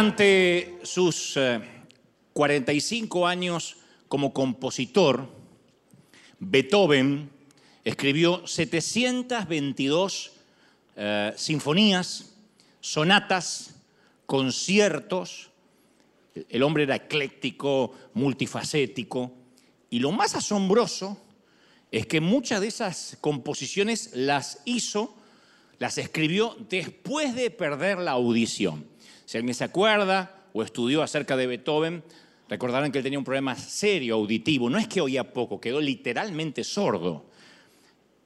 Durante 0.00 0.78
sus 0.82 1.38
45 2.32 3.26
años 3.26 3.76
como 4.08 4.32
compositor, 4.32 5.28
Beethoven 6.38 7.28
escribió 7.84 8.46
722 8.46 10.32
eh, 10.96 11.34
sinfonías, 11.36 12.32
sonatas, 12.80 13.74
conciertos. 14.24 15.50
El 16.48 16.62
hombre 16.62 16.84
era 16.84 16.96
ecléctico, 16.96 17.92
multifacético. 18.14 19.32
Y 19.90 19.98
lo 19.98 20.12
más 20.12 20.34
asombroso 20.34 21.20
es 21.90 22.06
que 22.06 22.22
muchas 22.22 22.62
de 22.62 22.68
esas 22.68 23.18
composiciones 23.20 24.12
las 24.14 24.62
hizo, 24.64 25.14
las 25.78 25.98
escribió 25.98 26.56
después 26.70 27.34
de 27.34 27.50
perder 27.50 27.98
la 27.98 28.12
audición. 28.12 28.88
Si 29.30 29.38
alguien 29.38 29.54
se 29.54 29.62
acuerda 29.62 30.42
o 30.52 30.60
estudió 30.60 31.04
acerca 31.04 31.36
de 31.36 31.46
Beethoven, 31.46 32.02
recordarán 32.48 32.90
que 32.90 32.98
él 32.98 33.04
tenía 33.04 33.20
un 33.20 33.24
problema 33.24 33.54
serio 33.54 34.16
auditivo. 34.16 34.68
No 34.68 34.76
es 34.76 34.88
que 34.88 35.00
oía 35.00 35.32
poco, 35.32 35.60
quedó 35.60 35.80
literalmente 35.80 36.64
sordo. 36.64 37.26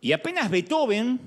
Y 0.00 0.12
apenas 0.12 0.50
Beethoven 0.50 1.20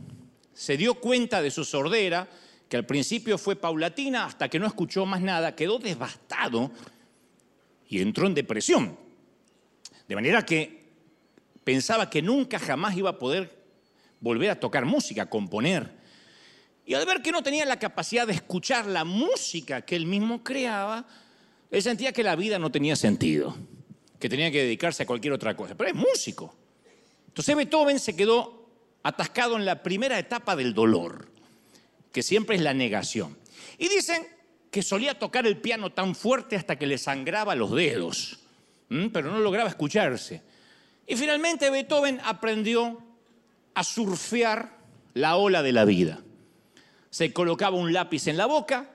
se 0.52 0.78
dio 0.78 0.96
cuenta 0.96 1.44
de 1.44 1.52
su 1.52 1.64
sordera, 1.64 2.28
que 2.68 2.76
al 2.76 2.88
principio 2.88 3.38
fue 3.38 3.56
paulatina 3.56 4.26
hasta 4.26 4.50
que 4.50 4.58
no 4.58 4.66
escuchó 4.66 5.06
más 5.06 5.22
nada, 5.22 5.56
quedó 5.56 5.78
devastado 5.78 6.72
y 7.88 8.02
entró 8.02 8.26
en 8.26 8.34
depresión. 8.34 8.98
De 10.08 10.16
manera 10.16 10.44
que 10.44 10.88
pensaba 11.64 12.10
que 12.10 12.24
nunca 12.24 12.58
jamás 12.58 12.98
iba 12.98 13.12
a 13.12 13.20
poder 13.20 13.56
volver 14.22 14.50
a 14.50 14.60
tocar 14.60 14.86
música, 14.86 15.30
componer. 15.30 15.97
Y 16.88 16.94
al 16.94 17.06
ver 17.06 17.22
que 17.22 17.34
no 17.34 17.44
tenía 17.44 17.66
la 17.66 17.78
capacidad 17.78 18.26
de 18.26 18.32
escuchar 18.32 18.86
la 18.86 19.04
música 19.04 19.82
que 19.82 19.98
él 19.98 20.06
mismo 20.06 20.42
creaba, 20.42 21.06
él 21.70 21.84
sentía 21.84 22.14
que 22.14 22.24
la 22.24 22.38
vida 22.38 22.58
no 22.60 22.72
tenía 22.72 22.96
sentido, 22.96 23.58
que 24.18 24.30
tenía 24.30 24.50
que 24.52 24.64
dedicarse 24.64 25.04
a 25.04 25.06
cualquier 25.06 25.34
otra 25.34 25.54
cosa. 25.58 25.76
Pero 25.76 25.90
es 25.90 25.96
músico. 25.96 26.56
Entonces 27.28 27.58
Beethoven 27.58 28.00
se 28.00 28.16
quedó 28.16 28.70
atascado 29.04 29.58
en 29.58 29.66
la 29.66 29.84
primera 29.84 30.18
etapa 30.18 30.56
del 30.56 30.74
dolor, 30.74 31.28
que 32.14 32.24
siempre 32.24 32.56
es 32.56 32.62
la 32.62 32.74
negación. 32.74 33.38
Y 33.78 33.90
dicen 33.90 34.26
que 34.72 34.82
solía 34.82 35.20
tocar 35.20 35.46
el 35.46 35.58
piano 35.58 35.92
tan 35.92 36.16
fuerte 36.16 36.56
hasta 36.56 36.78
que 36.80 36.88
le 36.88 36.98
sangraba 36.98 37.54
los 37.54 37.72
dedos, 37.76 38.40
pero 38.88 39.30
no 39.30 39.40
lograba 39.40 39.68
escucharse. 39.68 40.42
Y 41.06 41.18
finalmente 41.18 41.70
Beethoven 41.70 42.22
aprendió 42.24 43.04
a 43.74 43.84
surfear 43.84 44.78
la 45.16 45.36
ola 45.36 45.62
de 45.62 45.74
la 45.74 45.84
vida. 45.84 46.22
Se 47.18 47.34
colocaba 47.34 47.76
un 47.76 47.94
lápiz 47.94 48.28
en 48.28 48.38
la 48.38 48.46
boca, 48.46 48.92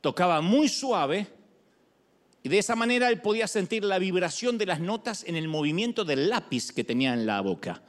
tocaba 0.00 0.40
muy 0.40 0.66
suave 0.66 1.26
y 2.42 2.48
de 2.48 2.56
esa 2.58 2.74
manera 2.74 3.10
él 3.10 3.20
podía 3.20 3.46
sentir 3.46 3.84
la 3.84 3.98
vibración 3.98 4.56
de 4.56 4.64
las 4.64 4.80
notas 4.80 5.24
en 5.24 5.36
el 5.36 5.46
movimiento 5.46 6.06
del 6.06 6.30
lápiz 6.30 6.72
que 6.72 6.84
tenía 6.84 7.12
en 7.12 7.26
la 7.26 7.42
boca. 7.42 7.82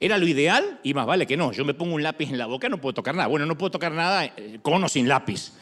Era 0.00 0.18
lo 0.18 0.26
ideal 0.26 0.80
y 0.82 0.92
más 0.92 1.06
vale 1.06 1.24
que 1.24 1.36
no. 1.36 1.52
Yo 1.52 1.64
me 1.64 1.72
pongo 1.72 1.94
un 1.94 2.02
lápiz 2.02 2.30
en 2.30 2.36
la 2.36 2.46
boca, 2.46 2.68
no 2.68 2.80
puedo 2.80 2.94
tocar 2.94 3.14
nada. 3.14 3.28
Bueno, 3.28 3.46
no 3.46 3.56
puedo 3.56 3.70
tocar 3.70 3.92
nada 3.92 4.24
eh, 4.24 4.58
con 4.60 4.82
o 4.82 4.88
sin 4.88 5.06
lápiz. 5.06 5.52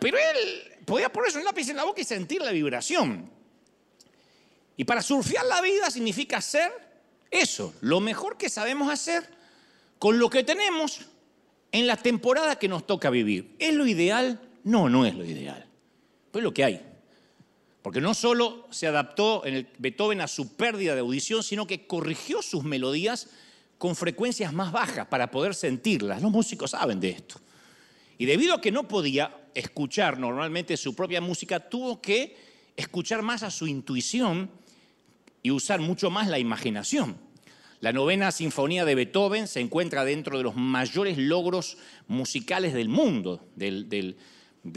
Pero 0.00 0.16
él 0.16 0.86
podía 0.86 1.12
ponerse 1.12 1.36
un 1.36 1.44
lápiz 1.44 1.68
en 1.68 1.76
la 1.76 1.84
boca 1.84 2.00
y 2.00 2.04
sentir 2.04 2.40
la 2.40 2.52
vibración. 2.52 3.30
Y 4.74 4.84
para 4.84 5.02
surfear 5.02 5.44
la 5.44 5.60
vida 5.60 5.90
significa 5.90 6.38
hacer 6.38 6.72
eso, 7.30 7.74
lo 7.82 8.00
mejor 8.00 8.38
que 8.38 8.48
sabemos 8.48 8.90
hacer 8.90 9.28
con 9.98 10.18
lo 10.18 10.30
que 10.30 10.44
tenemos 10.44 11.10
en 11.76 11.86
la 11.86 11.98
temporada 11.98 12.58
que 12.58 12.68
nos 12.68 12.86
toca 12.86 13.10
vivir. 13.10 13.54
¿Es 13.58 13.74
lo 13.74 13.86
ideal? 13.86 14.40
No, 14.64 14.88
no 14.88 15.04
es 15.04 15.14
lo 15.14 15.26
ideal. 15.26 15.66
Pues 16.30 16.40
es 16.40 16.44
lo 16.44 16.54
que 16.54 16.64
hay. 16.64 16.80
Porque 17.82 18.00
no 18.00 18.14
solo 18.14 18.66
se 18.70 18.86
adaptó 18.86 19.44
en 19.44 19.54
el 19.56 19.68
Beethoven 19.76 20.22
a 20.22 20.26
su 20.26 20.56
pérdida 20.56 20.94
de 20.94 21.00
audición, 21.00 21.42
sino 21.42 21.66
que 21.66 21.86
corrigió 21.86 22.40
sus 22.40 22.64
melodías 22.64 23.28
con 23.76 23.94
frecuencias 23.94 24.54
más 24.54 24.72
bajas 24.72 25.06
para 25.08 25.30
poder 25.30 25.54
sentirlas. 25.54 26.22
Los 26.22 26.30
músicos 26.30 26.70
saben 26.70 26.98
de 26.98 27.10
esto. 27.10 27.38
Y 28.16 28.24
debido 28.24 28.54
a 28.54 28.60
que 28.62 28.72
no 28.72 28.88
podía 28.88 29.36
escuchar 29.54 30.18
normalmente 30.18 30.78
su 30.78 30.94
propia 30.94 31.20
música, 31.20 31.60
tuvo 31.60 32.00
que 32.00 32.38
escuchar 32.74 33.20
más 33.20 33.42
a 33.42 33.50
su 33.50 33.66
intuición 33.66 34.50
y 35.42 35.50
usar 35.50 35.80
mucho 35.80 36.08
más 36.08 36.26
la 36.28 36.38
imaginación. 36.38 37.25
La 37.80 37.92
novena 37.92 38.32
sinfonía 38.32 38.84
de 38.84 38.94
Beethoven 38.94 39.46
se 39.46 39.60
encuentra 39.60 40.04
dentro 40.04 40.38
de 40.38 40.44
los 40.44 40.56
mayores 40.56 41.18
logros 41.18 41.76
musicales 42.08 42.72
del 42.72 42.88
mundo, 42.88 43.48
del, 43.54 44.16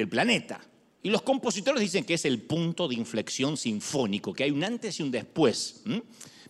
planeta. 0.09 0.59
Y 1.01 1.09
los 1.09 1.21
compositores 1.21 1.81
dicen 1.81 2.03
que 2.03 2.15
es 2.15 2.25
el 2.25 2.41
punto 2.41 2.87
de 2.89 2.95
inflexión 2.95 3.55
sinfónico, 3.55 4.33
que 4.33 4.43
hay 4.43 4.51
un 4.51 4.63
antes 4.65 4.99
y 4.99 5.03
un 5.03 5.11
después. 5.11 5.83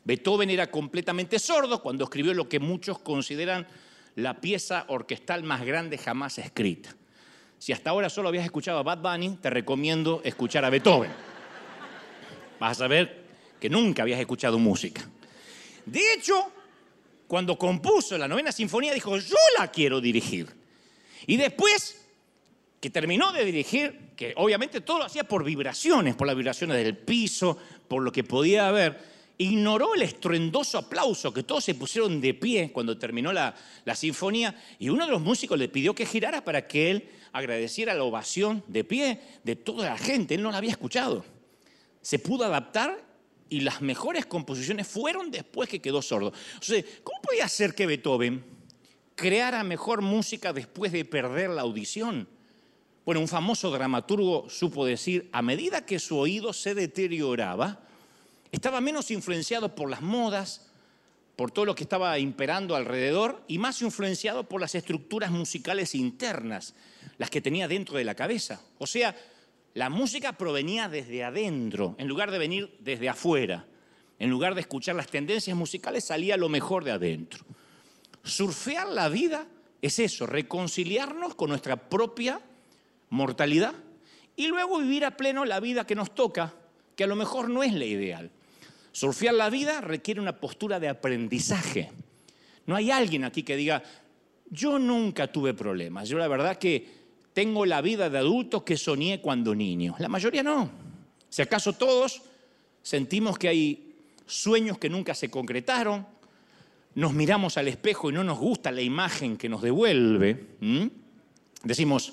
Beethoven 0.04 0.50
era 0.50 0.72
completamente 0.72 1.38
sordo 1.38 1.84
cuando 1.84 2.06
escribió 2.06 2.34
lo 2.34 2.50
que 2.50 2.60
muchos 2.60 2.98
consideran 2.98 3.68
la 4.16 4.42
pieza 4.42 4.86
orquestal 4.88 5.44
más 5.44 5.64
grande 5.64 6.00
jamás 6.00 6.40
escrita. 6.40 6.96
Si 7.60 7.74
hasta 7.74 7.92
ahora 7.92 8.10
solo 8.10 8.30
habías 8.30 8.46
escuchado 8.46 8.80
a 8.80 8.84
Bad 8.84 9.02
Bunny, 9.02 9.38
te 9.40 9.52
recomiendo 9.52 10.22
escuchar 10.24 10.66
a 10.66 10.72
Beethoven. 10.72 11.12
Vas 12.60 12.82
a 12.82 12.88
ver 12.88 13.26
que 13.60 13.70
nunca 13.70 14.02
habías 14.02 14.20
escuchado 14.20 14.58
música. 14.58 15.08
De 15.86 16.14
hecho, 16.14 16.52
cuando 17.28 17.58
compuso 17.58 18.18
la 18.18 18.28
novena 18.28 18.52
sinfonía, 18.52 18.94
dijo, 18.94 19.18
yo 19.18 19.36
la 19.58 19.68
quiero 19.68 20.02
dirigir. 20.02 20.48
Y 21.28 21.38
después 21.38 22.00
que 22.80 22.90
terminó 22.90 23.32
de 23.32 23.46
dirigir, 23.46 24.12
que 24.16 24.34
obviamente 24.38 24.82
todo 24.82 25.00
lo 25.00 25.06
hacía 25.06 25.26
por 25.26 25.44
vibraciones, 25.44 26.16
por 26.16 26.28
las 26.28 26.36
vibraciones 26.36 26.78
del 26.78 26.98
piso, 26.98 27.58
por 27.88 28.02
lo 28.02 28.12
que 28.12 28.24
podía 28.24 28.68
haber, 28.68 28.98
ignoró 29.38 29.96
el 29.96 30.02
estruendoso 30.02 30.78
aplauso, 30.78 31.34
que 31.34 31.44
todos 31.44 31.64
se 31.64 31.76
pusieron 31.76 32.20
de 32.20 32.34
pie 32.34 32.72
cuando 32.72 32.98
terminó 32.98 33.32
la, 33.32 33.56
la, 33.86 33.96
sinfonía, 33.96 34.56
y 34.80 34.90
uno 34.90 35.06
de 35.06 35.12
los 35.12 35.22
músicos 35.22 35.58
le 35.58 35.70
pidió 35.70 35.94
que 35.94 36.06
girara 36.06 36.44
para 36.44 36.68
que 36.68 36.92
él 36.92 37.10
agradeciera 37.32 37.94
la 37.94 38.04
ovación 38.04 38.64
de 38.68 38.84
pie 38.84 39.22
de 39.44 39.56
toda 39.56 39.90
la 39.90 39.98
gente, 39.98 40.36
él 40.36 40.42
no 40.42 40.52
la 40.52 40.58
había 40.58 40.72
escuchado. 40.72 41.26
Se 42.02 42.20
pudo 42.20 42.46
adaptar 42.46 43.09
y 43.50 43.62
las 43.62 43.82
mejores 43.82 44.26
composiciones 44.26 44.88
fueron 44.88 45.32
después 45.32 45.70
que 45.70 45.82
quedó 45.82 46.02
sordo. 46.02 46.30
O 46.30 46.64
sea, 46.64 46.84
¿cómo 47.04 47.22
podía 47.22 47.48
ser 47.48 47.74
que 47.74 47.86
Beethoven 47.86 48.44
creara 49.16 49.64
mejor 49.64 50.02
música 50.02 50.54
después 50.54 50.92
de 50.92 51.06
perder 51.06 51.50
la 51.50 51.62
audición? 51.62 52.28
Bueno, 53.06 53.22
un 53.22 53.28
famoso 53.28 53.72
dramaturgo 53.72 54.50
supo 54.50 54.86
decir, 54.86 55.30
a 55.32 55.42
medida 55.42 55.86
que 55.86 56.00
su 56.00 56.18
oído 56.18 56.54
se 56.54 56.76
deterioraba, 56.76 57.80
estaba 58.52 58.82
menos 58.82 59.10
influenciado 59.12 59.74
por 59.76 59.90
las 59.90 60.02
modas, 60.02 60.68
por 61.36 61.52
todo 61.52 61.66
lo 61.66 61.76
que 61.76 61.84
estaba 61.84 62.20
imperando 62.20 62.76
alrededor 62.76 63.42
y 63.48 63.58
más 63.58 63.82
influenciado 63.82 64.44
por 64.44 64.62
las 64.62 64.76
estructuras 64.76 65.32
musicales 65.32 65.96
internas, 65.96 66.76
las 67.18 67.30
que 67.30 67.42
tenía 67.42 67.68
dentro 67.68 67.98
de 67.98 68.04
la 68.04 68.16
cabeza. 68.16 68.62
O 68.78 68.86
sea, 68.86 69.16
la 69.74 69.90
música 69.90 70.34
provenía 70.34 70.90
desde 70.90 71.24
adentro, 71.24 71.96
en 71.98 72.08
lugar 72.08 72.32
de 72.32 72.38
venir 72.38 72.76
desde 72.80 73.10
afuera. 73.10 73.66
En 74.18 74.30
lugar 74.30 74.54
de 74.56 74.62
escuchar 74.62 74.96
las 74.96 75.08
tendencias 75.08 75.56
musicales, 75.56 76.04
salía 76.04 76.36
lo 76.36 76.50
mejor 76.50 76.84
de 76.84 76.92
adentro. 76.92 77.46
Surfear 78.24 78.90
la 78.90 79.08
vida 79.08 79.48
es 79.82 80.00
eso, 80.00 80.26
reconciliarnos 80.26 81.36
con 81.36 81.50
nuestra 81.50 81.90
propia 81.90 82.42
mortalidad 83.10 83.74
y 84.36 84.48
luego 84.48 84.80
vivir 84.80 85.06
a 85.06 85.16
pleno 85.16 85.46
la 85.46 85.60
vida 85.60 85.86
que 85.86 85.96
nos 85.96 86.14
toca, 86.14 86.54
que 86.96 87.06
a 87.06 87.08
lo 87.08 87.16
mejor 87.16 87.50
no 87.50 87.64
es 87.64 87.74
la 87.74 87.86
ideal. 87.86 88.32
Surfear 88.92 89.34
la 89.34 89.50
vida 89.50 89.80
requiere 89.80 90.20
una 90.20 90.38
postura 90.40 90.80
de 90.80 90.90
aprendizaje. 90.90 91.92
No 92.66 92.76
hay 92.76 92.92
alguien 92.92 93.24
aquí 93.24 93.44
que 93.44 93.56
diga, 93.56 93.84
yo 94.50 94.80
nunca 94.80 95.32
tuve 95.32 95.54
problemas, 95.54 96.10
yo 96.10 96.18
la 96.18 96.28
verdad 96.28 96.58
que 96.58 96.99
tengo 97.40 97.66
la 97.66 97.80
vida 97.80 98.10
de 98.10 98.18
adulto 98.18 98.66
que 98.66 98.76
soñé 98.76 99.22
cuando 99.22 99.56
niño. 99.56 99.96
La 100.00 100.10
mayoría 100.10 100.44
no. 100.44 100.70
Si 101.30 101.42
acaso 101.42 101.72
todos 101.72 102.22
sentimos 102.82 103.38
que 103.38 103.48
hay 103.48 103.96
sueños 104.26 104.78
que 104.78 104.90
nunca 104.90 105.16
se 105.16 105.32
concretaron, 105.32 106.06
nos 106.96 107.14
miramos 107.14 107.58
al 107.58 107.70
espejo 107.70 108.10
y 108.10 108.14
no 108.14 108.26
nos 108.26 108.38
gusta 108.40 108.74
la 108.74 108.82
imagen 108.82 109.38
que 109.38 109.48
nos 109.48 109.62
devuelve, 109.62 110.48
decimos, 111.64 112.12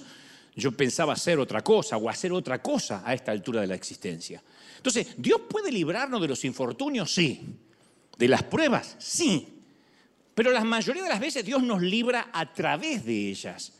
yo 0.54 0.70
pensaba 0.70 1.14
hacer 1.14 1.40
otra 1.40 1.60
cosa 1.64 1.96
o 1.96 2.08
hacer 2.08 2.32
otra 2.32 2.62
cosa 2.62 3.02
a 3.04 3.12
esta 3.12 3.32
altura 3.32 3.62
de 3.62 3.66
la 3.66 3.74
existencia. 3.74 4.40
Entonces, 4.76 5.08
¿Dios 5.16 5.40
puede 5.50 5.72
librarnos 5.72 6.22
de 6.22 6.28
los 6.28 6.44
infortunios? 6.44 7.12
Sí. 7.12 7.40
¿De 8.16 8.28
las 8.28 8.44
pruebas? 8.44 8.94
Sí. 9.00 9.44
Pero 10.36 10.52
la 10.52 10.62
mayoría 10.62 11.02
de 11.02 11.08
las 11.08 11.18
veces 11.18 11.44
Dios 11.44 11.64
nos 11.64 11.82
libra 11.82 12.30
a 12.32 12.52
través 12.52 13.04
de 13.04 13.30
ellas, 13.30 13.72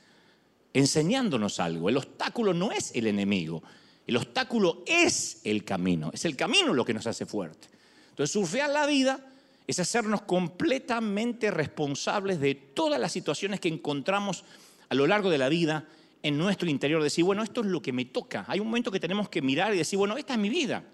enseñándonos 0.79 1.59
algo. 1.59 1.89
El 1.89 1.97
obstáculo 1.97 2.53
no 2.53 2.71
es 2.71 2.93
el 2.95 3.07
enemigo, 3.07 3.63
el 4.07 4.17
obstáculo 4.17 4.85
es 4.87 5.41
el 5.43 5.65
camino. 5.65 6.11
Es 6.13 6.25
el 6.27 6.37
camino 6.37 6.75
lo 6.75 6.85
que 6.85 6.95
nos 6.95 7.07
hace 7.07 7.25
fuerte. 7.27 7.69
Entonces, 8.11 8.33
surfear 8.33 8.71
la 8.71 8.87
vida 8.87 9.21
es 9.67 9.81
hacernos 9.81 10.23
completamente 10.23 11.51
responsables 11.51 12.41
de 12.41 12.55
todas 12.55 13.01
las 13.01 13.11
situaciones 13.11 13.59
que 13.59 13.69
encontramos 13.69 14.45
a 14.89 14.95
lo 14.95 15.07
largo 15.07 15.31
de 15.31 15.39
la 15.39 15.49
vida 15.49 15.87
en 16.23 16.39
nuestro 16.39 16.69
interior 16.69 17.03
decir, 17.03 17.25
bueno, 17.25 17.43
esto 17.43 17.63
es 17.63 17.67
lo 17.69 17.81
que 17.81 17.93
me 17.93 18.05
toca. 18.05 18.45
Hay 18.47 18.61
un 18.61 18.67
momento 18.67 18.93
que 18.93 19.01
tenemos 19.01 19.29
que 19.29 19.43
mirar 19.43 19.75
y 19.75 19.79
decir, 19.79 19.99
bueno, 19.99 20.17
esta 20.17 20.35
es 20.35 20.39
mi 20.39 20.51
vida. 20.51 20.85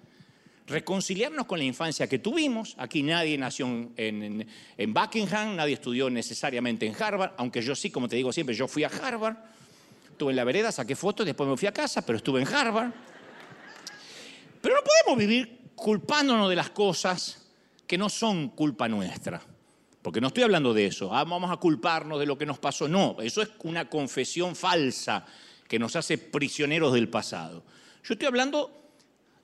Reconciliarnos 0.66 1.46
con 1.46 1.58
la 1.58 1.64
infancia 1.64 2.06
que 2.06 2.18
tuvimos. 2.18 2.76
Aquí 2.78 3.02
nadie 3.02 3.36
nació 3.36 3.66
en, 3.66 4.46
en 4.78 4.94
Buckingham, 4.94 5.56
nadie 5.56 5.74
estudió 5.74 6.08
necesariamente 6.08 6.86
en 6.86 6.94
Harvard, 7.00 7.32
aunque 7.36 7.60
yo 7.60 7.74
sí, 7.74 7.90
como 7.90 8.08
te 8.08 8.16
digo 8.16 8.32
siempre, 8.32 8.54
yo 8.54 8.68
fui 8.68 8.84
a 8.84 8.88
Harvard. 8.88 9.36
Estuve 10.22 10.34
en 10.34 10.36
la 10.36 10.44
vereda, 10.44 10.70
saqué 10.70 10.94
fotos, 10.94 11.26
después 11.26 11.50
me 11.50 11.56
fui 11.56 11.66
a 11.66 11.72
casa, 11.72 12.06
pero 12.06 12.16
estuve 12.16 12.40
en 12.40 12.46
Harvard. 12.46 12.92
Pero 14.60 14.76
no 14.76 14.80
podemos 14.82 15.18
vivir 15.18 15.72
culpándonos 15.74 16.48
de 16.48 16.54
las 16.54 16.70
cosas 16.70 17.50
que 17.88 17.98
no 17.98 18.08
son 18.08 18.50
culpa 18.50 18.86
nuestra. 18.86 19.42
Porque 20.00 20.20
no 20.20 20.28
estoy 20.28 20.44
hablando 20.44 20.72
de 20.72 20.86
eso, 20.86 21.12
ah, 21.12 21.24
vamos 21.24 21.50
a 21.50 21.56
culparnos 21.56 22.20
de 22.20 22.26
lo 22.26 22.38
que 22.38 22.46
nos 22.46 22.60
pasó. 22.60 22.86
No, 22.86 23.16
eso 23.20 23.42
es 23.42 23.50
una 23.64 23.88
confesión 23.88 24.54
falsa 24.54 25.26
que 25.66 25.80
nos 25.80 25.96
hace 25.96 26.18
prisioneros 26.18 26.92
del 26.92 27.08
pasado. 27.08 27.64
Yo 28.04 28.14
estoy 28.14 28.28
hablando 28.28 28.70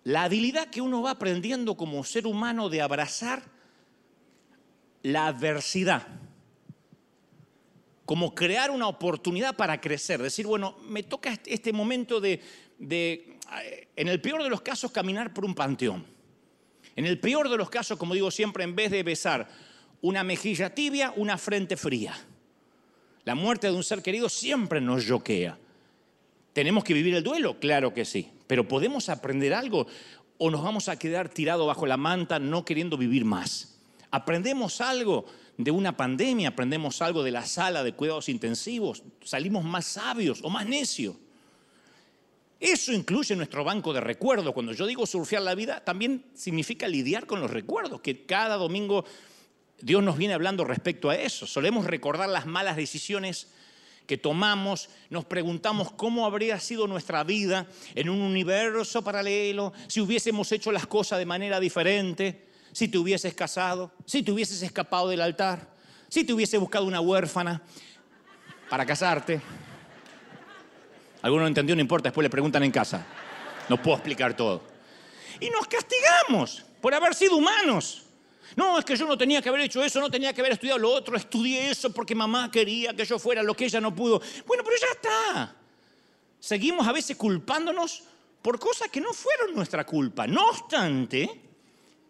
la 0.05 0.23
habilidad 0.23 0.69
que 0.69 0.81
uno 0.81 1.03
va 1.03 1.11
aprendiendo 1.11 1.77
como 1.77 2.05
ser 2.05 2.25
humano 2.25 2.69
de 2.69 2.83
abrazar 2.83 3.43
la 5.03 5.27
adversidad, 5.27 6.07
como 8.09 8.35
crear 8.35 8.71
una 8.71 8.89
oportunidad 8.89 9.55
para 9.55 9.83
crecer, 9.83 10.23
decir, 10.23 10.47
bueno, 10.47 10.79
me 10.89 11.03
toca 11.03 11.31
este, 11.31 11.53
este 11.53 11.75
momento 11.75 12.23
de, 12.23 12.41
en 12.81 14.09
el 14.09 14.21
peor 14.23 14.43
de 14.43 14.49
los 14.49 14.63
casos, 14.63 14.91
caminar 14.91 15.35
por 15.35 15.45
un 15.45 15.55
panteón. 15.55 16.07
En 16.97 17.05
el 17.05 17.21
peor 17.21 17.51
de 17.51 17.59
los 17.59 17.69
casos, 17.69 17.99
como 17.99 18.15
digo 18.15 18.31
siempre, 18.31 18.65
en 18.65 18.75
vez 18.75 18.93
de 18.93 19.03
besar 19.03 19.47
una 20.01 20.25
mejilla 20.25 20.75
tibia, 20.75 21.13
una 21.17 21.37
frente 21.37 21.77
fría. 21.77 22.15
La 23.25 23.35
muerte 23.35 23.67
de 23.67 23.75
un 23.75 23.85
ser 23.85 24.01
querido 24.01 24.31
siempre 24.31 24.81
nos 24.81 25.05
yoquea. 25.05 25.59
¿Tenemos 26.55 26.85
que 26.85 26.95
vivir 26.95 27.15
el 27.15 27.23
duelo? 27.23 27.61
Claro 27.61 27.93
que 27.93 28.07
sí. 28.07 28.31
Pero 28.47 28.67
¿podemos 28.67 29.11
aprender 29.11 29.53
algo 29.53 29.87
o 30.39 30.51
nos 30.51 30.63
vamos 30.63 30.89
a 30.89 30.99
quedar 30.99 31.29
tirados 31.29 31.67
bajo 31.67 31.87
la 31.87 31.99
manta 31.99 32.39
no 32.39 32.65
queriendo 32.65 32.97
vivir 32.97 33.27
más? 33.27 33.79
¿Aprendemos 34.11 34.81
algo 34.81 35.27
de 35.59 35.71
una 35.71 35.97
pandemia? 35.97 36.49
¿Aprendemos 36.49 37.03
algo 37.03 37.23
de 37.23 37.33
la 37.33 37.45
sala 37.45 37.85
de 37.85 37.93
cuidados 37.93 38.31
intensivos? 38.31 39.03
¿Salimos 39.23 39.65
más 39.65 39.85
sabios 39.85 40.41
o 40.43 40.49
más 40.49 40.67
necios? 40.67 41.17
Eso 42.61 42.93
incluye 42.93 43.37
nuestro 43.37 43.63
banco 43.63 43.93
de 43.93 44.01
recuerdos. 44.01 44.55
Cuando 44.55 44.73
yo 44.73 44.87
digo 44.87 45.07
surfear 45.07 45.43
la 45.43 45.55
vida, 45.55 45.85
también 45.85 46.25
significa 46.35 46.89
lidiar 46.89 47.27
con 47.27 47.41
los 47.41 47.51
recuerdos, 47.51 48.01
que 48.01 48.25
cada 48.25 48.57
domingo 48.57 49.05
Dios 49.81 50.03
nos 50.03 50.17
viene 50.17 50.35
hablando 50.35 50.65
respecto 50.65 51.11
a 51.11 51.17
eso. 51.17 51.47
Solemos 51.47 51.87
recordar 51.87 52.29
las 52.29 52.47
malas 52.47 52.77
decisiones 52.77 53.49
que 54.07 54.17
tomamos, 54.17 54.89
nos 55.11 55.27
preguntamos 55.27 55.93
cómo 55.93 56.25
habría 56.25 56.59
sido 56.59 56.87
nuestra 56.87 57.23
vida 57.25 57.69
en 57.95 58.09
un 58.09 58.23
universo 58.23 59.05
paralelo, 59.05 59.75
si 59.87 60.01
hubiésemos 60.01 60.51
hecho 60.51 60.73
las 60.73 60.87
cosas 60.87 61.19
de 61.19 61.27
manera 61.27 61.61
diferente, 61.61 62.48
si 62.79 62.87
te 62.87 62.97
hubieses 62.97 63.35
casado, 63.35 63.91
si 64.07 64.23
te 64.23 64.31
hubieses 64.31 64.63
escapado 64.63 65.09
del 65.09 65.21
altar, 65.21 65.67
si 66.09 66.23
te 66.23 66.33
hubiese 66.33 66.59
buscado 66.59 66.85
una 66.85 67.01
huérfana 67.01 67.61
para 68.71 68.87
casarte. 68.87 69.41
Alguno 71.23 71.43
no 71.43 71.49
entendió, 71.49 71.75
no 71.75 71.81
importa, 71.81 72.11
después 72.11 72.23
le 72.23 72.31
preguntan 72.31 72.63
en 72.63 72.71
casa. 72.71 73.05
No 73.69 73.83
puedo 73.83 73.97
explicar 73.97 74.37
todo. 74.37 74.63
Y 75.41 75.51
nos 75.51 75.67
castigamos 75.67 76.65
por 76.81 76.95
haber 76.95 77.17
sido 77.17 77.35
humanos. 77.35 78.05
No, 78.55 78.79
es 78.79 78.85
que 78.85 78.95
yo 78.95 79.09
no 79.09 79.19
tenía 79.19 79.43
que 79.43 79.49
haber 79.49 79.63
hecho 79.63 79.83
eso, 79.83 80.01
no 80.01 80.09
tenía 80.09 80.33
que 80.33 80.41
haber 80.41 80.53
estudiado 80.53 80.79
lo 80.79 80.93
otro, 80.93 81.17
estudié 81.17 81.73
eso 81.73 81.93
porque 81.93 82.15
mamá 82.15 82.49
quería 82.49 82.95
que 82.95 83.05
yo 83.05 83.19
fuera 83.19 83.43
lo 83.43 83.57
que 83.57 83.65
ella 83.65 83.81
no 83.81 83.93
pudo. 83.93 84.23
Bueno, 84.47 84.63
pero 84.63 84.77
ya 84.81 84.87
está. 84.93 85.57
Seguimos 86.39 86.87
a 86.87 86.93
veces 86.93 87.17
culpándonos 87.17 88.05
por 88.41 88.61
cosas 88.61 88.89
que 88.89 89.01
no 89.01 89.13
fueron 89.13 89.53
nuestra 89.53 89.85
culpa. 89.85 90.29
No 90.29 90.51
obstante, 90.51 91.48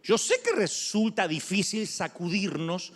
yo 0.08 0.16
sé 0.16 0.40
que 0.42 0.52
resulta 0.52 1.28
difícil 1.28 1.86
sacudirnos 1.86 2.94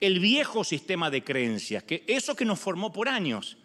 el 0.00 0.20
viejo 0.20 0.64
sistema 0.64 1.10
de 1.10 1.22
creencias, 1.22 1.82
que 1.82 2.02
eso 2.06 2.34
que 2.34 2.46
nos 2.46 2.58
formó 2.58 2.90
por 2.90 3.10
años, 3.10 3.58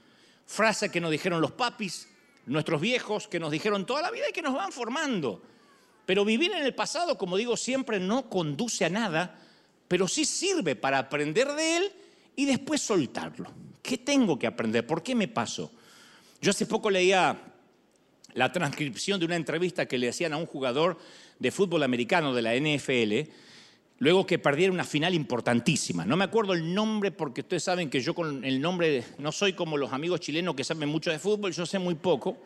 frase 0.45 0.91
que 0.91 0.99
nos 0.99 1.09
dijeron 1.09 1.39
los 1.39 1.53
papis, 1.53 2.09
nuestros 2.47 2.81
viejos, 2.81 3.29
que 3.29 3.39
nos 3.39 3.49
dijeron 3.49 3.85
toda 3.85 4.01
la 4.01 4.11
vida 4.11 4.25
y 4.29 4.33
que 4.33 4.41
nos 4.41 4.55
van 4.55 4.73
formando. 4.73 5.41
Pero 6.05 6.25
vivir 6.25 6.51
en 6.51 6.65
el 6.65 6.75
pasado, 6.75 7.17
como 7.17 7.37
digo 7.37 7.55
siempre, 7.55 7.97
no 7.97 8.29
conduce 8.29 8.83
a 8.83 8.89
nada, 8.89 9.39
pero 9.87 10.05
sí 10.05 10.25
sirve 10.25 10.75
para 10.75 10.99
aprender 10.99 11.47
de 11.53 11.77
él 11.77 11.93
y 12.35 12.45
después 12.45 12.81
soltarlo. 12.81 13.53
¿Qué 13.81 13.99
tengo 13.99 14.37
que 14.37 14.47
aprender? 14.47 14.85
¿Por 14.85 15.01
qué 15.01 15.15
me 15.15 15.29
pasó? 15.29 15.71
Yo 16.41 16.51
hace 16.51 16.65
poco 16.65 16.89
leía 16.89 17.39
la 18.33 18.51
transcripción 18.51 19.17
de 19.17 19.27
una 19.27 19.37
entrevista 19.37 19.85
que 19.85 19.97
le 19.97 20.09
hacían 20.09 20.33
a 20.33 20.37
un 20.37 20.45
jugador 20.45 20.99
de 21.41 21.49
fútbol 21.49 21.81
americano 21.81 22.35
de 22.35 22.41
la 22.43 22.53
NFL, 22.53 23.31
luego 23.97 24.27
que 24.27 24.37
perdiera 24.37 24.71
una 24.71 24.83
final 24.83 25.15
importantísima. 25.15 26.05
No 26.05 26.15
me 26.15 26.23
acuerdo 26.23 26.53
el 26.53 26.71
nombre 26.71 27.09
porque 27.09 27.41
ustedes 27.41 27.63
saben 27.63 27.89
que 27.89 27.99
yo 27.99 28.13
con 28.13 28.45
el 28.45 28.61
nombre 28.61 29.03
no 29.17 29.31
soy 29.31 29.53
como 29.53 29.75
los 29.75 29.91
amigos 29.91 30.19
chilenos 30.19 30.53
que 30.53 30.63
saben 30.63 30.87
mucho 30.87 31.09
de 31.09 31.17
fútbol, 31.17 31.51
yo 31.51 31.65
sé 31.65 31.79
muy 31.79 31.95
poco. 31.95 32.37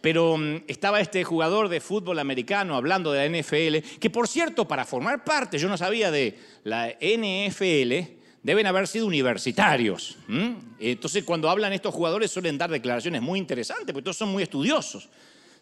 Pero 0.00 0.38
mm, 0.38 0.62
estaba 0.66 0.98
este 1.00 1.24
jugador 1.24 1.68
de 1.68 1.78
fútbol 1.82 2.18
americano 2.18 2.74
hablando 2.74 3.12
de 3.12 3.28
la 3.28 3.38
NFL, 3.38 3.98
que 3.98 4.08
por 4.08 4.26
cierto, 4.26 4.66
para 4.66 4.86
formar 4.86 5.24
parte, 5.24 5.58
yo 5.58 5.68
no 5.68 5.76
sabía 5.76 6.10
de 6.10 6.38
la 6.64 6.88
NFL, 6.88 8.16
deben 8.42 8.66
haber 8.66 8.88
sido 8.88 9.06
universitarios. 9.06 10.16
Entonces, 10.78 11.22
cuando 11.22 11.50
hablan 11.50 11.74
estos 11.74 11.94
jugadores 11.94 12.30
suelen 12.30 12.56
dar 12.56 12.70
declaraciones 12.70 13.20
muy 13.20 13.38
interesantes, 13.38 13.92
porque 13.92 14.04
todos 14.04 14.16
son 14.16 14.30
muy 14.30 14.42
estudiosos. 14.42 15.10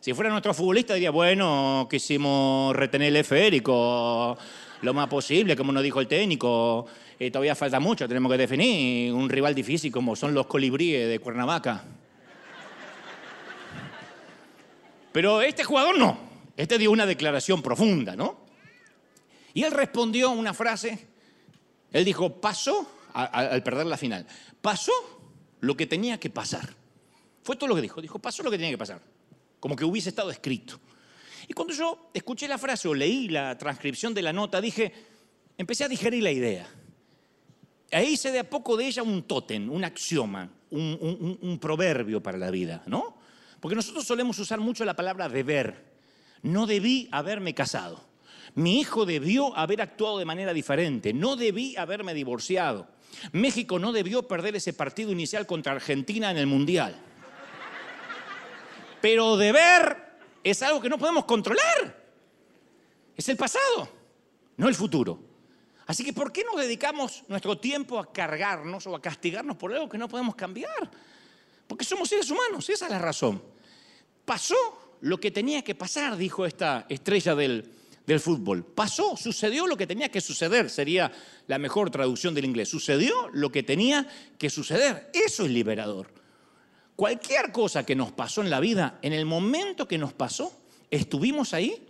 Si 0.04 0.12
fuera 0.12 0.28
nuestro 0.28 0.52
futbolista 0.52 0.92
diría, 0.92 1.10
bueno, 1.10 1.88
quisimos 1.90 2.76
retener 2.76 3.08
el 3.08 3.16
esférico 3.16 4.36
lo 4.82 4.92
más 4.92 5.08
posible, 5.08 5.56
como 5.56 5.72
nos 5.72 5.82
dijo 5.82 5.98
el 5.98 6.06
técnico. 6.06 6.84
Eh, 7.18 7.30
todavía 7.30 7.54
falta 7.54 7.80
mucho, 7.80 8.06
tenemos 8.06 8.30
que 8.30 8.36
definir 8.36 9.14
un 9.14 9.30
rival 9.30 9.54
difícil 9.54 9.90
como 9.90 10.14
son 10.14 10.34
los 10.34 10.46
colibríes 10.46 11.08
de 11.08 11.18
Cuernavaca. 11.20 11.84
Pero 15.10 15.40
este 15.40 15.64
jugador 15.64 15.98
no. 15.98 16.18
Este 16.54 16.76
dio 16.76 16.90
una 16.90 17.06
declaración 17.06 17.62
profunda, 17.62 18.14
¿no? 18.14 18.44
Y 19.54 19.62
él 19.62 19.72
respondió 19.72 20.32
una 20.32 20.52
frase. 20.52 20.98
Él 21.90 22.04
dijo, 22.04 22.42
pasó, 22.42 22.86
al 23.14 23.62
perder 23.62 23.86
la 23.86 23.96
final, 23.96 24.26
pasó 24.60 24.92
lo 25.60 25.74
que 25.74 25.86
tenía 25.86 26.20
que 26.20 26.28
pasar. 26.28 26.74
Fue 27.42 27.56
todo 27.56 27.68
lo 27.68 27.74
que 27.74 27.80
dijo. 27.80 28.02
Dijo, 28.02 28.18
pasó 28.18 28.42
lo 28.42 28.50
que 28.50 28.58
tenía 28.58 28.72
que 28.72 28.76
pasar. 28.76 29.13
Como 29.64 29.76
que 29.76 29.84
hubiese 29.86 30.10
estado 30.10 30.30
escrito. 30.30 30.78
Y 31.48 31.54
cuando 31.54 31.72
yo 31.72 32.10
escuché 32.12 32.46
la 32.46 32.58
frase 32.58 32.86
o 32.86 32.92
leí 32.92 33.28
la 33.28 33.56
transcripción 33.56 34.12
de 34.12 34.20
la 34.20 34.30
nota, 34.30 34.60
dije, 34.60 34.92
empecé 35.56 35.84
a 35.84 35.88
digerir 35.88 36.22
la 36.22 36.30
idea. 36.30 36.68
Ahí 37.90 38.08
hice 38.08 38.30
de 38.30 38.40
a 38.40 38.50
poco 38.50 38.76
de 38.76 38.86
ella 38.86 39.02
un 39.02 39.22
tótem, 39.22 39.72
un 39.72 39.82
axioma, 39.82 40.50
un, 40.68 41.38
un 41.40 41.58
proverbio 41.58 42.22
para 42.22 42.36
la 42.36 42.50
vida, 42.50 42.82
¿no? 42.84 43.16
Porque 43.58 43.74
nosotros 43.74 44.04
solemos 44.04 44.38
usar 44.38 44.60
mucho 44.60 44.84
la 44.84 44.96
palabra 44.96 45.30
deber. 45.30 45.94
No 46.42 46.66
debí 46.66 47.08
haberme 47.10 47.54
casado. 47.54 48.04
Mi 48.54 48.80
hijo 48.80 49.06
debió 49.06 49.56
haber 49.56 49.80
actuado 49.80 50.18
de 50.18 50.26
manera 50.26 50.52
diferente. 50.52 51.14
No 51.14 51.36
debí 51.36 51.74
haberme 51.78 52.12
divorciado. 52.12 52.86
México 53.32 53.78
no 53.78 53.92
debió 53.92 54.28
perder 54.28 54.56
ese 54.56 54.74
partido 54.74 55.10
inicial 55.10 55.46
contra 55.46 55.72
Argentina 55.72 56.30
en 56.30 56.36
el 56.36 56.46
Mundial. 56.46 57.00
Pero 59.04 59.36
deber 59.36 59.98
es 60.42 60.62
algo 60.62 60.80
que 60.80 60.88
no 60.88 60.96
podemos 60.96 61.26
controlar. 61.26 61.94
Es 63.14 63.28
el 63.28 63.36
pasado, 63.36 63.86
no 64.56 64.66
el 64.66 64.74
futuro. 64.74 65.20
Así 65.84 66.02
que 66.02 66.14
¿por 66.14 66.32
qué 66.32 66.42
nos 66.42 66.56
dedicamos 66.58 67.22
nuestro 67.28 67.58
tiempo 67.58 67.98
a 67.98 68.10
cargarnos 68.10 68.86
o 68.86 68.96
a 68.96 69.02
castigarnos 69.02 69.58
por 69.58 69.74
algo 69.74 69.90
que 69.90 69.98
no 69.98 70.08
podemos 70.08 70.34
cambiar? 70.34 70.90
Porque 71.66 71.84
somos 71.84 72.08
seres 72.08 72.30
humanos, 72.30 72.70
esa 72.70 72.86
es 72.86 72.90
la 72.90 72.98
razón. 72.98 73.42
Pasó 74.24 74.96
lo 75.02 75.20
que 75.20 75.30
tenía 75.30 75.60
que 75.60 75.74
pasar, 75.74 76.16
dijo 76.16 76.46
esta 76.46 76.86
estrella 76.88 77.34
del, 77.34 77.70
fútbol. 78.18 78.64
Pasó, 78.64 79.18
sucedió 79.18 79.66
lo 79.66 79.76
que 79.76 79.86
tenía 79.86 80.08
que 80.08 80.22
suceder, 80.22 80.70
sería 80.70 81.12
la 81.46 81.58
mejor 81.58 81.90
traducción 81.90 82.34
del 82.34 82.46
inglés. 82.46 82.70
Sucedió 82.70 83.28
lo 83.34 83.52
que 83.52 83.62
tenía 83.62 84.08
que 84.38 84.48
suceder. 84.48 85.10
Eso 85.12 85.44
es 85.44 85.50
liberador. 85.50 86.23
Cualquier 86.96 87.50
cosa 87.50 87.84
que 87.84 87.96
nos 87.96 88.12
pasó 88.12 88.40
en 88.42 88.50
la 88.50 88.60
vida, 88.60 88.98
en 89.02 89.12
el 89.12 89.26
momento 89.26 89.88
que 89.88 89.98
nos 89.98 90.12
pasó, 90.12 90.52
estuvimos 90.90 91.52
ahí 91.52 91.82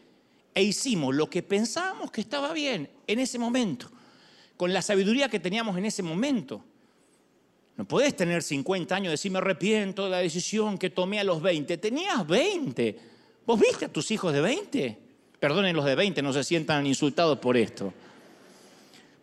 e 0.54 0.62
hicimos 0.62 1.14
lo 1.14 1.28
que 1.28 1.42
pensábamos 1.42 2.10
que 2.10 2.22
estaba 2.22 2.52
bien 2.52 2.88
en 3.06 3.18
ese 3.18 3.38
momento, 3.38 3.90
con 4.56 4.72
la 4.72 4.80
sabiduría 4.80 5.28
que 5.28 5.40
teníamos 5.40 5.76
en 5.76 5.84
ese 5.84 6.02
momento. 6.02 6.64
No 7.76 7.84
podés 7.86 8.16
tener 8.16 8.42
50 8.42 8.94
años 8.94 9.08
y 9.08 9.10
decir, 9.10 9.32
me 9.32 9.38
arrepiento 9.38 10.04
de 10.04 10.10
la 10.10 10.18
decisión 10.18 10.78
que 10.78 10.90
tomé 10.90 11.18
a 11.18 11.24
los 11.24 11.42
20. 11.42 11.76
Tenías 11.78 12.26
20. 12.26 12.98
¿Vos 13.44 13.60
viste 13.60 13.86
a 13.86 13.92
tus 13.92 14.10
hijos 14.12 14.32
de 14.32 14.40
20? 14.40 14.98
Perdonen 15.40 15.74
los 15.74 15.84
de 15.84 15.96
20, 15.96 16.22
no 16.22 16.32
se 16.32 16.44
sientan 16.44 16.86
insultados 16.86 17.38
por 17.40 17.56
esto. 17.56 17.92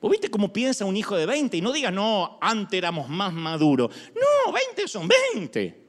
¿Vos 0.02 0.10
viste 0.10 0.32
cómo 0.32 0.52
piensa 0.52 0.84
un 0.84 0.98
hijo 0.98 1.16
de 1.16 1.28
20? 1.28 1.58
Y 1.58 1.62
no 1.62 1.72
digas, 1.72 1.94
no, 1.94 2.40
antes 2.42 2.76
éramos 2.76 3.08
más 3.08 3.32
maduros. 3.32 3.96
No, 4.16 4.52
20 4.52 4.88
son 4.88 5.08
20. 5.08 5.82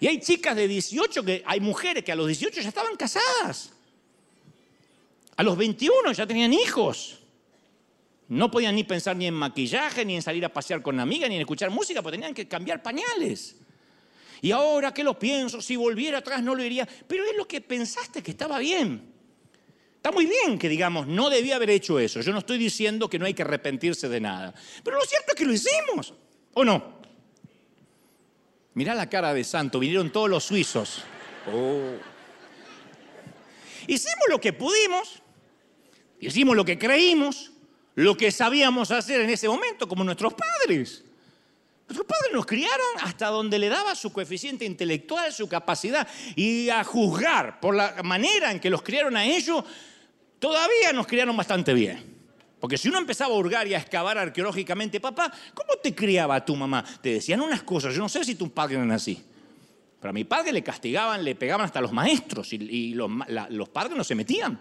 Y 0.00 0.06
hay 0.08 0.18
chicas 0.18 0.56
de 0.56 0.66
18, 0.66 1.24
que 1.24 1.42
hay 1.46 1.60
mujeres 1.60 2.02
que 2.02 2.10
a 2.10 2.16
los 2.16 2.26
18 2.26 2.60
ya 2.60 2.68
estaban 2.68 2.96
casadas. 2.96 3.72
A 5.36 5.42
los 5.44 5.56
21 5.56 6.12
ya 6.12 6.26
tenían 6.26 6.52
hijos. 6.52 7.20
No 8.28 8.50
podían 8.50 8.74
ni 8.74 8.82
pensar 8.82 9.14
ni 9.14 9.26
en 9.26 9.34
maquillaje, 9.34 10.04
ni 10.04 10.16
en 10.16 10.22
salir 10.22 10.44
a 10.44 10.52
pasear 10.52 10.82
con 10.82 10.98
amigas, 10.98 11.28
ni 11.28 11.36
en 11.36 11.42
escuchar 11.42 11.70
música, 11.70 12.02
porque 12.02 12.16
tenían 12.16 12.34
que 12.34 12.48
cambiar 12.48 12.82
pañales. 12.82 13.54
Y 14.42 14.50
ahora 14.50 14.92
que 14.92 15.04
lo 15.04 15.16
pienso, 15.16 15.62
si 15.62 15.76
volviera 15.76 16.18
atrás 16.18 16.42
no 16.42 16.56
lo 16.56 16.62
diría, 16.62 16.88
pero 17.06 17.24
es 17.24 17.36
lo 17.36 17.46
que 17.46 17.60
pensaste 17.60 18.20
que 18.20 18.32
estaba 18.32 18.58
bien. 18.58 19.15
Está 20.06 20.14
muy 20.14 20.26
bien 20.26 20.56
que 20.56 20.68
digamos, 20.68 21.08
no 21.08 21.28
debía 21.28 21.56
haber 21.56 21.68
hecho 21.68 21.98
eso. 21.98 22.20
Yo 22.20 22.30
no 22.30 22.38
estoy 22.38 22.58
diciendo 22.58 23.10
que 23.10 23.18
no 23.18 23.26
hay 23.26 23.34
que 23.34 23.42
arrepentirse 23.42 24.08
de 24.08 24.20
nada. 24.20 24.54
Pero 24.84 24.98
lo 24.98 25.04
cierto 25.04 25.32
es 25.32 25.34
que 25.34 25.44
lo 25.44 25.52
hicimos, 25.52 26.14
¿o 26.54 26.64
no? 26.64 27.00
Mirá 28.74 28.94
la 28.94 29.10
cara 29.10 29.34
de 29.34 29.42
santo, 29.42 29.80
vinieron 29.80 30.12
todos 30.12 30.30
los 30.30 30.44
suizos. 30.44 31.02
Oh. 31.52 31.96
Hicimos 33.88 34.26
lo 34.28 34.40
que 34.40 34.52
pudimos, 34.52 35.24
hicimos 36.20 36.54
lo 36.54 36.64
que 36.64 36.78
creímos, 36.78 37.50
lo 37.96 38.16
que 38.16 38.30
sabíamos 38.30 38.92
hacer 38.92 39.22
en 39.22 39.30
ese 39.30 39.48
momento, 39.48 39.88
como 39.88 40.04
nuestros 40.04 40.34
padres. 40.34 41.02
Nuestros 41.88 42.06
padres 42.06 42.32
nos 42.32 42.46
criaron 42.46 42.86
hasta 43.02 43.26
donde 43.26 43.58
le 43.58 43.68
daba 43.68 43.96
su 43.96 44.12
coeficiente 44.12 44.64
intelectual, 44.64 45.32
su 45.32 45.48
capacidad, 45.48 46.06
y 46.36 46.68
a 46.68 46.84
juzgar 46.84 47.58
por 47.58 47.74
la 47.74 48.04
manera 48.04 48.52
en 48.52 48.60
que 48.60 48.70
los 48.70 48.82
criaron 48.82 49.16
a 49.16 49.24
ellos, 49.24 49.64
todavía 50.38 50.92
nos 50.92 51.06
criaron 51.06 51.36
bastante 51.36 51.74
bien. 51.74 52.16
Porque 52.60 52.78
si 52.78 52.88
uno 52.88 52.98
empezaba 52.98 53.34
a 53.34 53.38
hurgar 53.38 53.68
y 53.68 53.74
a 53.74 53.78
excavar 53.78 54.16
arqueológicamente, 54.18 54.98
papá, 54.98 55.32
¿cómo 55.54 55.74
te 55.82 55.94
criaba 55.94 56.42
tu 56.44 56.56
mamá? 56.56 56.84
Te 57.00 57.10
decían 57.14 57.40
unas 57.40 57.62
cosas, 57.62 57.94
yo 57.94 58.00
no 58.00 58.08
sé 58.08 58.24
si 58.24 58.34
tu 58.34 58.50
padre 58.50 58.76
era 58.76 58.94
así. 58.94 59.22
Pero 60.00 60.10
a 60.10 60.12
mi 60.12 60.24
padre 60.24 60.52
le 60.52 60.62
castigaban, 60.62 61.24
le 61.24 61.34
pegaban 61.34 61.66
hasta 61.66 61.80
los 61.80 61.92
maestros 61.92 62.52
y, 62.52 62.94
los, 62.94 63.68
padres 63.68 63.96
no 63.96 64.04
se 64.04 64.14
metían. 64.14 64.58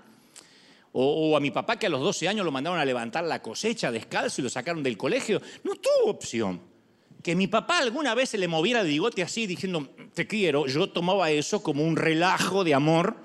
O, 0.91 1.36
a 1.36 1.39
mi 1.39 1.51
papá 1.51 1.77
que 1.77 1.88
a 1.88 1.89
los 1.89 2.00
12 2.01 2.27
años 2.27 2.46
lo 2.46 2.51
mandaron 2.51 2.79
a 2.79 2.86
levantar 2.86 3.24
la 3.24 3.41
cosecha 3.41 3.91
descalzo 3.91 4.41
y 4.41 4.44
lo 4.44 4.50
sacaron 4.50 4.84
del 4.84 4.98
colegio. 4.98 5.41
No 5.63 5.75
tuvo 5.75 6.12
opción. 6.12 6.62
Que 7.22 7.36
mi 7.36 7.48
papá 7.48 7.79
alguna 7.79 8.13
vez 8.13 8.29
se 8.29 8.38
le 8.38 8.48
moviera 8.48 8.82
el 8.82 8.88
bigote 8.88 9.24
así 9.24 9.48
diciendo, 9.48 9.89
te 10.13 10.27
quiero, 10.27 10.67
yo 10.67 10.89
tomaba 10.89 11.32
eso 11.32 11.63
como 11.63 11.84
un 11.84 11.96
relajo 11.96 12.63
de 12.63 12.74
amor 12.74 13.17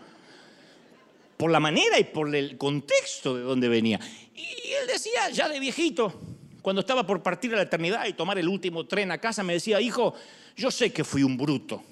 por 1.40 1.50
la 1.50 1.58
manera 1.58 1.98
y 1.98 2.04
por 2.04 2.36
el 2.36 2.58
contexto 2.58 3.34
de 3.34 3.40
donde 3.40 3.66
venía. 3.66 3.98
Y 4.34 4.72
él 4.72 4.86
decía, 4.86 5.30
ya 5.30 5.48
de 5.48 5.58
viejito, 5.58 6.20
cuando 6.60 6.80
estaba 6.80 7.06
por 7.06 7.22
partir 7.22 7.54
a 7.54 7.56
la 7.56 7.62
eternidad 7.62 8.04
y 8.06 8.12
tomar 8.12 8.38
el 8.38 8.46
último 8.46 8.86
tren 8.86 9.10
a 9.10 9.16
casa, 9.16 9.42
me 9.42 9.54
decía, 9.54 9.80
hijo, 9.80 10.12
yo 10.54 10.70
sé 10.70 10.92
que 10.92 11.02
fui 11.02 11.22
un 11.22 11.38
bruto, 11.38 11.82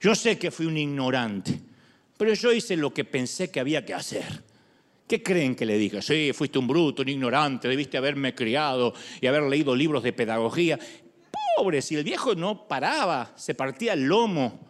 yo 0.00 0.14
sé 0.14 0.38
que 0.38 0.52
fui 0.52 0.66
un 0.66 0.78
ignorante, 0.78 1.58
pero 2.16 2.32
yo 2.32 2.52
hice 2.52 2.76
lo 2.76 2.94
que 2.94 3.04
pensé 3.04 3.50
que 3.50 3.58
había 3.58 3.84
que 3.84 3.92
hacer. 3.92 4.44
¿Qué 5.08 5.20
creen 5.20 5.56
que 5.56 5.66
le 5.66 5.76
dije? 5.76 6.00
Sí, 6.00 6.30
fuiste 6.32 6.60
un 6.60 6.68
bruto, 6.68 7.02
un 7.02 7.08
ignorante, 7.08 7.66
debiste 7.66 7.98
haberme 7.98 8.36
criado 8.36 8.94
y 9.20 9.26
haber 9.26 9.42
leído 9.42 9.74
libros 9.74 10.04
de 10.04 10.12
pedagogía. 10.12 10.78
Pobre, 11.56 11.82
si 11.82 11.96
el 11.96 12.04
viejo 12.04 12.36
no 12.36 12.68
paraba, 12.68 13.32
se 13.34 13.56
partía 13.56 13.94
el 13.94 14.04
lomo 14.04 14.60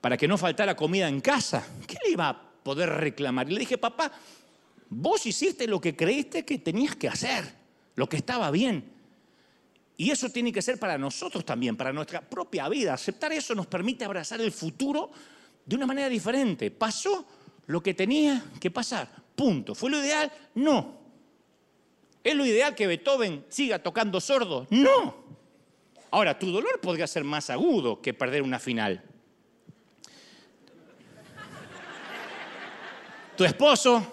para 0.00 0.16
que 0.16 0.28
no 0.28 0.38
faltara 0.38 0.76
comida 0.76 1.08
en 1.08 1.20
casa, 1.20 1.66
¿qué 1.88 1.96
le 2.04 2.12
iba 2.12 2.28
a 2.28 2.49
poder 2.62 2.88
reclamar. 2.88 3.50
Y 3.50 3.54
le 3.54 3.60
dije, 3.60 3.78
papá, 3.78 4.12
vos 4.88 5.24
hiciste 5.26 5.66
lo 5.66 5.80
que 5.80 5.96
creíste 5.96 6.44
que 6.44 6.58
tenías 6.58 6.96
que 6.96 7.08
hacer, 7.08 7.44
lo 7.96 8.08
que 8.08 8.16
estaba 8.16 8.50
bien. 8.50 8.84
Y 9.96 10.10
eso 10.10 10.30
tiene 10.30 10.50
que 10.52 10.62
ser 10.62 10.78
para 10.78 10.96
nosotros 10.96 11.44
también, 11.44 11.76
para 11.76 11.92
nuestra 11.92 12.22
propia 12.22 12.68
vida. 12.68 12.94
Aceptar 12.94 13.32
eso 13.32 13.54
nos 13.54 13.66
permite 13.66 14.04
abrazar 14.04 14.40
el 14.40 14.50
futuro 14.50 15.10
de 15.66 15.76
una 15.76 15.86
manera 15.86 16.08
diferente. 16.08 16.70
¿Pasó 16.70 17.26
lo 17.66 17.82
que 17.82 17.92
tenía 17.92 18.42
que 18.58 18.70
pasar? 18.70 19.10
Punto. 19.36 19.74
¿Fue 19.74 19.90
lo 19.90 19.98
ideal? 19.98 20.32
No. 20.54 20.98
¿Es 22.24 22.34
lo 22.34 22.46
ideal 22.46 22.74
que 22.74 22.86
Beethoven 22.86 23.44
siga 23.48 23.82
tocando 23.82 24.20
sordo? 24.20 24.66
No. 24.70 25.14
Ahora, 26.10 26.38
tu 26.38 26.50
dolor 26.50 26.80
podría 26.80 27.06
ser 27.06 27.24
más 27.24 27.50
agudo 27.50 28.00
que 28.00 28.14
perder 28.14 28.42
una 28.42 28.58
final. 28.58 29.04
Tu 33.40 33.46
esposo 33.46 34.06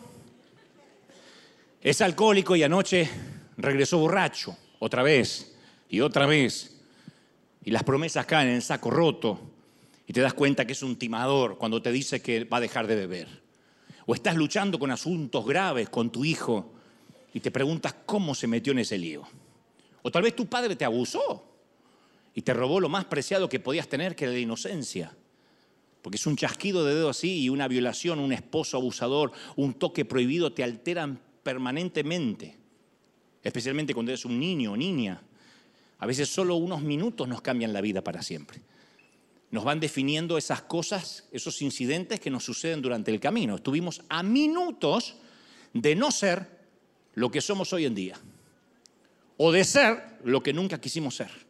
es 1.82 2.00
alcohólico 2.00 2.56
y 2.56 2.64
anoche 2.64 3.10
regresó 3.58 3.98
borracho, 3.98 4.56
otra 4.80 5.04
vez 5.04 5.54
y 5.90 6.00
otra 6.00 6.26
vez. 6.26 6.80
Y 7.66 7.72
las 7.72 7.84
promesas 7.84 8.26
caen 8.26 8.48
en 8.48 8.56
el 8.56 8.62
saco 8.62 8.90
roto 8.90 9.38
y 10.08 10.14
te 10.14 10.22
das 10.22 10.34
cuenta 10.34 10.66
que 10.66 10.72
es 10.72 10.82
un 10.82 10.96
timador 10.96 11.58
cuando 11.58 11.82
te 11.82 11.92
dice 11.92 12.22
que 12.22 12.46
va 12.46 12.56
a 12.56 12.62
dejar 12.62 12.88
de 12.88 12.96
beber. 12.96 13.28
O 14.06 14.16
estás 14.16 14.38
luchando 14.38 14.80
con 14.80 14.92
asuntos 14.92 15.46
graves 15.46 15.90
con 15.90 16.10
tu 16.10 16.24
hijo 16.24 16.72
y 17.34 17.42
te 17.42 17.52
preguntas 17.52 17.96
cómo 18.06 18.34
se 18.34 18.48
metió 18.48 18.72
en 18.72 18.80
ese 18.80 18.98
lío. 18.98 19.28
O 20.04 20.10
tal 20.10 20.22
vez 20.22 20.38
tu 20.38 20.46
padre 20.46 20.78
te 20.78 20.86
abusó 20.86 21.44
y 22.34 22.44
te 22.44 22.54
robó 22.54 22.80
lo 22.80 22.88
más 22.88 23.04
preciado 23.04 23.50
que 23.50 23.60
podías 23.60 23.90
tener, 23.90 24.16
que 24.16 24.24
era 24.24 24.32
la 24.32 24.40
inocencia. 24.40 25.12
Porque 26.02 26.18
es 26.18 26.26
un 26.28 26.36
chasquido 26.36 26.86
de 26.86 26.96
dedo 26.96 27.10
así 27.10 27.42
y 27.42 27.50
una 27.50 27.68
violación, 27.68 28.20
un 28.20 28.32
esposo 28.32 28.78
abusador, 28.78 29.32
un 29.56 29.74
toque 29.74 30.06
prohibido 30.06 30.54
te 30.54 30.64
alteran 30.64 31.20
permanentemente. 31.44 32.58
Especialmente 33.44 33.94
cuando 33.94 34.12
eres 34.12 34.26
un 34.26 34.40
niño 34.40 34.74
o 34.74 34.78
niña. 34.78 35.22
A 36.00 36.06
veces 36.06 36.30
solo 36.30 36.56
unos 36.56 36.82
minutos 36.82 37.28
nos 37.28 37.42
cambian 37.42 37.74
la 37.74 37.82
vida 37.82 38.04
para 38.04 38.22
siempre. 38.22 38.62
Nos 39.50 39.64
van 39.64 39.80
definiendo 39.80 40.38
esas 40.38 40.62
cosas, 40.64 41.28
esos 41.32 41.62
incidentes 41.62 42.20
que 42.20 42.30
nos 42.30 42.44
suceden 42.44 42.82
durante 42.82 43.12
el 43.12 43.20
camino. 43.20 43.56
Estuvimos 43.56 44.02
a 44.10 44.22
minutos 44.22 45.16
de 45.74 45.96
no 45.96 46.12
ser 46.12 46.46
lo 47.16 47.32
que 47.32 47.42
somos 47.42 47.72
hoy 47.74 47.86
en 47.86 47.96
día. 47.96 48.20
O 49.38 49.52
de 49.52 49.64
ser 49.64 50.20
lo 50.26 50.44
que 50.44 50.54
nunca 50.54 50.82
quisimos 50.82 51.16
ser 51.16 51.47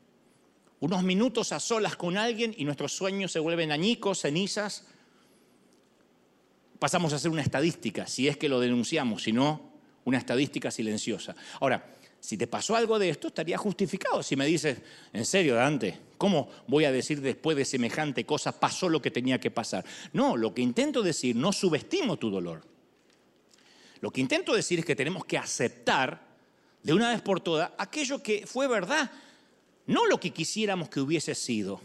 unos 0.80 1.04
minutos 1.04 1.52
a 1.52 1.60
solas 1.60 1.96
con 1.96 2.18
alguien 2.18 2.54
y 2.58 2.66
nuestros 2.66 2.94
sueños 2.94 3.32
se 3.32 3.40
vuelven 3.40 3.72
añicos, 3.72 4.22
cenizas, 4.22 4.86
pasamos 6.80 7.14
a 7.14 7.20
ser 7.20 7.32
una 7.32 7.42
estadística, 7.42 8.06
si 8.08 8.28
es 8.28 8.38
que 8.38 8.50
lo 8.50 8.60
denunciamos, 8.60 9.24
si 9.24 9.34
no, 9.34 9.72
una 10.06 10.18
estadística 10.18 10.70
silenciosa. 10.70 11.36
Ahora, 11.60 11.96
si 12.20 12.38
te 12.38 12.48
pasó 12.48 12.76
algo 12.76 13.00
de 13.00 13.10
esto, 13.10 13.28
estaría 13.28 13.58
justificado. 13.58 14.24
Si 14.24 14.36
me 14.36 14.46
dices, 14.46 14.80
en 15.14 15.26
serio, 15.26 15.56
Dante, 15.56 16.00
¿cómo 16.18 16.50
voy 16.68 16.86
a 16.86 16.92
decir 16.92 17.22
después 17.22 17.58
de 17.58 17.66
semejante 17.66 18.26
cosa 18.26 18.60
pasó 18.60 18.90
lo 18.90 19.02
que 19.02 19.12
tenía 19.12 19.40
que 19.40 19.52
pasar? 19.52 19.86
No, 20.14 20.38
lo 20.38 20.54
que 20.54 20.62
intento 20.62 21.02
decir, 21.02 21.36
no 21.36 21.52
subestimo 21.52 22.18
tu 22.18 22.30
dolor. 22.30 22.64
Lo 24.02 24.12
que 24.12 24.22
intento 24.22 24.54
decir 24.54 24.80
es 24.80 24.86
que 24.86 24.96
tenemos 24.96 25.26
que 25.26 25.38
aceptar 25.38 26.22
de 26.84 26.94
una 26.94 27.10
vez 27.10 27.22
por 27.22 27.40
todas 27.40 27.72
aquello 27.78 28.22
que 28.22 28.46
fue 28.46 28.68
verdad 28.68 29.12
no 29.88 30.06
lo 30.06 30.20
que 30.20 30.32
quisiéramos 30.32 30.90
que 30.90 31.00
hubiese 31.00 31.34
sido. 31.34 31.82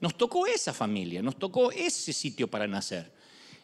Nos 0.00 0.16
tocó 0.16 0.46
esa 0.46 0.72
familia, 0.72 1.22
nos 1.22 1.38
tocó 1.38 1.70
ese 1.70 2.12
sitio 2.12 2.48
para 2.48 2.66
nacer. 2.66 3.12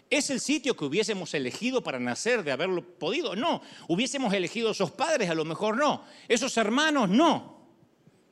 ¿Es 0.08 0.28
el 0.28 0.40
sitio 0.40 0.76
que 0.76 0.84
hubiésemos 0.84 1.32
elegido 1.32 1.82
para 1.82 1.98
nacer 1.98 2.44
de 2.44 2.52
haberlo 2.52 2.82
podido? 2.82 3.34
No. 3.34 3.62
¿Hubiésemos 3.88 4.32
elegido 4.34 4.70
esos 4.70 4.90
padres? 4.90 5.30
A 5.30 5.34
lo 5.34 5.46
mejor 5.46 5.78
no. 5.78 6.04
¿Esos 6.28 6.54
hermanos? 6.58 7.08
No. 7.08 7.62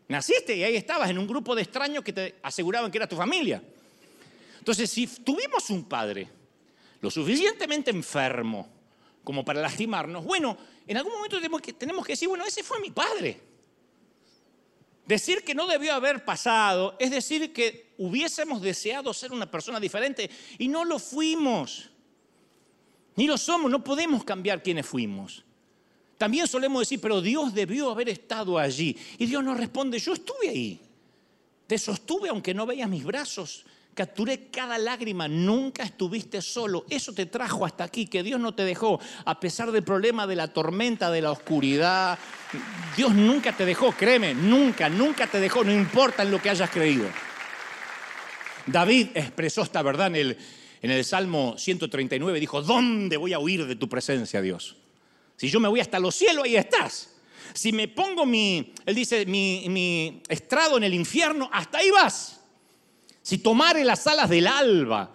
Naciste 0.08 0.56
y 0.56 0.62
ahí 0.62 0.76
estabas 0.76 1.08
en 1.08 1.16
un 1.16 1.26
grupo 1.26 1.54
de 1.54 1.62
extraños 1.62 2.04
que 2.04 2.12
te 2.12 2.34
aseguraban 2.42 2.90
que 2.90 2.98
era 2.98 3.08
tu 3.08 3.16
familia. 3.16 3.62
Entonces, 4.58 4.90
si 4.90 5.06
tuvimos 5.06 5.70
un 5.70 5.84
padre 5.84 6.28
lo 7.00 7.10
suficientemente 7.10 7.90
enfermo 7.90 8.68
como 9.24 9.42
para 9.42 9.62
lastimarnos, 9.62 10.22
bueno, 10.22 10.58
en 10.86 10.96
algún 10.98 11.14
momento 11.14 11.36
tenemos 11.36 11.62
que, 11.62 11.72
tenemos 11.72 12.04
que 12.04 12.12
decir, 12.12 12.28
bueno, 12.28 12.44
ese 12.44 12.62
fue 12.62 12.78
mi 12.80 12.90
padre. 12.90 13.40
Decir 15.10 15.42
que 15.42 15.56
no 15.56 15.66
debió 15.66 15.92
haber 15.92 16.24
pasado 16.24 16.94
es 17.00 17.10
decir 17.10 17.52
que 17.52 17.94
hubiésemos 17.98 18.62
deseado 18.62 19.12
ser 19.12 19.32
una 19.32 19.50
persona 19.50 19.80
diferente 19.80 20.30
y 20.56 20.68
no 20.68 20.84
lo 20.84 21.00
fuimos. 21.00 21.90
Ni 23.16 23.26
lo 23.26 23.36
somos, 23.36 23.68
no 23.68 23.82
podemos 23.82 24.22
cambiar 24.22 24.62
quienes 24.62 24.86
fuimos. 24.86 25.44
También 26.16 26.46
solemos 26.46 26.82
decir, 26.82 27.00
pero 27.00 27.20
Dios 27.20 27.52
debió 27.52 27.90
haber 27.90 28.08
estado 28.08 28.56
allí. 28.56 28.96
Y 29.18 29.26
Dios 29.26 29.42
nos 29.42 29.56
responde, 29.56 29.98
yo 29.98 30.12
estuve 30.12 30.48
ahí. 30.48 30.80
Te 31.66 31.76
sostuve 31.76 32.28
aunque 32.28 32.54
no 32.54 32.64
veías 32.64 32.88
mis 32.88 33.02
brazos. 33.02 33.64
Capturé 33.94 34.50
cada 34.50 34.78
lágrima, 34.78 35.26
nunca 35.26 35.82
estuviste 35.82 36.40
solo. 36.40 36.86
Eso 36.88 37.12
te 37.12 37.26
trajo 37.26 37.66
hasta 37.66 37.84
aquí, 37.84 38.06
que 38.06 38.22
Dios 38.22 38.40
no 38.40 38.54
te 38.54 38.64
dejó, 38.64 39.00
a 39.24 39.40
pesar 39.40 39.72
del 39.72 39.82
problema 39.82 40.26
de 40.26 40.36
la 40.36 40.48
tormenta, 40.48 41.10
de 41.10 41.20
la 41.20 41.32
oscuridad. 41.32 42.18
Dios 42.96 43.12
nunca 43.14 43.56
te 43.56 43.64
dejó, 43.64 43.92
créeme, 43.92 44.32
nunca, 44.34 44.88
nunca 44.88 45.26
te 45.26 45.40
dejó, 45.40 45.64
no 45.64 45.72
importa 45.72 46.22
en 46.22 46.30
lo 46.30 46.40
que 46.40 46.50
hayas 46.50 46.70
creído. 46.70 47.08
David 48.66 49.08
expresó 49.14 49.62
esta 49.62 49.82
verdad 49.82 50.14
en 50.14 50.36
el, 50.82 51.04
Salmo 51.04 51.56
139, 51.58 52.40
dijo, 52.40 52.62
¿dónde 52.62 53.16
voy 53.16 53.32
a 53.32 53.38
huir 53.38 53.66
de 53.66 53.76
tu 53.76 53.88
presencia, 53.88 54.40
Dios? 54.40 54.76
Si 55.36 55.48
yo 55.48 55.58
me 55.58 55.68
voy 55.68 55.80
hasta 55.80 55.98
los 55.98 56.14
cielos, 56.14 56.44
ahí 56.44 56.56
estás. 56.56 57.16
Si 57.54 57.72
me 57.72 57.88
pongo 57.88 58.24
mi, 58.24 58.72
él 58.86 58.94
dice, 58.94 59.26
mi, 59.26 59.66
mi 59.68 60.22
estrado 60.28 60.76
en 60.76 60.84
el 60.84 60.94
infierno, 60.94 61.50
hasta 61.52 61.78
ahí 61.78 61.90
vas. 61.90 62.39
Si 63.30 63.38
tomare 63.38 63.84
las 63.84 64.08
alas 64.08 64.28
del 64.28 64.48
alba 64.48 65.14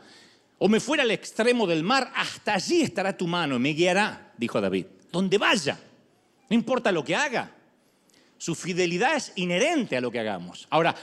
o 0.58 0.70
me 0.70 0.80
fuera 0.80 1.04
al 1.04 1.12
extremo 1.12 1.68
del 1.68 1.84
mar, 1.84 2.14
hasta 2.16 2.54
allí 2.54 2.82
estará 2.82 3.18
tu 3.18 3.28
mano, 3.28 3.60
me 3.60 3.74
guiará, 3.74 4.32
dijo 4.38 4.62
David. 4.62 4.86
Donde 5.12 5.38
vaya, 5.38 5.78
no 6.50 6.56
importa 6.56 6.94
lo 6.94 7.04
que 7.04 7.14
haga. 7.14 7.54
Su 8.38 8.56
fidelidad 8.56 9.18
es 9.18 9.34
inherente 9.36 9.98
a 9.98 10.00
lo 10.00 10.12
que 10.12 10.22
hagamos. 10.22 10.66
Ahora, 10.70 10.96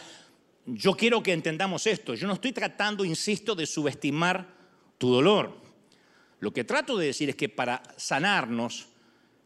yo 0.65 0.97
quiero 0.97 1.23
que 1.23 1.35
entendamos 1.35 1.87
esto. 1.87 2.15
Yo 2.15 2.27
no 2.27 2.33
estoy 2.33 2.53
tratando, 2.53 3.05
insisto, 3.05 3.55
de 3.55 3.67
subestimar 3.67 4.49
tu 4.97 5.13
dolor. 5.13 5.55
Lo 6.41 6.51
que 6.55 6.65
trato 6.65 6.97
de 6.97 7.09
decir 7.09 7.29
es 7.29 7.37
que 7.37 7.51
para 7.51 7.83
sanarnos 7.99 8.87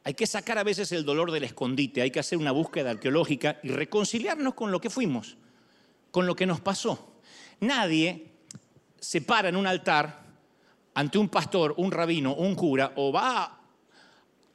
hay 0.05 0.15
que 0.15 0.29
sacar 0.29 0.57
a 0.57 0.63
veces 0.63 0.93
el 0.93 1.05
dolor 1.05 1.33
del 1.33 1.43
escondite, 1.43 2.01
hay 2.01 2.13
que 2.13 2.21
hacer 2.21 2.39
una 2.39 2.53
búsqueda 2.53 2.91
arqueológica 2.91 3.59
y 3.65 3.71
reconciliarnos 3.71 4.55
con 4.55 4.71
lo 4.71 4.81
que 4.81 4.89
fuimos, 4.89 5.37
con 6.13 6.29
lo 6.29 6.37
que 6.37 6.47
nos 6.47 6.61
pasó. 6.61 7.16
Nadie 7.61 8.33
se 9.01 9.21
para 9.21 9.49
en 9.49 9.57
un 9.57 9.67
altar 9.67 10.25
ante 10.95 11.19
un 11.19 11.29
pastor, 11.29 11.75
un 11.77 11.93
rabino, 11.93 12.35
un 12.35 12.55
cura, 12.55 12.93
o 12.97 13.13
va 13.13 13.61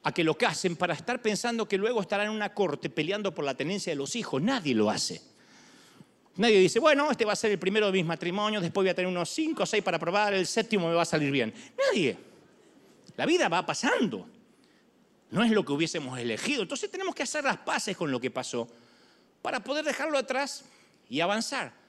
a 0.02 0.12
que 0.12 0.24
lo 0.24 0.36
casen 0.36 0.76
para 0.76 0.94
estar 0.94 1.22
pensando 1.22 1.68
que 1.68 1.78
luego 1.78 2.00
estará 2.00 2.24
en 2.24 2.30
una 2.30 2.52
corte 2.52 2.90
peleando 2.90 3.32
por 3.32 3.44
la 3.44 3.54
tenencia 3.54 3.92
de 3.92 3.96
los 3.96 4.16
hijos. 4.16 4.42
Nadie 4.42 4.74
lo 4.74 4.90
hace. 4.90 5.22
Nadie 6.36 6.58
dice, 6.58 6.80
bueno, 6.80 7.10
este 7.10 7.24
va 7.24 7.34
a 7.34 7.36
ser 7.36 7.52
el 7.52 7.58
primero 7.58 7.86
de 7.86 7.92
mis 7.92 8.06
matrimonios, 8.06 8.62
después 8.62 8.84
voy 8.84 8.90
a 8.90 8.94
tener 8.94 9.08
unos 9.08 9.28
cinco 9.28 9.62
o 9.64 9.66
seis 9.66 9.84
para 9.84 9.98
probar, 9.98 10.32
el 10.34 10.46
séptimo 10.46 10.88
me 10.88 10.94
va 10.94 11.02
a 11.02 11.06
salir 11.06 11.30
bien. 11.30 11.52
Nadie. 11.76 12.16
La 13.16 13.26
vida 13.26 13.48
va 13.48 13.64
pasando. 13.64 14.26
No 15.30 15.44
es 15.44 15.50
lo 15.50 15.64
que 15.64 15.72
hubiésemos 15.72 16.18
elegido. 16.18 16.62
Entonces 16.62 16.90
tenemos 16.90 17.14
que 17.14 17.22
hacer 17.22 17.44
las 17.44 17.58
paces 17.58 17.96
con 17.96 18.10
lo 18.10 18.18
que 18.18 18.30
pasó 18.30 18.66
para 19.42 19.62
poder 19.62 19.84
dejarlo 19.84 20.18
atrás 20.18 20.64
y 21.08 21.20
avanzar. 21.20 21.81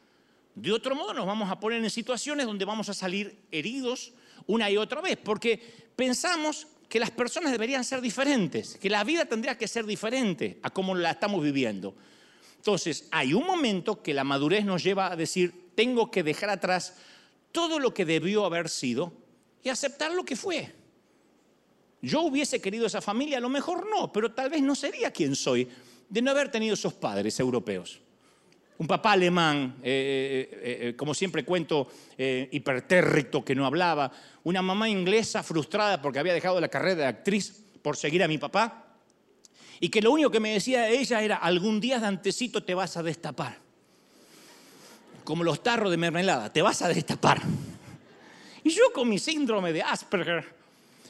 De 0.55 0.72
otro 0.72 0.95
modo 0.95 1.13
nos 1.13 1.25
vamos 1.25 1.50
a 1.50 1.60
poner 1.60 1.83
en 1.83 1.89
situaciones 1.89 2.45
donde 2.45 2.65
vamos 2.65 2.89
a 2.89 2.93
salir 2.93 3.45
heridos 3.51 4.13
una 4.45 4.69
y 4.69 4.77
otra 4.77 5.01
vez, 5.01 5.17
porque 5.17 5.62
pensamos 5.95 6.67
que 6.88 7.00
las 7.00 7.12
personas 7.12 7.51
deberían 7.51 7.83
ser 7.83 8.01
diferentes, 8.01 8.77
que 8.77 8.89
la 8.89 9.03
vida 9.03 9.25
tendría 9.25 9.57
que 9.57 9.67
ser 9.67 9.86
diferente 9.86 10.60
a 10.62 10.69
como 10.69 10.93
la 10.93 11.12
estamos 11.12 11.43
viviendo. 11.43 11.95
Entonces, 12.57 13.07
hay 13.12 13.33
un 13.33 13.45
momento 13.48 14.03
que 14.03 14.13
la 14.13 14.24
madurez 14.24 14.63
nos 14.63 14.83
lleva 14.83 15.12
a 15.12 15.15
decir, 15.15 15.72
tengo 15.75 16.12
que 16.12 16.22
dejar 16.22 16.50
atrás 16.51 16.95
todo 17.51 17.79
lo 17.79 17.93
que 17.93 18.05
debió 18.05 18.45
haber 18.45 18.69
sido 18.69 19.12
y 19.63 19.69
aceptar 19.69 20.12
lo 20.12 20.24
que 20.24 20.36
fue. 20.36 20.72
Yo 22.00 22.22
hubiese 22.22 22.62
querido 22.62 22.86
esa 22.86 23.01
familia, 23.01 23.39
a 23.39 23.41
lo 23.41 23.50
mejor 23.50 23.88
no, 23.89 24.12
pero 24.12 24.31
tal 24.33 24.51
vez 24.51 24.62
no 24.62 24.75
sería 24.75 25.10
quien 25.10 25.36
soy 25.36 25.67
de 26.10 26.22
no 26.22 26.29
haber 26.29 26.51
tenido 26.51 26.75
esos 26.75 26.93
padres 26.93 27.39
europeos. 27.39 28.02
Un 28.77 28.88
papá 28.88 29.12
alemán, 29.12 29.77
eh, 29.84 30.50
eh, 30.51 30.77
eh, 30.89 30.96
como 30.96 31.13
siempre 31.13 31.46
cuento, 31.46 31.88
hipertérrito, 32.18 33.44
que 33.44 33.56
no 33.56 33.65
hablaba. 33.65 34.12
Una 34.44 34.62
mamá 34.62 34.89
inglesa 34.89 35.44
frustrada 35.44 36.01
porque 36.01 36.20
había 36.20 36.34
dejado 36.34 36.60
la 36.60 36.68
carrera 36.68 36.96
de 36.96 37.06
actriz 37.06 37.63
por 37.82 37.98
seguir 37.98 38.24
a 38.24 38.27
mi 38.27 38.38
papá 38.38 38.84
y 39.80 39.89
que 39.89 40.01
lo 40.01 40.12
único 40.12 40.32
que 40.32 40.39
me 40.39 40.53
decía 40.53 40.89
ella 40.89 41.22
era, 41.22 41.36
algún 41.36 41.82
día 41.82 42.00
de 42.00 42.08
antecito 42.08 42.63
te 42.63 42.74
vas 42.74 42.96
a 42.98 43.03
destapar. 43.03 43.58
Como 45.24 45.44
los 45.44 45.62
tarros 45.62 45.92
de 45.92 45.98
mermelada, 45.98 46.51
te 46.51 46.62
vas 46.62 46.82
a 46.82 46.88
destapar. 46.88 47.42
Y 48.63 48.70
yo 48.70 48.94
con 48.94 49.10
mi 49.10 49.20
síndrome 49.20 49.74
de 49.74 49.84
Asperger, 49.84 50.55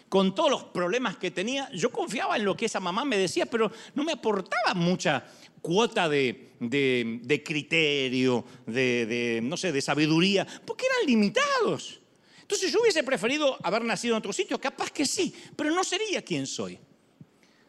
con 0.10 0.34
todos 0.34 0.50
los 0.50 0.64
problemas 0.66 1.18
que 1.18 1.32
tenía, 1.32 1.70
yo 1.72 1.92
confiaba 1.92 2.36
en 2.36 2.46
lo 2.46 2.58
que 2.58 2.66
esa 2.66 2.80
mamá 2.80 3.06
me 3.06 3.18
decía, 3.18 3.46
pero 3.46 3.72
no 3.96 4.04
me 4.04 4.14
aportaba 4.14 4.74
mucha 4.74 5.24
cuota 5.62 6.10
de, 6.10 6.53
criterio, 6.70 8.46
de, 8.66 9.06
de, 9.06 9.42
no 9.44 9.58
sé, 9.58 9.72
de 9.72 9.82
sabiduría, 9.82 10.46
porque 10.66 10.86
eran 10.86 11.08
limitados. 11.08 12.00
Entonces 12.42 12.72
yo 12.72 12.82
hubiese 12.82 13.04
preferido 13.04 13.58
haber 13.64 13.84
nacido 13.84 14.16
en 14.16 14.20
otro 14.20 14.34
sitio, 14.34 14.60
capaz 14.60 14.92
que 14.92 15.06
sí, 15.06 15.34
pero 15.56 15.72
no 15.72 15.84
sería 15.84 16.22
quien 16.22 16.46
soy. 16.46 16.78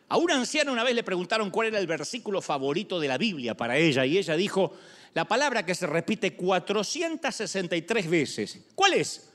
A 0.08 0.16
una 0.16 0.36
anciana 0.36 0.70
una 0.70 0.84
vez 0.84 0.94
le 0.94 1.02
preguntaron 1.02 1.50
cuál 1.50 1.68
era 1.68 1.78
el 1.78 1.86
versículo 1.86 2.42
favorito 2.42 3.00
de 3.00 3.08
la 3.08 3.18
Biblia 3.18 3.56
para 3.56 3.76
ella 3.78 4.04
y 4.04 4.18
ella 4.18 4.36
dijo 4.36 4.74
la 5.14 5.24
palabra 5.24 5.64
que 5.64 5.74
se 5.74 5.86
repite 5.86 6.34
463 6.34 8.10
veces. 8.10 8.60
¿Cuál 8.74 8.94
es? 8.94 9.30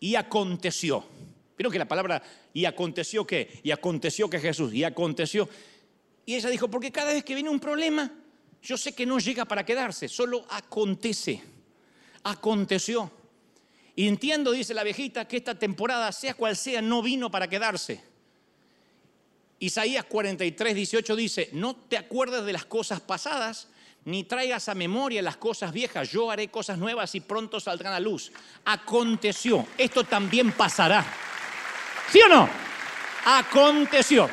Y 0.00 0.14
aconteció. 0.16 1.04
Pero 1.56 1.70
que 1.70 1.78
la 1.78 1.86
palabra 1.86 2.22
y 2.52 2.64
aconteció 2.64 3.26
qué? 3.26 3.60
Y 3.62 3.70
aconteció 3.70 4.28
que 4.28 4.40
Jesús, 4.40 4.74
y 4.74 4.84
aconteció. 4.84 5.48
Y 6.26 6.34
ella 6.34 6.48
dijo, 6.48 6.68
porque 6.68 6.90
cada 6.90 7.12
vez 7.12 7.24
que 7.24 7.34
viene 7.34 7.50
un 7.50 7.60
problema, 7.60 8.10
yo 8.62 8.76
sé 8.76 8.94
que 8.94 9.06
no 9.06 9.18
llega 9.18 9.44
para 9.44 9.64
quedarse, 9.64 10.08
solo 10.08 10.46
acontece. 10.50 11.42
Aconteció. 12.24 13.10
Y 13.96 14.08
entiendo, 14.08 14.52
dice 14.52 14.72
la 14.74 14.84
viejita, 14.84 15.26
que 15.26 15.36
esta 15.36 15.54
temporada, 15.58 16.12
sea 16.12 16.34
cual 16.34 16.56
sea, 16.56 16.80
no 16.80 17.02
vino 17.02 17.30
para 17.30 17.48
quedarse 17.48 18.12
Isaías 19.62 20.04
43, 20.06 20.74
18 20.74 21.14
dice, 21.14 21.48
no 21.52 21.76
te 21.76 21.96
acuerdes 21.96 22.44
de 22.44 22.52
las 22.52 22.64
cosas 22.64 23.00
pasadas, 23.00 23.68
ni 24.04 24.24
traigas 24.24 24.68
a 24.68 24.74
memoria 24.74 25.22
las 25.22 25.36
cosas 25.36 25.72
viejas, 25.72 26.10
yo 26.10 26.32
haré 26.32 26.48
cosas 26.48 26.78
nuevas 26.78 27.14
y 27.14 27.20
pronto 27.20 27.60
saldrán 27.60 27.92
a 27.92 28.00
luz. 28.00 28.32
Aconteció, 28.64 29.64
esto 29.78 30.02
también 30.02 30.50
pasará. 30.50 31.06
¿Sí 32.10 32.20
o 32.22 32.28
no? 32.28 32.48
Aconteció. 33.24 34.28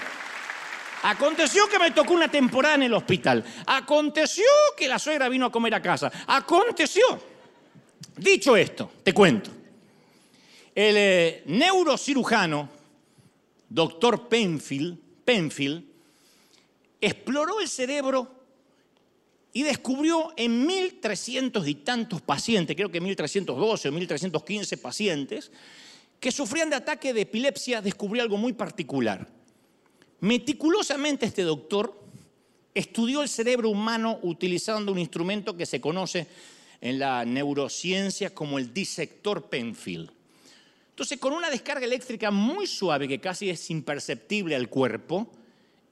Aconteció 1.03 1.67
que 1.67 1.79
me 1.79 1.91
tocó 1.91 2.13
una 2.13 2.29
temporada 2.29 2.75
en 2.75 2.83
el 2.83 2.93
hospital. 2.93 3.43
Aconteció 3.65 4.45
que 4.77 4.87
la 4.87 4.99
suegra 4.99 5.29
vino 5.29 5.45
a 5.45 5.51
comer 5.51 5.75
a 5.75 5.81
casa. 5.81 6.11
Aconteció. 6.27 7.03
Dicho 8.17 8.57
esto, 8.57 8.91
te 9.03 9.13
cuento. 9.13 9.51
El 10.75 10.95
eh, 10.97 11.43
neurocirujano, 11.45 12.69
doctor 13.69 14.27
Penfield, 14.27 15.83
exploró 17.01 17.59
el 17.59 17.67
cerebro 17.67 18.39
y 19.53 19.63
descubrió 19.63 20.33
en 20.37 20.67
1.300 20.67 21.67
y 21.67 21.75
tantos 21.75 22.21
pacientes, 22.21 22.75
creo 22.75 22.91
que 22.91 23.01
1.312 23.01 23.49
o 23.49 23.77
1.315 23.77 24.81
pacientes, 24.81 25.51
que 26.19 26.31
sufrían 26.31 26.69
de 26.69 26.75
ataque 26.75 27.13
de 27.13 27.21
epilepsia, 27.21 27.81
descubrió 27.81 28.21
algo 28.21 28.37
muy 28.37 28.53
particular. 28.53 29.27
Meticulosamente 30.21 31.25
este 31.25 31.43
doctor 31.43 31.97
estudió 32.73 33.21
el 33.21 33.29
cerebro 33.29 33.69
humano 33.69 34.19
utilizando 34.21 34.91
un 34.91 34.99
instrumento 34.99 35.55
que 35.55 35.65
se 35.65 35.79
conoce 35.79 36.27
en 36.81 36.99
la 36.99 37.25
neurociencia 37.25 38.33
como 38.33 38.57
el 38.57 38.73
disector 38.73 39.49
Penfield. 39.49 40.11
Entonces, 40.89 41.17
con 41.17 41.33
una 41.33 41.49
descarga 41.49 41.85
eléctrica 41.85 42.31
muy 42.31 42.67
suave, 42.67 43.07
que 43.07 43.21
casi 43.21 43.49
es 43.49 43.69
imperceptible 43.69 44.55
al 44.55 44.67
cuerpo, 44.67 45.31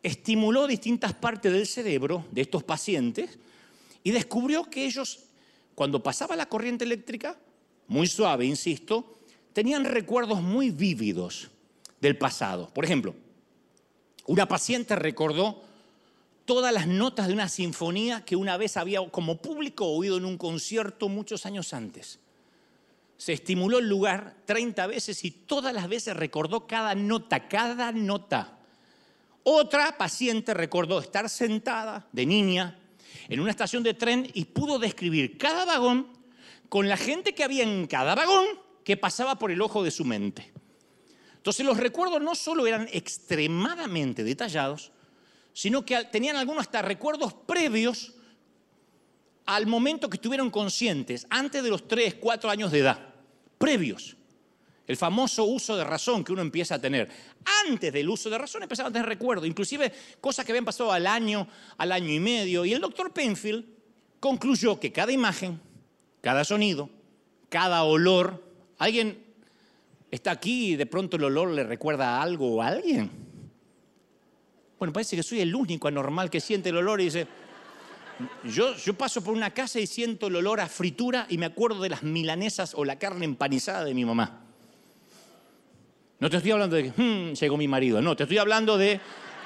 estimuló 0.03 0.67
distintas 0.67 1.13
partes 1.13 1.51
del 1.51 1.65
cerebro 1.65 2.25
de 2.31 2.41
estos 2.41 2.63
pacientes 2.63 3.39
y 4.03 4.11
descubrió 4.11 4.65
que 4.65 4.85
ellos, 4.85 5.19
cuando 5.75 6.03
pasaba 6.03 6.35
la 6.35 6.49
corriente 6.49 6.83
eléctrica, 6.83 7.37
muy 7.87 8.07
suave, 8.07 8.45
insisto, 8.45 9.17
tenían 9.53 9.85
recuerdos 9.85 10.41
muy 10.41 10.71
vívidos 10.71 11.49
del 12.01 12.17
pasado. 12.17 12.69
Por 12.73 12.83
ejemplo, 12.83 13.15
una 14.27 14.47
paciente 14.47 14.95
recordó 14.95 15.63
todas 16.45 16.73
las 16.73 16.87
notas 16.87 17.27
de 17.27 17.33
una 17.33 17.49
sinfonía 17.49 18.23
que 18.23 18.35
una 18.35 18.55
vez 18.55 18.77
había 18.77 19.05
como 19.09 19.37
público 19.37 19.85
oído 19.87 20.17
en 20.17 20.25
un 20.25 20.37
concierto 20.37 21.09
muchos 21.09 21.45
años 21.45 21.73
antes 21.73 22.19
se 23.17 23.33
estimuló 23.33 23.79
el 23.79 23.89
lugar 23.89 24.35
30 24.45 24.87
veces 24.87 25.25
y 25.25 25.31
todas 25.31 25.73
las 25.73 25.89
veces 25.89 26.15
recordó 26.15 26.67
cada 26.67 26.93
nota, 26.93 27.47
cada 27.47 27.91
nota. 27.91 28.59
Otra 29.43 29.97
paciente 29.97 30.53
recordó 30.53 30.99
estar 30.99 31.29
sentada 31.29 32.07
de 32.11 32.25
niña 32.25 32.79
en 33.27 33.39
una 33.39 33.51
estación 33.51 33.81
de 33.81 33.95
tren 33.95 34.29
y 34.33 34.45
pudo 34.45 34.77
describir 34.77 35.37
cada 35.37 35.65
vagón 35.65 36.07
con 36.69 36.87
la 36.87 36.97
gente 36.97 37.33
que 37.33 37.43
había 37.43 37.63
en 37.63 37.87
cada 37.87 38.13
vagón 38.13 38.45
que 38.83 38.97
pasaba 38.97 39.39
por 39.39 39.51
el 39.51 39.61
ojo 39.61 39.83
de 39.83 39.91
su 39.91 40.05
mente. 40.05 40.51
Entonces 41.47 41.65
los 41.65 41.77
recuerdos 41.77 42.21
no 42.21 42.35
solo 42.35 42.67
eran 42.67 42.89
extremadamente 42.91 44.25
detallados, 44.25 44.91
sino 45.53 45.85
que 45.85 46.03
tenían 46.11 46.35
algunos 46.35 46.63
hasta 46.63 46.81
recuerdos 46.81 47.33
previos 47.33 48.15
al 49.45 49.65
momento 49.65 50.09
que 50.09 50.17
estuvieron 50.17 50.51
conscientes, 50.51 51.25
antes 51.29 51.63
de 51.63 51.69
los 51.69 51.87
3, 51.87 52.15
4 52.15 52.49
años 52.49 52.69
de 52.69 52.79
edad, 52.79 52.99
previos. 53.57 54.17
El 54.87 54.97
famoso 54.97 55.45
uso 55.45 55.77
de 55.77 55.85
razón 55.85 56.25
que 56.25 56.33
uno 56.33 56.41
empieza 56.41 56.75
a 56.75 56.81
tener. 56.81 57.09
Antes 57.65 57.93
del 57.93 58.09
uso 58.09 58.29
de 58.29 58.37
razón 58.37 58.63
empezaba 58.63 58.89
a 58.89 58.91
tener 58.91 59.07
recuerdo, 59.07 59.45
inclusive 59.45 59.93
cosas 60.19 60.45
que 60.45 60.51
habían 60.51 60.65
pasado 60.65 60.91
al 60.91 61.07
año, 61.07 61.47
al 61.77 61.93
año 61.93 62.11
y 62.11 62.19
medio. 62.19 62.65
Y 62.65 62.73
el 62.73 62.81
doctor 62.81 63.13
Penfield 63.13 63.63
concluyó 64.19 64.81
que 64.81 64.91
cada 64.91 65.13
imagen, 65.13 65.61
cada 66.19 66.43
sonido, 66.43 66.89
cada 67.47 67.85
olor, 67.85 68.43
alguien 68.79 69.26
está 70.11 70.31
aquí 70.31 70.73
y 70.73 70.75
de 70.75 70.85
pronto 70.85 71.17
el 71.17 71.23
olor 71.23 71.51
le 71.51 71.63
recuerda 71.63 72.17
a 72.17 72.21
algo 72.21 72.55
o 72.55 72.61
a 72.61 72.67
alguien. 72.67 73.09
Bueno, 74.79 74.93
parece 74.93 75.15
que 75.15 75.23
soy 75.23 75.41
el 75.41 75.55
único 75.55 75.87
anormal 75.87 76.29
que 76.29 76.39
siente 76.39 76.69
el 76.69 76.77
olor 76.77 77.01
y 77.01 77.05
dice, 77.05 77.27
yo, 78.43 78.75
yo 78.75 78.93
paso 78.93 79.23
por 79.23 79.33
una 79.33 79.51
casa 79.51 79.79
y 79.79 79.87
siento 79.87 80.27
el 80.27 80.35
olor 80.35 80.59
a 80.59 80.67
fritura 80.67 81.25
y 81.29 81.37
me 81.37 81.47
acuerdo 81.47 81.81
de 81.81 81.89
las 81.89 82.03
milanesas 82.03 82.73
o 82.75 82.85
la 82.85 82.99
carne 82.99 83.25
empanizada 83.25 83.83
de 83.83 83.93
mi 83.93 84.05
mamá. 84.05 84.43
No 86.19 86.29
te 86.29 86.37
estoy 86.37 86.51
hablando 86.51 86.75
de 86.75 86.91
que 86.91 87.01
hmm, 87.01 87.33
llegó 87.33 87.57
mi 87.57 87.67
marido, 87.67 88.01
no, 88.01 88.15
te 88.15 88.23
estoy 88.23 88.37
hablando 88.37 88.77
de 88.77 88.99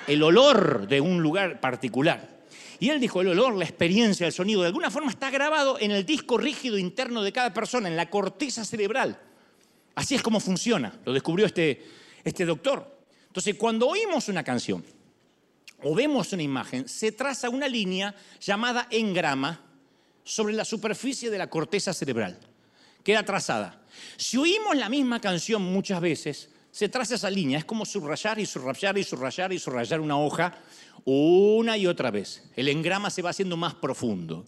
el 0.07 0.23
olor 0.23 0.87
de 0.87 1.01
un 1.01 1.21
lugar 1.21 1.59
particular. 1.59 2.41
Y 2.79 2.89
él 2.89 2.99
dijo, 2.99 3.21
el 3.21 3.27
olor, 3.27 3.55
la 3.55 3.65
experiencia, 3.65 4.25
el 4.25 4.33
sonido, 4.33 4.61
de 4.61 4.67
alguna 4.67 4.89
forma 4.89 5.11
está 5.11 5.29
grabado 5.29 5.77
en 5.79 5.91
el 5.91 6.05
disco 6.05 6.37
rígido 6.37 6.77
interno 6.77 7.21
de 7.21 7.31
cada 7.31 7.53
persona, 7.53 7.87
en 7.87 7.95
la 7.95 8.09
corteza 8.09 8.65
cerebral. 8.65 9.19
Así 9.95 10.15
es 10.15 10.21
como 10.21 10.39
funciona, 10.39 10.99
lo 11.05 11.13
descubrió 11.13 11.45
este, 11.45 11.85
este 12.23 12.45
doctor. 12.45 12.99
Entonces, 13.27 13.55
cuando 13.55 13.87
oímos 13.87 14.27
una 14.29 14.43
canción 14.43 14.83
o 15.83 15.95
vemos 15.95 16.31
una 16.33 16.43
imagen, 16.43 16.87
se 16.87 17.11
traza 17.11 17.49
una 17.49 17.67
línea 17.67 18.15
llamada 18.39 18.87
engrama 18.89 19.61
sobre 20.23 20.53
la 20.53 20.65
superficie 20.65 21.29
de 21.29 21.37
la 21.37 21.49
corteza 21.49 21.93
cerebral. 21.93 22.39
Queda 23.03 23.23
trazada. 23.23 23.81
Si 24.17 24.37
oímos 24.37 24.75
la 24.75 24.89
misma 24.89 25.19
canción 25.19 25.61
muchas 25.61 25.99
veces, 25.99 26.49
se 26.71 26.87
traza 26.87 27.15
esa 27.15 27.29
línea. 27.29 27.57
Es 27.57 27.65
como 27.65 27.85
subrayar 27.85 28.39
y 28.39 28.45
subrayar 28.45 28.97
y 28.97 29.03
subrayar 29.03 29.51
y 29.53 29.59
subrayar 29.59 29.99
una 29.99 30.17
hoja 30.17 30.57
una 31.03 31.77
y 31.77 31.87
otra 31.87 32.11
vez. 32.11 32.43
El 32.55 32.67
engrama 32.67 33.09
se 33.09 33.21
va 33.21 33.31
haciendo 33.31 33.57
más 33.57 33.73
profundo. 33.75 34.45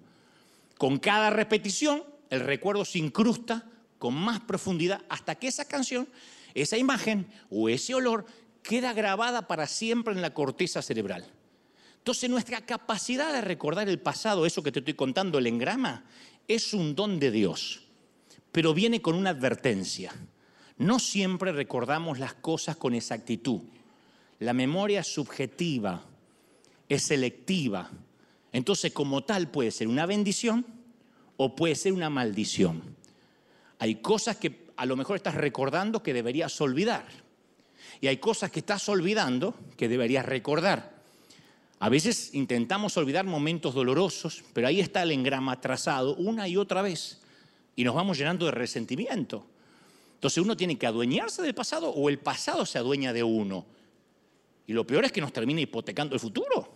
Con 0.78 1.00
cada 1.00 1.30
repetición, 1.30 2.04
el 2.30 2.42
recuerdo 2.42 2.86
se 2.86 3.00
incrusta 3.00 3.66
con 4.04 4.16
más 4.16 4.42
profundidad 4.42 5.02
hasta 5.08 5.36
que 5.36 5.48
esa 5.48 5.64
canción, 5.64 6.10
esa 6.56 6.78
imagen 6.78 7.26
o 7.50 7.70
ese 7.70 7.96
olor 7.96 8.26
queda 8.62 8.92
grabada 8.92 9.48
para 9.48 9.66
siempre 9.66 10.14
en 10.14 10.22
la 10.22 10.34
corteza 10.34 10.82
cerebral. 10.82 11.26
Entonces 12.00 12.30
nuestra 12.30 12.60
capacidad 12.66 13.32
de 13.32 13.40
recordar 13.40 13.88
el 13.88 14.02
pasado, 14.02 14.46
eso 14.46 14.62
que 14.62 14.74
te 14.74 14.80
estoy 14.80 14.96
contando, 14.96 15.40
el 15.40 15.48
engrama, 15.48 16.04
es 16.50 16.74
un 16.74 16.96
don 16.96 17.18
de 17.18 17.32
Dios, 17.32 17.84
pero 18.52 18.74
viene 18.74 19.02
con 19.02 19.16
una 19.16 19.30
advertencia. 19.30 20.14
No 20.78 21.00
siempre 21.00 21.54
recordamos 21.54 22.20
las 22.20 22.34
cosas 22.34 22.76
con 22.76 22.96
exactitud. 22.96 23.62
La 24.40 24.52
memoria 24.52 25.00
es 25.00 25.14
subjetiva, 25.14 26.04
es 26.90 27.04
selectiva. 27.04 27.90
Entonces, 28.52 28.92
como 28.92 29.24
tal, 29.24 29.50
puede 29.50 29.72
ser 29.72 29.88
una 29.88 30.06
bendición 30.06 30.66
o 31.38 31.56
puede 31.56 31.76
ser 31.76 31.94
una 31.94 32.10
maldición. 32.10 33.02
Hay 33.84 33.96
cosas 33.96 34.38
que 34.38 34.68
a 34.78 34.86
lo 34.86 34.96
mejor 34.96 35.18
estás 35.18 35.36
recordando 35.36 36.02
que 36.02 36.14
deberías 36.14 36.62
olvidar. 36.62 37.06
Y 38.00 38.08
hay 38.08 38.16
cosas 38.16 38.50
que 38.50 38.60
estás 38.60 38.88
olvidando 38.88 39.56
que 39.76 39.90
deberías 39.90 40.26
recordar. 40.26 41.04
A 41.80 41.90
veces 41.90 42.34
intentamos 42.34 42.96
olvidar 42.96 43.26
momentos 43.26 43.74
dolorosos, 43.74 44.42
pero 44.54 44.68
ahí 44.68 44.80
está 44.80 45.04
el 45.04 45.12
engrama 45.12 45.60
trazado 45.60 46.16
una 46.16 46.48
y 46.48 46.56
otra 46.56 46.82
vez. 46.82 47.20
Y 47.76 47.84
nos 47.84 47.94
vamos 47.94 48.18
llenando 48.18 48.46
de 48.46 48.52
resentimiento. 48.52 49.46
Entonces 50.14 50.42
uno 50.42 50.56
tiene 50.56 50.78
que 50.78 50.88
adueñarse 50.88 51.42
del 51.42 51.54
pasado 51.54 51.90
o 51.90 52.08
el 52.08 52.20
pasado 52.20 52.66
se 52.66 52.78
adueña 52.78 53.12
de 53.12 53.24
uno. 53.24 53.66
Y 54.66 54.72
lo 54.72 54.88
peor 54.88 55.04
es 55.04 55.12
que 55.12 55.20
nos 55.20 55.34
termina 55.34 55.60
hipotecando 55.60 56.16
el 56.16 56.22
futuro. 56.22 56.72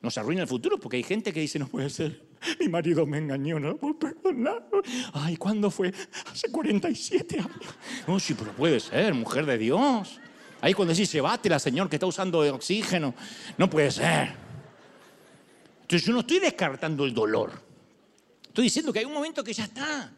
Nos 0.00 0.16
arruina 0.16 0.40
el 0.40 0.48
futuro 0.48 0.80
porque 0.80 0.96
hay 0.96 1.02
gente 1.02 1.34
que 1.34 1.40
dice, 1.40 1.58
no 1.58 1.68
puede 1.68 1.90
ser, 1.90 2.29
mi 2.58 2.68
marido 2.68 3.06
me 3.06 3.18
engañó, 3.18 3.60
no 3.60 3.76
puedo 3.76 3.98
perdonar. 3.98 4.66
Ay, 5.12 5.36
¿cuándo 5.36 5.70
fue? 5.70 5.92
Hace 6.30 6.50
47 6.50 7.38
años. 7.38 7.50
No, 8.06 8.18
sí, 8.18 8.34
pero 8.34 8.52
puede 8.52 8.80
ser, 8.80 9.14
mujer 9.14 9.46
de 9.46 9.58
Dios. 9.58 10.20
Ahí 10.60 10.74
cuando 10.74 10.94
decís, 10.94 11.14
la 11.14 11.58
Señor, 11.58 11.88
que 11.88 11.96
está 11.96 12.06
usando 12.06 12.40
oxígeno. 12.54 13.14
No 13.56 13.68
puede 13.68 13.90
ser. 13.90 14.34
Entonces 15.82 16.06
yo 16.06 16.12
no 16.12 16.20
estoy 16.20 16.38
descartando 16.38 17.04
el 17.04 17.14
dolor. 17.14 17.52
Estoy 18.42 18.64
diciendo 18.64 18.92
que 18.92 19.00
hay 19.00 19.04
un 19.04 19.14
momento 19.14 19.42
que 19.42 19.52
ya 19.52 19.64
está. 19.64 20.12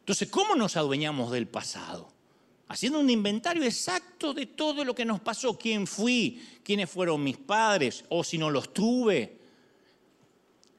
Entonces, 0.00 0.28
¿cómo 0.28 0.54
nos 0.54 0.76
adueñamos 0.76 1.30
del 1.30 1.46
pasado? 1.46 2.08
Haciendo 2.68 3.00
un 3.00 3.08
inventario 3.08 3.62
exacto 3.62 4.34
de 4.34 4.46
todo 4.46 4.84
lo 4.84 4.94
que 4.94 5.04
nos 5.04 5.20
pasó, 5.20 5.58
quién 5.58 5.86
fui, 5.86 6.42
quiénes 6.62 6.90
fueron 6.90 7.22
mis 7.22 7.38
padres, 7.38 8.04
o 8.08 8.22
si 8.22 8.36
no 8.36 8.50
los 8.50 8.72
tuve, 8.74 9.37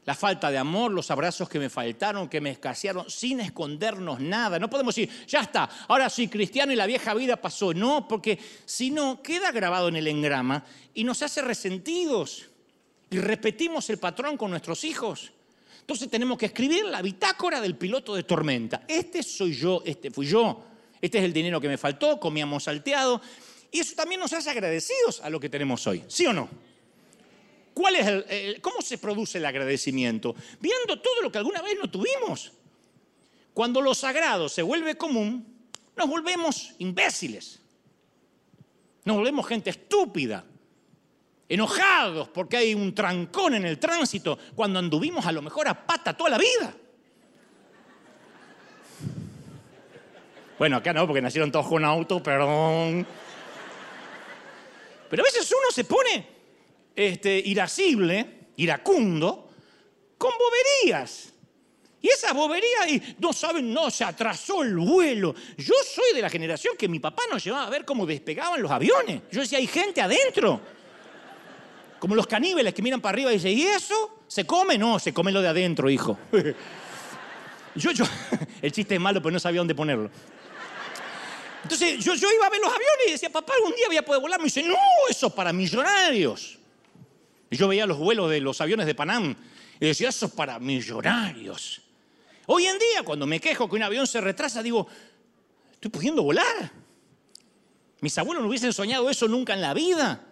la 0.09 0.15
falta 0.15 0.49
de 0.49 0.57
amor, 0.57 0.91
los 0.91 1.11
abrazos 1.11 1.47
que 1.47 1.59
me 1.59 1.69
faltaron, 1.69 2.27
que 2.27 2.41
me 2.41 2.49
escasearon, 2.49 3.07
sin 3.07 3.41
escondernos 3.41 4.19
nada. 4.19 4.57
No 4.57 4.67
podemos 4.67 4.95
decir, 4.95 5.27
ya 5.27 5.41
está, 5.41 5.69
ahora 5.87 6.09
soy 6.09 6.27
cristiano 6.27 6.73
y 6.73 6.75
la 6.75 6.87
vieja 6.87 7.13
vida 7.13 7.35
pasó. 7.35 7.75
No, 7.75 8.07
porque 8.07 8.39
si 8.65 8.89
no, 8.89 9.21
queda 9.21 9.51
grabado 9.51 9.87
en 9.87 9.97
el 9.97 10.07
engrama 10.07 10.65
y 10.95 11.03
nos 11.03 11.21
hace 11.21 11.43
resentidos. 11.43 12.47
Y 13.11 13.19
repetimos 13.19 13.87
el 13.91 13.99
patrón 13.99 14.35
con 14.35 14.49
nuestros 14.49 14.83
hijos. 14.83 15.31
Entonces 15.81 16.09
tenemos 16.09 16.39
que 16.39 16.47
escribir 16.47 16.85
la 16.85 17.03
bitácora 17.03 17.61
del 17.61 17.75
piloto 17.75 18.15
de 18.15 18.23
tormenta. 18.23 18.85
Este 18.87 19.21
soy 19.21 19.53
yo, 19.53 19.83
este 19.85 20.09
fui 20.09 20.25
yo. 20.25 20.65
Este 20.99 21.19
es 21.19 21.23
el 21.23 21.33
dinero 21.33 21.61
que 21.61 21.67
me 21.67 21.77
faltó, 21.77 22.19
comíamos 22.19 22.63
salteado. 22.63 23.21
Y 23.71 23.81
eso 23.81 23.93
también 23.95 24.19
nos 24.19 24.33
hace 24.33 24.49
agradecidos 24.49 25.21
a 25.21 25.29
lo 25.29 25.39
que 25.39 25.49
tenemos 25.49 25.85
hoy. 25.85 26.03
¿Sí 26.07 26.25
o 26.25 26.33
no? 26.33 26.49
¿Cuál 27.79 27.95
es 27.95 28.07
el, 28.07 28.59
¿Cómo 28.59 28.81
se 28.81 28.97
produce 28.97 29.37
el 29.37 29.45
agradecimiento? 29.45 30.35
Viendo 30.59 30.99
todo 30.99 31.21
lo 31.21 31.31
que 31.31 31.37
alguna 31.37 31.61
vez 31.61 31.77
no 31.81 31.89
tuvimos. 31.89 32.51
Cuando 33.53 33.79
lo 33.79 33.95
sagrado 33.95 34.49
se 34.49 34.61
vuelve 34.61 34.97
común, 34.97 35.47
nos 35.95 36.09
volvemos 36.09 36.73
imbéciles. 36.79 37.61
Nos 39.05 39.15
volvemos 39.15 39.47
gente 39.47 39.69
estúpida 39.69 40.43
enojados 41.47 42.27
porque 42.27 42.57
hay 42.57 42.73
un 42.73 42.93
trancón 42.93 43.53
en 43.53 43.63
el 43.63 43.79
tránsito 43.79 44.37
cuando 44.55 44.77
anduvimos 44.77 45.25
a 45.25 45.31
lo 45.31 45.41
mejor 45.41 45.69
a 45.69 45.87
pata 45.87 46.17
toda 46.17 46.31
la 46.31 46.37
vida. 46.37 46.75
Bueno, 50.57 50.75
acá 50.75 50.91
no, 50.91 51.07
porque 51.07 51.21
nacieron 51.21 51.49
todos 51.49 51.69
con 51.69 51.85
auto, 51.85 52.21
perdón. 52.21 53.07
Pero 55.09 55.23
a 55.23 55.25
veces 55.25 55.49
uno 55.49 55.71
se 55.71 55.85
pone 55.85 56.38
este, 56.99 57.41
irascible, 57.45 58.49
iracundo, 58.57 59.49
con 60.17 60.31
boberías. 60.37 61.33
Y 62.01 62.09
esa 62.09 62.33
bobería, 62.33 62.89
y 62.89 63.15
no 63.19 63.31
saben, 63.31 63.73
no, 63.73 63.89
se 63.89 64.03
atrasó 64.03 64.63
el 64.63 64.77
vuelo. 64.77 65.33
Yo 65.57 65.73
soy 65.85 66.13
de 66.13 66.21
la 66.21 66.29
generación 66.29 66.75
que 66.77 66.89
mi 66.89 66.99
papá 66.99 67.23
nos 67.31 67.41
llevaba 67.43 67.67
a 67.67 67.69
ver 67.69 67.85
cómo 67.85 68.05
despegaban 68.05 68.61
los 68.61 68.69
aviones. 68.69 69.21
Yo 69.31 69.41
decía, 69.41 69.59
hay 69.59 69.67
gente 69.67 70.01
adentro. 70.01 70.59
Como 71.99 72.15
los 72.15 72.27
caníbales 72.27 72.73
que 72.73 72.81
miran 72.81 72.99
para 72.99 73.13
arriba 73.13 73.31
y 73.31 73.35
dicen, 73.35 73.57
¿y 73.57 73.61
eso? 73.63 74.23
¿Se 74.27 74.45
come? 74.45 74.77
No, 74.77 74.99
se 74.99 75.13
come 75.13 75.31
lo 75.31 75.41
de 75.41 75.47
adentro, 75.47 75.89
hijo. 75.89 76.17
yo, 77.75 77.91
yo, 77.91 78.05
el 78.61 78.71
chiste 78.73 78.95
es 78.95 79.01
malo, 79.01 79.21
pero 79.21 79.31
no 79.31 79.39
sabía 79.39 79.61
dónde 79.61 79.75
ponerlo. 79.75 80.09
Entonces 81.63 82.03
yo, 82.03 82.13
yo 82.15 82.27
iba 82.29 82.45
a 82.45 82.49
ver 82.49 82.59
los 82.59 82.69
aviones 82.69 83.07
y 83.07 83.11
decía, 83.11 83.29
papá, 83.29 83.53
algún 83.53 83.73
día 83.75 83.87
voy 83.87 83.97
a 83.97 84.03
poder 84.03 84.21
volar. 84.21 84.39
Me 84.39 84.45
dice, 84.45 84.63
no, 84.63 84.75
eso 85.09 85.27
es 85.27 85.33
para 85.33 85.53
millonarios. 85.53 86.58
Yo 87.51 87.67
veía 87.67 87.85
los 87.85 87.97
vuelos 87.97 88.29
de 88.29 88.41
los 88.41 88.61
aviones 88.61 88.85
de 88.85 88.95
Panam 88.95 89.35
y 89.79 89.85
decía, 89.85 90.09
eso 90.09 90.27
es 90.27 90.31
para 90.31 90.59
millonarios. 90.59 91.81
Hoy 92.45 92.65
en 92.65 92.77
día, 92.77 93.03
cuando 93.03 93.25
me 93.25 93.39
quejo 93.39 93.69
que 93.69 93.75
un 93.75 93.83
avión 93.83 94.07
se 94.07 94.21
retrasa, 94.21 94.61
digo, 94.61 94.87
estoy 95.73 95.91
pudiendo 95.91 96.23
volar. 96.23 96.71
Mis 98.01 98.17
abuelos 98.17 98.43
no 98.43 98.49
hubiesen 98.49 98.73
soñado 98.73 99.09
eso 99.09 99.27
nunca 99.27 99.53
en 99.53 99.61
la 99.61 99.73
vida. 99.73 100.25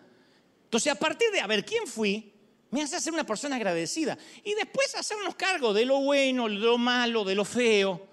Entonces, 0.63 0.91
a 0.91 0.95
partir 0.95 1.32
de 1.32 1.41
a 1.41 1.47
ver 1.47 1.65
quién 1.65 1.88
fui, 1.88 2.32
me 2.71 2.82
hace 2.82 2.99
ser 2.99 3.13
una 3.13 3.25
persona 3.25 3.56
agradecida. 3.56 4.17
Y 4.43 4.53
después 4.56 4.95
hacernos 4.95 5.36
cargo 5.36 5.73
de 5.73 5.86
lo 5.86 5.99
bueno, 6.01 6.47
de 6.47 6.56
lo 6.56 6.77
malo, 6.77 7.23
de 7.23 7.36
lo 7.36 7.45
feo. 7.45 8.08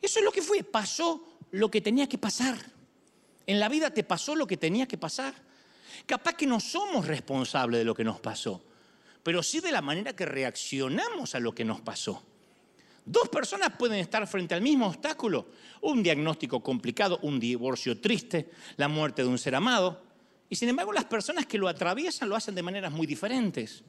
Eso 0.00 0.18
es 0.18 0.24
lo 0.24 0.32
que 0.32 0.42
fue. 0.42 0.62
Pasó 0.62 1.38
lo 1.50 1.70
que 1.70 1.80
tenía 1.80 2.08
que 2.08 2.18
pasar. 2.18 2.56
En 3.46 3.58
la 3.58 3.68
vida 3.68 3.90
te 3.90 4.04
pasó 4.04 4.36
lo 4.36 4.46
que 4.46 4.56
tenía 4.56 4.86
que 4.86 4.98
pasar. 4.98 5.34
Capaz 6.06 6.34
que 6.34 6.46
no 6.46 6.60
somos 6.60 7.06
responsables 7.06 7.78
de 7.78 7.84
lo 7.84 7.94
que 7.94 8.04
nos 8.04 8.20
pasó, 8.20 8.62
pero 9.22 9.42
sí 9.42 9.60
de 9.60 9.72
la 9.72 9.82
manera 9.82 10.14
que 10.14 10.26
reaccionamos 10.26 11.34
a 11.34 11.40
lo 11.40 11.54
que 11.54 11.64
nos 11.64 11.80
pasó. 11.80 12.22
Dos 13.04 13.30
personas 13.30 13.72
pueden 13.78 14.00
estar 14.00 14.26
frente 14.26 14.54
al 14.54 14.60
mismo 14.60 14.86
obstáculo. 14.86 15.46
Un 15.80 16.02
diagnóstico 16.02 16.62
complicado, 16.62 17.18
un 17.22 17.40
divorcio 17.40 17.98
triste, 17.98 18.50
la 18.76 18.86
muerte 18.86 19.22
de 19.22 19.28
un 19.28 19.38
ser 19.38 19.54
amado. 19.54 20.02
Y 20.50 20.56
sin 20.56 20.68
embargo 20.68 20.92
las 20.92 21.06
personas 21.06 21.46
que 21.46 21.56
lo 21.56 21.68
atraviesan 21.68 22.28
lo 22.28 22.36
hacen 22.36 22.54
de 22.54 22.62
maneras 22.62 22.92
muy 22.92 23.06
diferentes. 23.06 23.82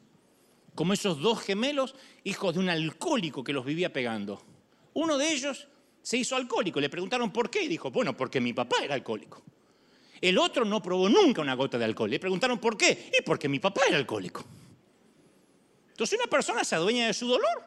Como 0.74 0.94
esos 0.94 1.20
dos 1.20 1.42
gemelos, 1.42 1.96
hijos 2.24 2.54
de 2.54 2.62
un 2.62 2.70
alcohólico 2.70 3.44
que 3.44 3.52
los 3.52 3.66
vivía 3.66 3.92
pegando. 3.92 4.42
Uno 4.94 5.18
de 5.18 5.34
ellos 5.34 5.68
se 6.02 6.16
hizo 6.16 6.38
alcohólico. 6.38 6.80
Le 6.80 6.90
preguntaron 6.90 7.32
por 7.34 7.50
qué 7.50 7.64
y 7.64 7.68
dijo, 7.68 7.92
bueno, 7.92 8.16
porque 8.16 8.40
mi 8.40 8.54
papá 8.54 8.78
era 8.82 8.96
alcohólico. 8.96 9.44
El 10.22 10.38
otro 10.38 10.66
no 10.66 10.82
probó 10.82 11.10
nunca 11.10 11.42
una 11.42 11.54
gota 11.54 11.78
de 11.78 11.86
alcohol. 11.86 12.10
Le 12.10 12.20
preguntaron 12.20 12.60
por 12.60 12.78
qué 12.78 13.12
y 13.18 13.22
porque 13.24 13.48
mi 13.48 13.60
papá 13.60 13.82
era 13.88 13.98
alcohólico. 13.98 14.44
Entonces 15.92 16.18
una 16.18 16.30
persona 16.30 16.64
se 16.64 16.76
adueña 16.76 17.08
de 17.08 17.14
su 17.14 17.28
dolor, 17.28 17.64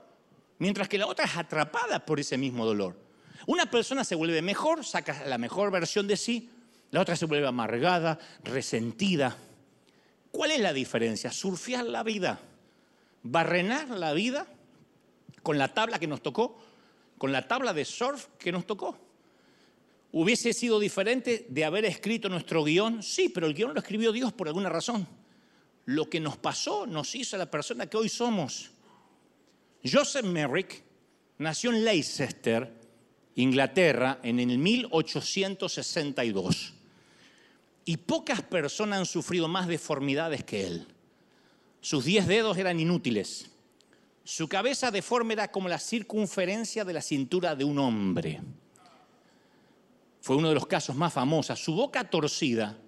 mientras 0.59 0.89
que 0.89 0.99
la 0.99 1.07
otra 1.07 1.27
es 1.27 1.37
atrapada 1.37 2.05
por 2.05 2.19
ese 2.19 2.39
mismo 2.39 2.65
dolor. 2.65 2.97
Una 3.47 3.67
persona 3.67 4.05
se 4.05 4.15
vuelve 4.15 4.41
mejor, 4.43 4.85
saca 4.85 5.27
la 5.27 5.37
mejor 5.39 5.71
versión 5.71 6.07
de 6.07 6.17
sí, 6.17 6.51
la 6.91 7.01
otra 7.01 7.17
se 7.17 7.27
vuelve 7.27 7.47
amargada, 7.47 8.19
resentida. 8.45 9.37
¿Cuál 10.31 10.53
es 10.53 10.61
la 10.61 10.73
diferencia? 10.73 11.31
Surfear 11.31 11.85
la 11.85 12.03
vida, 12.03 12.39
barrenar 13.23 13.89
la 13.91 14.13
vida 14.13 14.47
con 15.43 15.59
la 15.59 15.75
tabla 15.75 15.99
que 15.99 16.07
nos 16.07 16.23
tocó, 16.23 16.59
con 17.19 17.33
la 17.33 17.49
tabla 17.49 17.73
de 17.73 17.85
surf 17.85 18.27
que 18.39 18.53
nos 18.53 18.67
tocó. 18.67 18.99
¿Hubiese 20.15 20.53
sido 20.53 20.79
diferente 20.79 21.47
de 21.49 21.65
haber 21.65 21.87
escrito 21.87 22.29
nuestro 22.29 22.63
guion? 22.65 23.03
Sí, 23.03 23.31
pero 23.31 23.47
el 23.47 23.55
guion 23.55 23.73
lo 23.73 23.81
escribió 23.81 24.13
Dios 24.13 24.35
por 24.35 24.47
alguna 24.47 24.69
razón. 24.69 25.09
Lo 25.87 26.11
que 26.11 26.21
nos 26.21 26.37
pasó 26.37 26.87
nos 26.87 27.15
hizo 27.15 27.39
la 27.39 27.51
persona 27.51 27.87
que 27.87 27.97
hoy 27.97 28.11
somos. 28.11 28.73
Joseph 29.83 30.27
Merrick 30.27 30.85
nació 31.39 31.71
en 31.71 31.83
Leicester, 31.85 32.71
Inglaterra, 33.37 34.21
en 34.23 34.39
el 34.39 34.59
1862. 34.59 36.75
Y 37.87 37.97
pocas 37.97 38.43
personas 38.43 38.99
han 39.01 39.07
sufrido 39.07 39.49
más 39.49 39.67
deformidades 39.67 40.45
que 40.45 40.67
él. 40.67 40.87
Sus 41.81 42.05
diez 42.05 42.27
dedos 42.27 42.59
eran 42.59 42.79
inútiles. 42.79 43.51
Su 44.25 44.47
cabeza 44.47 44.91
deforme 44.91 45.33
era 45.33 45.51
como 45.51 45.71
la 45.71 45.79
circunferencia 45.79 46.85
de 46.85 46.93
la 46.93 47.01
cintura 47.01 47.57
de 47.57 47.65
un 47.65 47.79
hombre. 47.79 48.43
Fue 50.23 50.37
uno 50.37 50.49
de 50.49 50.55
los 50.55 50.67
casos 50.67 50.95
más 50.95 51.13
famosos. 51.13 51.59
Su 51.59 51.75
boca 51.75 52.09
torcida 52.09 52.79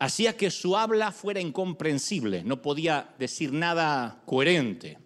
hacía 0.00 0.36
que 0.36 0.50
su 0.50 0.76
habla 0.76 1.12
fuera 1.12 1.40
incomprensible, 1.40 2.42
no 2.42 2.60
podía 2.60 3.14
decir 3.16 3.52
nada 3.52 4.22
coherente. 4.26 4.98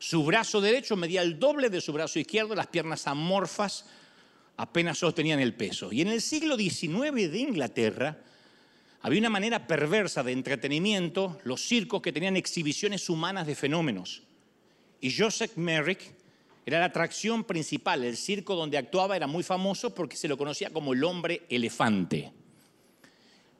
Su 0.00 0.24
brazo 0.24 0.60
derecho 0.60 0.96
medía 0.96 1.22
el 1.22 1.38
doble 1.38 1.70
de 1.70 1.80
su 1.80 1.92
brazo 1.92 2.18
izquierdo, 2.18 2.56
las 2.56 2.66
piernas 2.66 3.06
amorfas 3.06 3.86
apenas 4.56 4.98
sostenían 4.98 5.38
el 5.38 5.54
peso. 5.54 5.92
Y 5.92 6.00
en 6.00 6.08
el 6.08 6.20
siglo 6.20 6.56
XIX 6.56 7.30
de 7.30 7.38
Inglaterra 7.38 8.18
había 9.02 9.20
una 9.20 9.30
manera 9.30 9.68
perversa 9.68 10.24
de 10.24 10.32
entretenimiento, 10.32 11.38
los 11.44 11.62
circos 11.62 12.02
que 12.02 12.12
tenían 12.12 12.36
exhibiciones 12.36 13.08
humanas 13.08 13.46
de 13.46 13.54
fenómenos. 13.54 14.24
Y 15.00 15.16
Joseph 15.16 15.56
Merrick 15.56 16.15
era 16.66 16.80
la 16.80 16.86
atracción 16.86 17.44
principal. 17.44 18.02
El 18.02 18.16
circo 18.16 18.56
donde 18.56 18.76
actuaba 18.76 19.16
era 19.16 19.28
muy 19.28 19.44
famoso 19.44 19.94
porque 19.94 20.16
se 20.16 20.26
lo 20.26 20.36
conocía 20.36 20.70
como 20.70 20.92
el 20.92 21.04
hombre 21.04 21.42
elefante. 21.48 22.32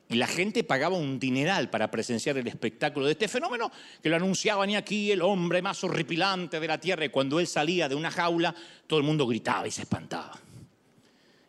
Y 0.08 0.16
la 0.16 0.26
gente 0.26 0.64
pagaba 0.64 0.96
un 0.96 1.18
dineral 1.18 1.70
para 1.70 1.90
presenciar 1.90 2.36
el 2.36 2.46
espectáculo 2.46 3.06
de 3.06 3.12
este 3.12 3.28
fenómeno, 3.28 3.70
que 4.02 4.08
lo 4.08 4.16
anunciaban 4.16 4.70
y 4.70 4.76
aquí 4.76 5.10
el 5.12 5.22
hombre 5.22 5.62
más 5.62 5.82
horripilante 5.84 6.60
de 6.60 6.66
la 6.66 6.78
tierra. 6.78 7.04
Y 7.04 7.08
cuando 7.08 7.38
él 7.38 7.46
salía 7.46 7.88
de 7.88 7.94
una 7.94 8.10
jaula, 8.10 8.54
todo 8.86 8.98
el 8.98 9.04
mundo 9.04 9.26
gritaba 9.26 9.66
y 9.66 9.70
se 9.70 9.82
espantaba. 9.82 10.38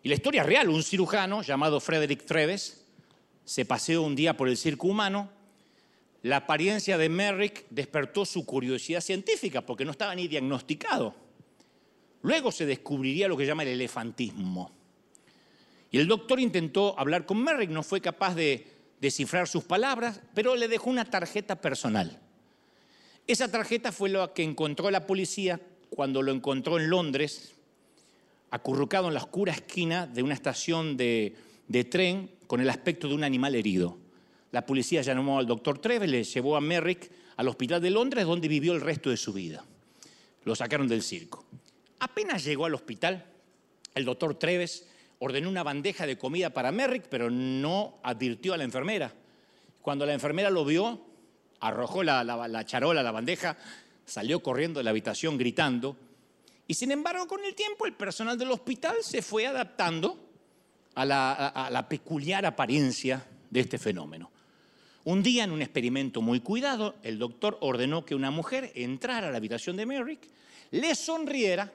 Y 0.03 0.09
la 0.09 0.15
historia 0.15 0.43
real, 0.43 0.69
un 0.69 0.83
cirujano 0.83 1.41
llamado 1.41 1.79
Frederick 1.79 2.23
Treves 2.25 2.85
se 3.45 3.65
paseó 3.65 4.03
un 4.03 4.15
día 4.15 4.37
por 4.37 4.47
el 4.47 4.57
circo 4.57 4.87
humano. 4.87 5.29
La 6.21 6.37
apariencia 6.37 6.97
de 6.97 7.09
Merrick 7.09 7.65
despertó 7.69 8.25
su 8.25 8.45
curiosidad 8.45 9.01
científica 9.01 9.61
porque 9.61 9.85
no 9.85 9.91
estaba 9.91 10.13
ni 10.15 10.27
diagnosticado. 10.27 11.26
Luego 12.27 12.51
se 12.51 12.65
descubriría 12.65 13.27
lo 13.27 13.37
que 13.37 13.45
llama 13.45 13.63
el 13.63 13.69
elefantismo 13.69 14.77
y 15.91 15.97
el 15.97 16.07
doctor 16.07 16.39
intentó 16.39 16.99
hablar 16.99 17.25
con 17.25 17.41
Merrick, 17.41 17.69
no 17.69 17.83
fue 17.83 18.01
capaz 18.01 18.35
de 18.35 18.67
descifrar 18.99 19.47
sus 19.47 19.63
palabras, 19.63 20.19
pero 20.33 20.55
le 20.55 20.67
dejó 20.67 20.89
una 20.89 21.05
tarjeta 21.05 21.61
personal. 21.61 22.19
Esa 23.25 23.49
tarjeta 23.49 23.91
fue 23.91 24.09
la 24.09 24.33
que 24.33 24.43
encontró 24.43 24.91
la 24.91 25.07
policía 25.07 25.61
cuando 25.89 26.21
lo 26.21 26.33
encontró 26.33 26.77
en 26.77 26.89
Londres, 26.89 27.55
acurrucado 28.51 29.07
en 29.07 29.13
la 29.13 29.21
oscura 29.21 29.53
esquina 29.53 30.07
de 30.07 30.23
una 30.23 30.33
estación 30.33 30.97
de, 30.97 31.35
tren 31.89 32.31
con 32.47 32.59
el 32.59 32.69
aspecto 32.69 33.07
de 33.07 33.15
un 33.15 33.23
animal 33.23 33.55
herido. 33.55 33.97
La 34.51 34.65
policía 34.65 35.01
llamó 35.01 35.39
al 35.39 35.47
doctor 35.47 35.79
Treves, 35.79 36.09
le 36.09 36.23
llevó 36.25 36.57
a 36.57 36.61
Merrick 36.61 37.09
al 37.37 37.47
hospital 37.47 37.81
de 37.81 37.91
Londres, 37.91 38.25
donde 38.25 38.49
vivió 38.49 38.73
el 38.73 38.81
resto 38.81 39.09
de 39.09 39.17
su 39.17 39.31
vida. 39.31 39.63
Lo 40.43 40.55
sacaron 40.55 40.87
del 40.87 41.03
circo. 41.03 41.45
Apenas 41.99 42.43
llegó 42.43 42.65
al 42.65 42.75
hospital, 42.75 43.25
el 43.95 44.05
doctor 44.05 44.35
Treves 44.35 44.87
ordenó 45.19 45.49
una 45.49 45.63
bandeja 45.63 46.05
de 46.05 46.17
comida 46.17 46.51
para 46.51 46.71
Merrick, 46.71 47.07
pero 47.09 47.29
no 47.29 47.99
advirtió 48.03 48.53
a 48.53 48.57
la 48.57 48.63
enfermera. 48.63 49.11
Cuando 49.81 50.05
la 50.05 50.13
enfermera 50.13 50.49
lo 50.49 50.65
vio, 50.65 51.01
arrojó 51.59 52.03
la, 52.03 52.65
charola, 52.65 53.01
la 53.01 53.11
bandeja, 53.11 53.57
salió 54.05 54.41
corriendo 54.41 54.79
de 54.79 54.83
la 54.83 54.91
habitación 54.91 55.37
gritando. 55.37 55.95
Y 56.67 56.73
sin 56.73 56.91
embargo, 56.91 57.27
con 57.27 57.43
el 57.43 57.55
tiempo, 57.55 57.85
el 57.85 57.93
personal 57.93 58.37
del 58.37 58.51
hospital 58.51 58.97
se 59.01 59.21
fue 59.21 59.47
adaptando 59.47 60.19
a 60.95 61.05
la, 61.05 61.85
peculiar 61.89 62.45
apariencia 62.45 63.25
de 63.49 63.59
este 63.59 63.77
fenómeno. 63.77 64.29
Un 65.05 65.23
día, 65.23 65.45
en 65.45 65.51
un 65.51 65.61
experimento 65.61 66.21
muy 66.21 66.41
cuidado, 66.41 66.95
el 67.01 67.17
doctor 67.17 67.57
ordenó 67.61 68.03
que 68.05 68.13
una 68.13 68.29
mujer 68.29 68.71
entrara 68.75 69.29
a 69.29 69.31
la 69.31 69.37
habitación 69.37 69.77
de 69.77 69.85
Merrick, 69.85 70.27
le 70.71 70.95
sonriera, 70.95 71.71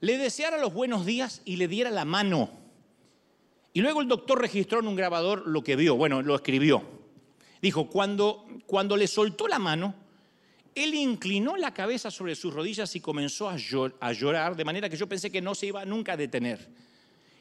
le 0.00 0.18
deseara 0.18 0.58
los 0.58 0.72
buenos 0.72 1.06
días 1.06 1.42
y 1.44 1.56
le 1.56 1.68
diera 1.68 1.90
la 1.90 2.04
mano. 2.04 2.50
Y 3.72 3.80
luego 3.80 4.00
el 4.00 4.08
doctor 4.08 4.40
registró 4.40 4.80
en 4.80 4.88
un 4.88 4.96
grabador 4.96 5.46
lo 5.46 5.62
que 5.62 5.76
vio, 5.76 5.96
bueno, 5.96 6.22
lo 6.22 6.34
escribió. 6.34 6.82
Dijo, 7.60 7.88
cuando, 7.88 8.46
cuando 8.66 8.96
le 8.96 9.06
soltó 9.06 9.48
la 9.48 9.58
mano, 9.58 9.94
él 10.74 10.94
inclinó 10.94 11.56
la 11.56 11.72
cabeza 11.72 12.10
sobre 12.10 12.34
sus 12.34 12.52
rodillas 12.52 12.94
y 12.96 13.00
comenzó 13.00 13.48
a, 13.48 13.56
a 14.00 14.12
llorar, 14.12 14.56
de 14.56 14.64
manera 14.64 14.88
que 14.88 14.96
yo 14.96 15.08
pensé 15.08 15.30
que 15.30 15.40
no 15.40 15.54
se 15.54 15.66
iba 15.66 15.84
nunca 15.84 16.12
a 16.12 16.16
detener. 16.16 16.68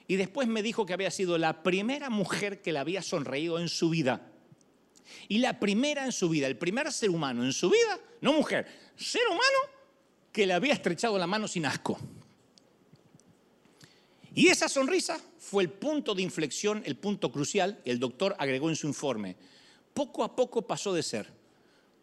Y 0.07 0.15
después 0.15 0.47
me 0.47 0.61
dijo 0.61 0.85
que 0.85 0.93
había 0.93 1.11
sido 1.11 1.37
la 1.37 1.63
primera 1.63 2.09
mujer 2.09 2.61
que 2.61 2.71
le 2.71 2.79
había 2.79 3.01
sonreído 3.01 3.59
en 3.59 3.67
su 3.67 3.89
vida. 3.89 4.31
Y 5.27 5.39
la 5.39 5.59
primera 5.59 6.05
en 6.05 6.11
su 6.11 6.29
vida, 6.29 6.47
el 6.47 6.57
primer 6.57 6.91
ser 6.91 7.09
humano 7.09 7.43
en 7.43 7.53
su 7.53 7.69
vida, 7.69 7.99
no 8.21 8.33
mujer, 8.33 8.67
ser 8.95 9.25
humano 9.27 9.41
que 10.31 10.45
le 10.45 10.53
había 10.53 10.73
estrechado 10.73 11.17
la 11.17 11.27
mano 11.27 11.47
sin 11.47 11.65
asco. 11.65 11.99
Y 14.35 14.49
esa 14.49 14.67
sonrisa 14.67 15.17
fue 15.39 15.63
el 15.63 15.69
punto 15.69 16.13
de 16.13 16.21
inflexión, 16.21 16.83
el 16.85 16.97
punto 16.97 17.31
crucial, 17.31 17.79
el 17.85 17.99
doctor 17.99 18.35
agregó 18.37 18.69
en 18.69 18.75
su 18.75 18.85
informe. 18.85 19.37
Poco 19.93 20.25
a 20.25 20.35
poco 20.35 20.61
pasó 20.63 20.93
de 20.93 21.03
ser 21.03 21.27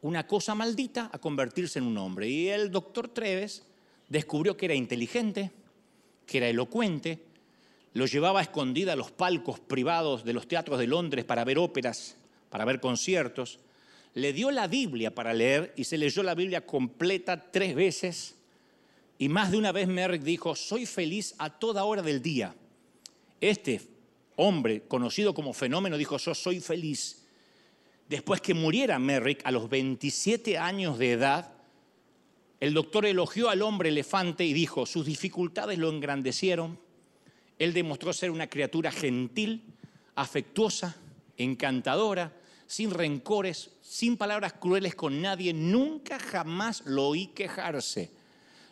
una 0.00 0.26
cosa 0.26 0.54
maldita 0.54 1.10
a 1.12 1.18
convertirse 1.18 1.78
en 1.78 1.84
un 1.84 1.98
hombre. 1.98 2.30
Y 2.30 2.48
el 2.48 2.70
doctor 2.70 3.08
Treves 3.08 3.64
descubrió 4.08 4.56
que 4.56 4.64
era 4.64 4.74
inteligente, 4.74 5.50
que 6.26 6.38
era 6.38 6.48
elocuente, 6.48 7.22
lo 7.92 8.06
llevaba 8.06 8.40
a 8.40 8.44
escondida 8.44 8.94
a 8.94 8.96
los 8.96 9.10
palcos 9.10 9.60
privados 9.60 10.24
de 10.24 10.32
los 10.32 10.48
teatros 10.48 10.78
de 10.78 10.86
Londres 10.86 11.26
para 11.26 11.44
ver 11.44 11.58
óperas, 11.58 12.16
para 12.48 12.64
ver 12.64 12.80
conciertos. 12.80 13.58
Le 14.14 14.32
dio 14.32 14.50
la 14.50 14.66
Biblia 14.68 15.14
para 15.14 15.34
leer 15.34 15.74
y 15.76 15.84
se 15.84 15.98
leyó 15.98 16.22
la 16.22 16.34
Biblia 16.34 16.64
completa 16.64 17.50
tres 17.50 17.74
veces 17.74 18.36
y 19.22 19.28
más 19.28 19.52
de 19.52 19.56
una 19.56 19.70
vez 19.70 19.86
Merrick 19.86 20.24
dijo, 20.24 20.56
soy 20.56 20.84
feliz 20.84 21.36
a 21.38 21.48
toda 21.48 21.84
hora 21.84 22.02
del 22.02 22.20
día. 22.20 22.56
Este 23.40 23.80
hombre, 24.34 24.82
conocido 24.88 25.32
como 25.32 25.52
fenómeno, 25.52 25.96
dijo, 25.96 26.16
yo 26.16 26.34
soy 26.34 26.58
feliz. 26.58 27.24
Después 28.08 28.40
que 28.40 28.52
muriera 28.52 28.98
Merrick 28.98 29.40
a 29.44 29.52
los 29.52 29.70
27 29.70 30.58
años 30.58 30.98
de 30.98 31.12
edad, 31.12 31.52
el 32.58 32.74
doctor 32.74 33.06
elogió 33.06 33.48
al 33.48 33.62
hombre 33.62 33.90
elefante 33.90 34.44
y 34.44 34.52
dijo, 34.52 34.86
sus 34.86 35.06
dificultades 35.06 35.78
lo 35.78 35.90
engrandecieron. 35.90 36.80
Él 37.60 37.74
demostró 37.74 38.12
ser 38.12 38.32
una 38.32 38.48
criatura 38.48 38.90
gentil, 38.90 39.62
afectuosa, 40.16 40.96
encantadora, 41.36 42.32
sin 42.66 42.90
rencores, 42.90 43.70
sin 43.82 44.16
palabras 44.16 44.54
crueles 44.54 44.96
con 44.96 45.22
nadie. 45.22 45.54
Nunca 45.54 46.18
jamás 46.18 46.82
lo 46.86 47.06
oí 47.06 47.28
quejarse. 47.28 48.20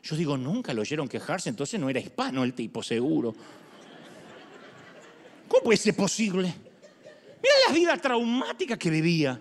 Yo 0.02 0.16
digo, 0.16 0.36
nunca 0.36 0.72
lo 0.72 0.80
oyeron 0.80 1.08
quejarse, 1.08 1.50
entonces 1.50 1.78
no 1.78 1.90
era 1.90 2.00
hispano 2.00 2.42
el 2.42 2.54
tipo, 2.54 2.82
seguro. 2.82 3.34
¿Cómo 5.48 5.62
puede 5.62 5.76
ser 5.76 5.94
posible? 5.94 6.54
Mira 7.42 7.54
la 7.66 7.74
vida 7.74 7.96
traumática 7.96 8.78
que 8.78 8.90
vivía. 8.90 9.40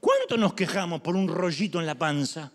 ¿Cuánto 0.00 0.36
nos 0.36 0.54
quejamos 0.54 1.00
por 1.00 1.16
un 1.16 1.28
rollito 1.28 1.80
en 1.80 1.86
la 1.86 1.94
panza? 1.94 2.52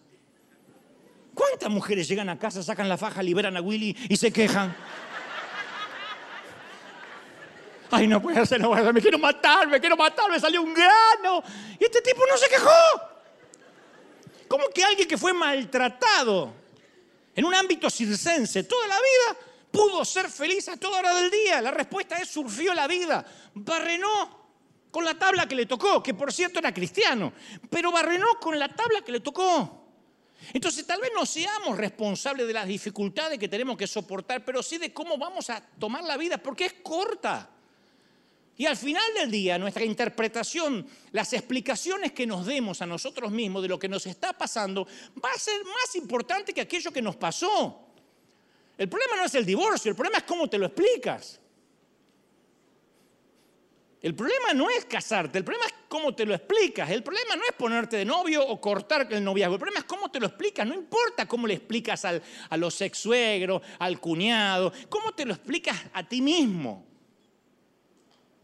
¿Cuántas 1.33 1.69
mujeres 1.69 2.07
llegan 2.07 2.29
a 2.29 2.37
casa, 2.37 2.61
sacan 2.61 2.87
la 2.87 2.97
faja, 2.97 3.23
liberan 3.23 3.57
a 3.57 3.61
Willy 3.61 3.95
y 4.07 4.15
se 4.17 4.31
quejan? 4.31 4.75
Ay, 7.91 8.07
no 8.07 8.21
puede 8.21 8.45
ser, 8.45 8.61
no 8.61 8.69
puede 8.69 8.93
me 8.93 9.01
quiero 9.01 9.17
matar, 9.17 9.67
me 9.67 9.79
quiero 9.79 9.97
matar, 9.97 10.29
me 10.29 10.39
salió 10.39 10.61
un 10.61 10.73
grano. 10.73 11.41
Y 11.79 11.85
este 11.85 12.01
tipo 12.01 12.21
no 12.29 12.37
se 12.37 12.47
quejó. 12.49 13.18
¿Cómo 14.89 14.97
que 14.97 15.03
alguien 15.03 15.07
que 15.07 15.17
fue 15.19 15.33
maltratado 15.33 16.51
en 17.35 17.45
un 17.45 17.53
ámbito 17.53 17.91
circense 17.91 18.63
toda 18.63 18.87
la 18.87 18.95
vida 18.95 19.39
pudo 19.69 20.03
ser 20.03 20.27
feliz 20.31 20.67
a 20.67 20.77
toda 20.77 20.97
hora 20.97 21.13
del 21.13 21.29
día? 21.29 21.61
La 21.61 21.69
respuesta 21.69 22.17
es 22.17 22.27
surfió 22.27 22.73
la 22.73 22.87
vida, 22.87 23.23
barrenó 23.53 24.49
con 24.89 25.05
la 25.05 25.13
tabla 25.13 25.47
que 25.47 25.53
le 25.53 25.67
tocó, 25.67 26.01
que 26.01 26.15
por 26.15 26.33
cierto 26.33 26.57
era 26.57 26.73
cristiano, 26.73 27.33
pero 27.69 27.91
barrenó 27.91 28.25
con 28.41 28.57
la 28.57 28.67
tabla 28.67 29.01
que 29.01 29.11
le 29.11 29.19
tocó. 29.19 29.85
Entonces 30.53 30.87
tal 30.87 31.01
vez 31.01 31.11
no 31.13 31.23
seamos 31.23 31.77
responsables 31.77 32.47
de 32.47 32.53
las 32.53 32.65
dificultades 32.65 33.37
que 33.37 33.47
tenemos 33.47 33.77
que 33.77 33.85
soportar, 33.85 34.43
pero 34.43 34.63
sí 34.63 34.79
de 34.79 34.91
cómo 34.91 35.19
vamos 35.19 35.51
a 35.51 35.61
tomar 35.61 36.03
la 36.03 36.17
vida, 36.17 36.39
porque 36.39 36.65
es 36.65 36.73
corta. 36.81 37.47
Y 38.59 38.65
al 38.65 38.75
final 38.75 39.13
del 39.15 39.31
día, 39.31 39.57
nuestra 39.57 39.85
interpretación, 39.85 40.85
las 41.13 41.31
explicaciones 41.31 42.11
que 42.11 42.27
nos 42.27 42.45
demos 42.45 42.81
a 42.81 42.85
nosotros 42.85 43.31
mismos 43.31 43.61
de 43.61 43.69
lo 43.69 43.79
que 43.79 43.87
nos 43.87 44.05
está 44.05 44.33
pasando, 44.33 44.85
va 45.23 45.31
a 45.33 45.39
ser 45.39 45.63
más 45.63 45.95
importante 45.95 46.53
que 46.53 46.59
aquello 46.59 46.91
que 46.91 47.01
nos 47.01 47.15
pasó. 47.15 47.87
El 48.77 48.89
problema 48.89 49.15
no 49.15 49.23
es 49.23 49.33
el 49.35 49.45
divorcio, 49.45 49.89
el 49.89 49.95
problema 49.95 50.17
es 50.17 50.25
cómo 50.25 50.49
te 50.49 50.57
lo 50.57 50.65
explicas. 50.65 51.39
El 54.01 54.13
problema 54.13 54.51
no 54.53 54.69
es 54.69 54.83
casarte, 54.83 55.37
el 55.37 55.45
problema 55.45 55.65
es 55.65 55.73
cómo 55.87 56.13
te 56.13 56.25
lo 56.25 56.35
explicas. 56.35 56.89
El 56.89 57.01
problema 57.01 57.37
no 57.37 57.43
es 57.45 57.53
ponerte 57.53 57.95
de 57.95 58.03
novio 58.03 58.45
o 58.45 58.59
cortar 58.59 59.07
el 59.09 59.23
noviazgo. 59.23 59.55
El 59.55 59.59
problema 59.61 59.79
es 59.79 59.85
cómo 59.85 60.11
te 60.11 60.19
lo 60.19 60.27
explicas. 60.27 60.67
No 60.67 60.73
importa 60.73 61.25
cómo 61.29 61.47
le 61.47 61.53
explicas 61.53 62.03
a 62.03 62.57
los 62.57 62.81
ex 62.81 62.97
suegros, 62.97 63.61
al 63.79 64.01
cuñado, 64.01 64.73
cómo 64.89 65.13
te 65.13 65.23
lo 65.23 65.33
explicas 65.33 65.81
a 65.93 66.05
ti 66.05 66.21
mismo. 66.21 66.88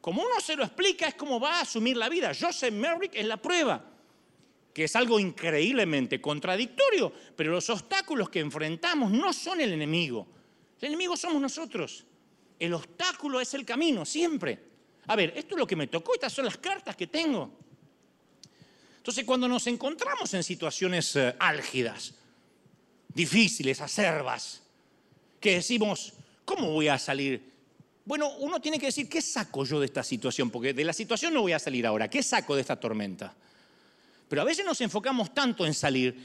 Como 0.06 0.22
uno 0.22 0.40
se 0.40 0.56
lo 0.56 0.64
explica 0.64 1.08
es 1.08 1.16
como 1.16 1.40
va 1.40 1.58
a 1.58 1.62
asumir 1.62 1.98
la 1.98 2.10
vida. 2.10 2.32
Joseph 2.40 2.72
Merrick 2.72 3.16
es 3.16 3.26
la 3.26 3.38
prueba, 3.38 3.84
que 4.72 4.84
es 4.84 4.96
algo 4.96 5.20
increíblemente 5.20 6.22
contradictorio, 6.22 7.12
pero 7.36 7.54
los 7.54 7.68
obstáculos 7.72 8.30
que 8.30 8.40
enfrentamos 8.40 9.10
no 9.10 9.34
son 9.34 9.62
el 9.62 9.74
enemigo. 9.74 10.28
El 10.80 10.90
enemigo 10.90 11.18
somos 11.18 11.42
nosotros. 11.42 12.06
El 12.60 12.76
obstáculo 12.76 13.42
es 13.42 13.56
el 13.56 13.66
camino, 13.66 14.06
siempre. 14.06 14.60
A 15.08 15.16
ver, 15.16 15.34
esto 15.36 15.56
es 15.56 15.60
lo 15.60 15.66
que 15.66 15.76
me 15.76 15.88
tocó, 15.88 16.14
estas 16.14 16.34
son 16.34 16.46
las 16.46 16.60
cartas 16.60 16.96
que 16.96 17.08
tengo. 17.08 17.50
Entonces, 18.98 19.26
cuando 19.26 19.48
nos 19.48 19.66
encontramos 19.66 20.32
en 20.36 20.44
situaciones 20.44 21.16
eh, 21.16 21.36
álgidas, 21.40 22.14
difíciles, 23.12 23.82
acerbas, 23.82 24.62
que 25.40 25.56
decimos, 25.56 26.14
¿cómo 26.46 26.70
voy 26.70 26.90
a 26.90 27.00
salir 27.00 27.55
bueno, 28.06 28.30
uno 28.38 28.62
tiene 28.62 28.78
que 28.78 28.86
decir, 28.86 29.10
¿qué 29.10 29.20
saco 29.20 29.66
yo 29.66 29.80
de 29.80 29.88
esta 29.88 30.04
situación? 30.04 30.52
Porque 30.52 30.74
de 30.74 30.86
la 30.86 30.94
situación 30.94 31.34
no 31.34 31.42
voy 31.42 31.54
a 31.54 31.60
salir 31.60 31.88
ahora. 31.88 32.08
¿Qué 32.08 32.22
saco 32.22 32.54
de 32.54 32.62
esta 32.62 32.80
tormenta? 32.80 33.36
Pero 34.30 34.44
a 34.44 34.46
veces 34.46 34.64
nos 34.64 34.80
enfocamos 34.82 35.34
tanto 35.34 35.66
en 35.66 35.74
salir 35.74 36.16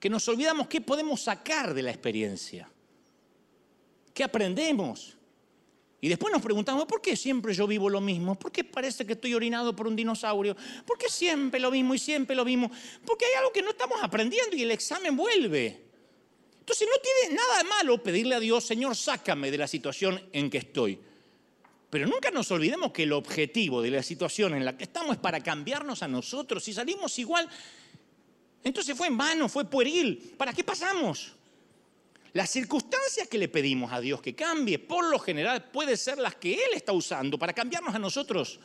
que 0.00 0.10
nos 0.10 0.26
olvidamos 0.26 0.66
qué 0.66 0.80
podemos 0.80 1.22
sacar 1.22 1.72
de 1.72 1.82
la 1.82 1.90
experiencia. 1.90 2.68
¿Qué 4.12 4.24
aprendemos? 4.24 5.16
Y 6.00 6.08
después 6.08 6.32
nos 6.32 6.42
preguntamos, 6.42 6.86
¿por 6.86 7.00
qué 7.00 7.14
siempre 7.14 7.54
yo 7.54 7.66
vivo 7.66 7.88
lo 7.88 8.00
mismo? 8.00 8.34
¿Por 8.36 8.50
qué 8.50 8.64
parece 8.64 9.06
que 9.06 9.12
estoy 9.12 9.34
orinado 9.34 9.76
por 9.76 9.86
un 9.86 9.94
dinosaurio? 9.94 10.56
¿Por 10.84 10.98
qué 10.98 11.08
siempre 11.08 11.60
lo 11.60 11.70
mismo 11.70 11.94
y 11.94 11.98
siempre 11.98 12.34
lo 12.34 12.44
mismo? 12.44 12.72
Porque 13.06 13.26
hay 13.26 13.34
algo 13.34 13.52
que 13.52 13.62
no 13.62 13.70
estamos 13.70 14.02
aprendiendo 14.02 14.56
y 14.56 14.62
el 14.62 14.72
examen 14.72 15.16
vuelve. 15.16 15.80
Entonces 16.58 16.88
no 16.90 17.00
tiene 17.00 17.36
nada 17.36 17.58
de 17.58 17.64
malo 17.64 18.02
pedirle 18.02 18.34
a 18.34 18.40
Dios, 18.40 18.64
Señor, 18.64 18.96
sácame 18.96 19.50
de 19.50 19.58
la 19.58 19.68
situación 19.68 20.20
en 20.32 20.50
que 20.50 20.58
estoy. 20.58 20.98
Pero 21.90 22.06
nunca 22.06 22.30
nos 22.30 22.48
olvidemos 22.52 22.92
que 22.92 23.02
el 23.02 23.12
objetivo 23.12 23.82
de 23.82 23.90
la 23.90 24.02
situación 24.02 24.54
en 24.54 24.64
la 24.64 24.76
que 24.76 24.84
estamos 24.84 25.16
es 25.16 25.18
para 25.18 25.40
cambiarnos 25.40 26.02
a 26.04 26.08
nosotros. 26.08 26.62
Si 26.62 26.72
salimos 26.72 27.18
igual, 27.18 27.48
entonces 28.62 28.96
fue 28.96 29.08
en 29.08 29.18
vano, 29.18 29.48
fue 29.48 29.64
pueril. 29.64 30.34
¿Para 30.36 30.52
qué 30.52 30.62
pasamos? 30.62 31.32
Las 32.32 32.48
circunstancias 32.48 33.26
que 33.26 33.38
le 33.38 33.48
pedimos 33.48 33.92
a 33.92 34.00
Dios 34.00 34.22
que 34.22 34.36
cambie, 34.36 34.78
por 34.78 35.10
lo 35.10 35.18
general, 35.18 35.64
pueden 35.72 35.96
ser 35.96 36.18
las 36.18 36.36
que 36.36 36.54
Él 36.54 36.74
está 36.74 36.92
usando 36.92 37.36
para 37.36 37.52
cambiarnos 37.52 37.92
a 37.92 37.98
nosotros. 37.98 38.60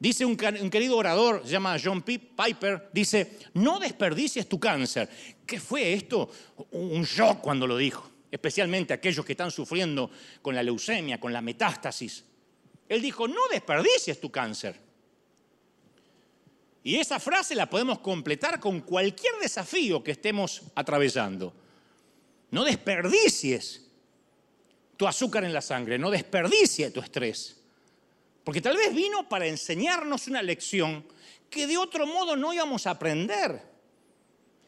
Dice 0.00 0.24
un, 0.24 0.36
querido 0.36 0.96
orador, 0.96 1.42
se 1.44 1.52
llama 1.52 1.76
John 1.82 2.02
Piper, 2.02 2.88
dice, 2.92 3.38
no 3.54 3.78
desperdicies 3.78 4.48
tu 4.48 4.58
cáncer. 4.58 5.08
¿Qué 5.46 5.60
fue 5.60 5.92
esto? 5.92 6.28
Un 6.72 7.04
shock 7.04 7.40
cuando 7.40 7.68
lo 7.68 7.76
dijo 7.76 8.17
especialmente 8.30 8.92
aquellos 8.92 9.24
que 9.24 9.32
están 9.32 9.50
sufriendo 9.50 10.10
con 10.42 10.54
la 10.54 10.62
leucemia, 10.62 11.20
con 11.20 11.32
la 11.32 11.40
metástasis. 11.40 12.24
Él 12.88 13.02
dijo, 13.02 13.28
no 13.28 13.40
desperdicies 13.50 14.20
tu 14.20 14.30
cáncer. 14.30 14.80
Y 16.82 16.96
esa 16.96 17.20
frase 17.20 17.54
la 17.54 17.68
podemos 17.68 17.98
completar 17.98 18.60
con 18.60 18.80
cualquier 18.80 19.34
desafío 19.40 20.02
que 20.02 20.12
estemos 20.12 20.62
atravesando. 20.74 21.52
No 22.50 22.64
desperdicies 22.64 23.84
tu 24.96 25.06
azúcar 25.06 25.44
en 25.44 25.52
la 25.52 25.60
sangre, 25.60 25.98
no 25.98 26.10
desperdicies 26.10 26.92
tu 26.92 27.00
estrés. 27.00 27.60
Porque 28.42 28.62
tal 28.62 28.76
vez 28.76 28.94
vino 28.94 29.28
para 29.28 29.46
enseñarnos 29.46 30.26
una 30.28 30.40
lección 30.40 31.06
que 31.50 31.66
de 31.66 31.76
otro 31.76 32.06
modo 32.06 32.36
no 32.36 32.52
íbamos 32.52 32.86
a 32.86 32.92
aprender. 32.92 33.62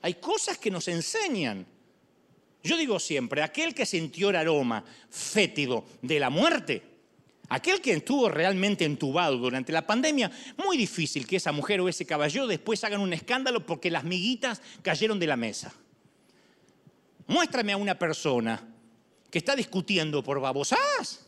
Hay 0.02 0.14
cosas 0.14 0.58
que 0.58 0.70
nos 0.70 0.88
enseñan 0.88 1.66
yo 2.62 2.76
digo 2.76 2.98
siempre, 2.98 3.42
aquel 3.42 3.74
que 3.74 3.86
sintió 3.86 4.30
el 4.30 4.36
aroma 4.36 4.84
fétido 5.08 5.84
de 6.02 6.20
la 6.20 6.30
muerte, 6.30 6.82
aquel 7.48 7.80
que 7.80 7.92
estuvo 7.92 8.28
realmente 8.28 8.84
entubado 8.84 9.36
durante 9.38 9.72
la 9.72 9.86
pandemia, 9.86 10.30
muy 10.56 10.76
difícil 10.76 11.26
que 11.26 11.36
esa 11.36 11.52
mujer 11.52 11.80
o 11.80 11.88
ese 11.88 12.04
caballero 12.04 12.46
después 12.46 12.84
hagan 12.84 13.00
un 13.00 13.12
escándalo 13.12 13.64
porque 13.64 13.90
las 13.90 14.04
miguitas 14.04 14.60
cayeron 14.82 15.18
de 15.18 15.26
la 15.26 15.36
mesa. 15.36 15.72
Muéstrame 17.26 17.72
a 17.72 17.76
una 17.76 17.98
persona 17.98 18.62
que 19.30 19.38
está 19.38 19.56
discutiendo 19.56 20.22
por 20.22 20.40
babosadas 20.40 21.26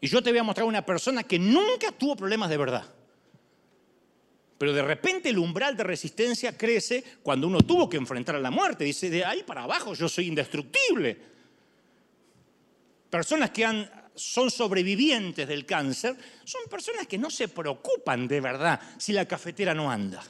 y 0.00 0.06
yo 0.06 0.22
te 0.22 0.30
voy 0.30 0.38
a 0.38 0.44
mostrar 0.44 0.64
a 0.64 0.68
una 0.68 0.84
persona 0.84 1.22
que 1.22 1.38
nunca 1.38 1.90
tuvo 1.90 2.14
problemas 2.14 2.50
de 2.50 2.56
verdad. 2.58 2.84
Pero 4.64 4.72
de 4.72 4.82
repente 4.82 5.28
el 5.28 5.38
umbral 5.38 5.76
de 5.76 5.84
resistencia 5.84 6.56
crece 6.56 7.04
cuando 7.22 7.46
uno 7.46 7.60
tuvo 7.60 7.86
que 7.86 7.98
enfrentar 7.98 8.36
a 8.36 8.38
la 8.38 8.50
muerte. 8.50 8.84
Dice, 8.84 9.10
de 9.10 9.22
ahí 9.22 9.42
para 9.42 9.64
abajo 9.64 9.92
yo 9.92 10.08
soy 10.08 10.28
indestructible. 10.28 11.18
Personas 13.10 13.50
que 13.50 13.62
han, 13.62 13.90
son 14.14 14.50
sobrevivientes 14.50 15.46
del 15.46 15.66
cáncer 15.66 16.16
son 16.44 16.62
personas 16.70 17.06
que 17.06 17.18
no 17.18 17.28
se 17.28 17.48
preocupan 17.48 18.26
de 18.26 18.40
verdad 18.40 18.80
si 18.96 19.12
la 19.12 19.28
cafetera 19.28 19.74
no 19.74 19.90
anda. 19.90 20.22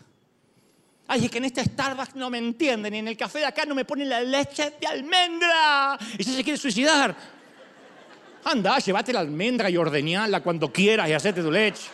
Ay, 1.06 1.26
es 1.26 1.30
que 1.30 1.38
en 1.38 1.44
esta 1.44 1.62
Starbucks 1.62 2.16
no 2.16 2.28
me 2.28 2.38
entienden 2.38 2.92
y 2.92 2.98
en 2.98 3.06
el 3.06 3.16
café 3.16 3.38
de 3.38 3.46
acá 3.46 3.64
no 3.64 3.76
me 3.76 3.84
ponen 3.84 4.08
la 4.08 4.20
leche 4.20 4.72
de 4.80 4.86
almendra. 4.88 5.96
Y 6.18 6.24
se 6.24 6.42
quiere 6.42 6.58
suicidar. 6.58 7.14
Anda, 8.42 8.80
llévate 8.80 9.12
la 9.12 9.20
almendra 9.20 9.70
y 9.70 9.76
ordeñala 9.76 10.42
cuando 10.42 10.72
quieras 10.72 11.08
y 11.08 11.12
hacete 11.12 11.40
tu 11.40 11.52
leche. 11.52 11.84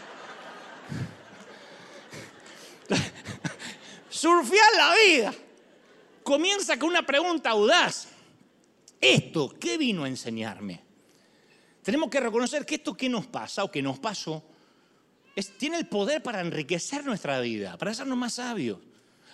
Surfear 4.10 4.76
la 4.76 4.94
vida. 4.94 5.34
Comienza 6.22 6.78
con 6.78 6.90
una 6.90 7.04
pregunta 7.04 7.50
audaz. 7.50 8.08
¿Esto 9.00 9.54
qué 9.58 9.78
vino 9.78 10.04
a 10.04 10.08
enseñarme? 10.08 10.80
Tenemos 11.82 12.10
que 12.10 12.20
reconocer 12.20 12.66
que 12.66 12.74
esto 12.74 12.94
que 12.94 13.08
nos 13.08 13.26
pasa 13.26 13.64
o 13.64 13.70
que 13.70 13.80
nos 13.80 13.98
pasó 13.98 14.44
tiene 15.58 15.78
el 15.78 15.86
poder 15.86 16.22
para 16.22 16.40
enriquecer 16.40 17.04
nuestra 17.04 17.40
vida, 17.40 17.76
para 17.78 17.92
hacernos 17.92 18.18
más 18.18 18.34
sabios. 18.34 18.78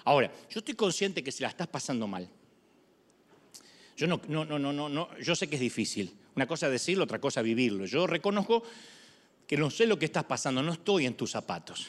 Ahora, 0.04 0.30
yo 0.50 0.60
estoy 0.60 0.74
consciente 0.74 1.22
que 1.22 1.32
si 1.32 1.42
la 1.42 1.48
estás 1.48 1.66
pasando 1.66 2.06
mal, 2.06 2.28
yo 3.96 4.06
no, 4.06 4.20
no, 4.28 4.44
no, 4.44 4.58
no, 4.58 4.88
no, 4.88 5.18
yo 5.18 5.34
sé 5.34 5.48
que 5.48 5.56
es 5.56 5.60
difícil. 5.60 6.14
Una 6.36 6.46
cosa 6.46 6.66
es 6.66 6.72
decirlo, 6.72 7.04
otra 7.04 7.18
cosa 7.18 7.40
es 7.40 7.44
vivirlo. 7.44 7.86
Yo 7.86 8.06
reconozco 8.06 8.62
que 9.46 9.56
no 9.56 9.70
sé 9.70 9.86
lo 9.86 9.98
que 9.98 10.04
estás 10.04 10.24
pasando, 10.24 10.62
no 10.62 10.72
estoy 10.72 11.06
en 11.06 11.16
tus 11.16 11.30
zapatos. 11.30 11.88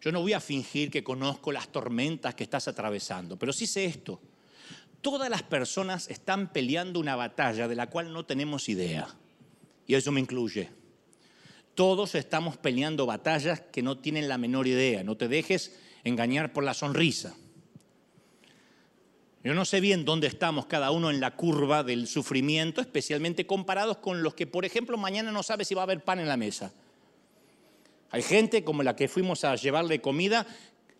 Yo 0.00 0.12
no 0.12 0.22
voy 0.22 0.32
a 0.32 0.40
fingir 0.40 0.90
que 0.90 1.04
conozco 1.04 1.52
las 1.52 1.68
tormentas 1.68 2.34
que 2.34 2.44
estás 2.44 2.68
atravesando, 2.68 3.38
pero 3.38 3.52
sí 3.52 3.66
sé 3.66 3.84
esto. 3.84 4.20
Todas 5.02 5.28
las 5.28 5.42
personas 5.42 6.08
están 6.08 6.52
peleando 6.52 7.00
una 7.00 7.16
batalla 7.16 7.68
de 7.68 7.76
la 7.76 7.88
cual 7.88 8.12
no 8.12 8.24
tenemos 8.24 8.68
idea. 8.68 9.08
Y 9.86 9.94
eso 9.94 10.12
me 10.12 10.20
incluye. 10.20 10.70
Todos 11.74 12.14
estamos 12.14 12.56
peleando 12.56 13.06
batallas 13.06 13.60
que 13.60 13.82
no 13.82 13.98
tienen 13.98 14.28
la 14.28 14.38
menor 14.38 14.66
idea. 14.66 15.02
No 15.02 15.16
te 15.16 15.28
dejes 15.28 15.78
engañar 16.04 16.52
por 16.52 16.64
la 16.64 16.74
sonrisa. 16.74 17.34
Yo 19.42 19.54
no 19.54 19.64
sé 19.64 19.80
bien 19.80 20.04
dónde 20.04 20.26
estamos 20.26 20.66
cada 20.66 20.90
uno 20.90 21.10
en 21.10 21.20
la 21.20 21.34
curva 21.34 21.82
del 21.82 22.06
sufrimiento, 22.06 22.82
especialmente 22.82 23.46
comparados 23.46 23.96
con 23.98 24.22
los 24.22 24.34
que, 24.34 24.46
por 24.46 24.66
ejemplo, 24.66 24.98
mañana 24.98 25.32
no 25.32 25.42
sabe 25.42 25.64
si 25.64 25.74
va 25.74 25.82
a 25.82 25.84
haber 25.84 26.04
pan 26.04 26.20
en 26.20 26.28
la 26.28 26.36
mesa. 26.36 26.74
Hay 28.10 28.22
gente 28.22 28.64
como 28.64 28.82
la 28.82 28.96
que 28.96 29.08
fuimos 29.08 29.44
a 29.44 29.54
llevarle 29.56 30.00
comida 30.00 30.46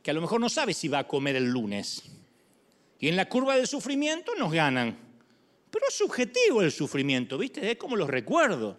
que 0.03 0.11
a 0.11 0.15
lo 0.15 0.21
mejor 0.21 0.41
no 0.41 0.49
sabe 0.49 0.75
si 0.75 0.89
va 0.89 1.01
a 1.01 1.09
comer 1.09 1.37
el 1.37 1.51
lunes. 1.51 2.03
Y 2.99 3.09
en 3.09 3.17
la 3.17 3.29
curva 3.29 3.57
del 3.57 3.67
sufrimiento 3.67 4.33
nos 4.37 4.53
ganan. 4.53 4.97
Pero 5.71 5.87
es 5.89 5.95
subjetivo 5.95 6.63
el 6.63 6.73
sufrimiento, 6.73 7.39
¿viste? 7.39 7.71
Es 7.71 7.77
como 7.77 7.97
los 7.97 8.09
recuerdos. 8.09 8.77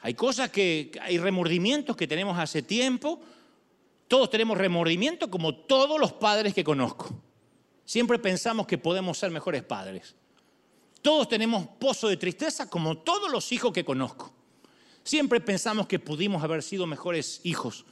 Hay 0.00 0.14
cosas 0.14 0.50
que, 0.50 0.92
hay 1.00 1.18
remordimientos 1.18 1.96
que 1.96 2.06
tenemos 2.06 2.38
hace 2.38 2.62
tiempo. 2.62 3.20
Todos 4.08 4.30
tenemos 4.30 4.58
remordimiento 4.58 5.30
como 5.30 5.54
todos 5.54 5.98
los 5.98 6.12
padres 6.12 6.54
que 6.54 6.64
conozco. 6.64 7.10
Siempre 7.84 8.18
pensamos 8.18 8.66
que 8.66 8.78
podemos 8.78 9.18
ser 9.18 9.30
mejores 9.30 9.62
padres. 9.62 10.14
Todos 11.02 11.28
tenemos 11.28 11.66
pozo 11.78 12.08
de 12.08 12.16
tristeza 12.16 12.68
como 12.68 12.98
todos 12.98 13.30
los 13.30 13.52
hijos 13.52 13.72
que 13.72 13.84
conozco. 13.84 14.32
Siempre 15.04 15.40
pensamos 15.40 15.86
que 15.86 15.98
pudimos 15.98 16.42
haber 16.42 16.62
sido 16.62 16.86
mejores 16.86 17.42
hijos. 17.44 17.84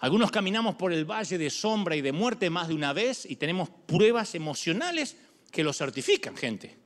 Algunos 0.00 0.30
caminamos 0.30 0.76
por 0.76 0.92
el 0.92 1.04
valle 1.04 1.38
de 1.38 1.50
sombra 1.50 1.96
y 1.96 2.02
de 2.02 2.12
muerte 2.12 2.50
más 2.50 2.68
de 2.68 2.74
una 2.74 2.92
vez 2.92 3.26
y 3.28 3.36
tenemos 3.36 3.70
pruebas 3.86 4.34
emocionales 4.34 5.16
que 5.50 5.64
lo 5.64 5.72
certifican, 5.72 6.36
gente. 6.36 6.76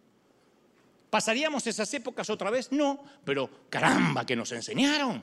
¿Pasaríamos 1.11 1.67
esas 1.67 1.93
épocas 1.93 2.31
otra 2.31 2.51
vez? 2.51 2.73
No, 2.73 3.05
pero 3.25 3.67
caramba 3.69 4.25
que 4.25 4.37
nos 4.37 4.51
enseñaron. 4.53 5.23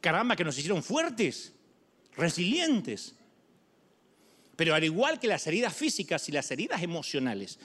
Caramba 0.00 0.36
que 0.36 0.44
nos 0.44 0.58
hicieron 0.58 0.82
fuertes, 0.82 1.52
resilientes. 2.16 3.14
Pero 4.56 4.74
al 4.74 4.84
igual 4.84 5.18
que 5.18 5.28
las 5.28 5.46
heridas 5.46 5.74
físicas 5.74 6.28
y 6.28 6.32
las 6.32 6.50
heridas 6.50 6.82
emocionales, 6.82 7.58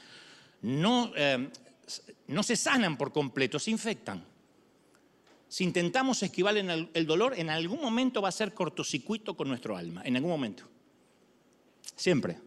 no, 0.62 1.12
eh, 1.18 1.50
no 2.28 2.44
se 2.44 2.56
sanan 2.56 2.96
por 2.96 3.12
completo, 3.12 3.60
se 3.60 3.72
infectan. 3.72 4.37
Si 5.50 5.64
intentamos 5.64 6.22
esquivar 6.24 6.58
el 6.58 7.08
dolor, 7.08 7.34
en 7.38 7.50
algún 7.50 7.82
momento 7.82 8.22
va 8.22 8.30
a 8.30 8.34
ser 8.34 8.54
cortocircuito 8.54 9.36
con 9.36 9.48
nuestro 9.48 9.78
alma, 9.78 10.02
en 10.04 10.16
algún 10.16 10.32
momento. 10.32 10.64
Siempre. 11.96 12.38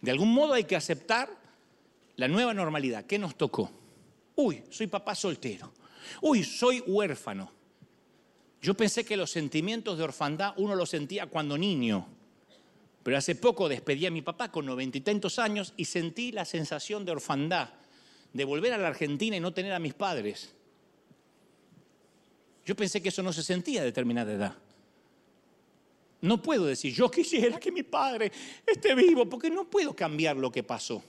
De 0.00 0.10
algún 0.10 0.32
modo 0.32 0.54
hay 0.54 0.64
que 0.64 0.76
aceptar 0.76 1.28
la 2.16 2.28
nueva 2.28 2.54
normalidad. 2.54 3.04
¿Qué 3.04 3.18
nos 3.18 3.36
tocó? 3.36 3.70
Uy, 4.36 4.62
soy 4.70 4.86
papá 4.86 5.14
soltero. 5.14 5.72
Uy, 6.22 6.44
soy 6.44 6.80
huérfano. 6.86 7.50
Yo 8.62 8.74
pensé 8.74 9.04
que 9.04 9.16
los 9.16 9.30
sentimientos 9.30 9.98
de 9.98 10.04
orfandad 10.04 10.54
uno 10.56 10.74
los 10.74 10.90
sentía 10.90 11.26
cuando 11.26 11.58
niño. 11.58 12.06
Pero 13.02 13.16
hace 13.16 13.34
poco 13.34 13.68
despedí 13.68 14.06
a 14.06 14.10
mi 14.10 14.22
papá 14.22 14.52
con 14.52 14.66
noventa 14.66 14.98
y 14.98 15.00
tantos 15.00 15.38
años 15.38 15.72
y 15.76 15.86
sentí 15.86 16.32
la 16.32 16.44
sensación 16.44 17.04
de 17.04 17.12
orfandad, 17.12 17.70
de 18.32 18.44
volver 18.44 18.72
a 18.74 18.78
la 18.78 18.88
Argentina 18.88 19.36
y 19.36 19.40
no 19.40 19.52
tener 19.52 19.72
a 19.72 19.78
mis 19.78 19.94
padres. 19.94 20.54
Yo 22.64 22.76
pensé 22.76 23.02
que 23.02 23.08
eso 23.08 23.22
no 23.22 23.32
se 23.32 23.42
sentía 23.42 23.82
a 23.82 23.84
determinada 23.84 24.32
edad. 24.32 24.54
No 26.22 26.42
puedo 26.42 26.66
decir, 26.66 26.92
yo 26.94 27.10
quisiera 27.10 27.58
que 27.58 27.72
mi 27.72 27.82
padre 27.82 28.30
esté 28.66 28.94
vivo, 28.94 29.28
porque 29.28 29.50
no 29.50 29.64
puedo 29.68 29.94
cambiar 29.94 30.36
lo 30.36 30.52
que 30.52 30.62
pasó. 30.62 31.02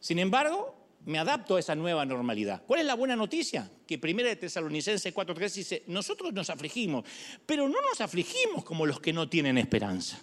Sin 0.00 0.18
embargo, 0.18 0.74
me 1.04 1.18
adapto 1.18 1.56
a 1.56 1.60
esa 1.60 1.74
nueva 1.74 2.04
normalidad. 2.04 2.62
¿Cuál 2.66 2.80
es 2.80 2.86
la 2.86 2.94
buena 2.94 3.14
noticia? 3.14 3.70
Que 3.86 3.98
Primera 3.98 4.28
de 4.28 4.36
Tesalonicenses 4.36 5.14
4.3 5.14 5.52
dice, 5.52 5.82
nosotros 5.86 6.32
nos 6.32 6.50
afligimos, 6.50 7.04
pero 7.44 7.68
no 7.68 7.80
nos 7.82 8.00
afligimos 8.00 8.64
como 8.64 8.86
los 8.86 9.00
que 9.00 9.12
no 9.12 9.28
tienen 9.28 9.58
esperanza. 9.58 10.20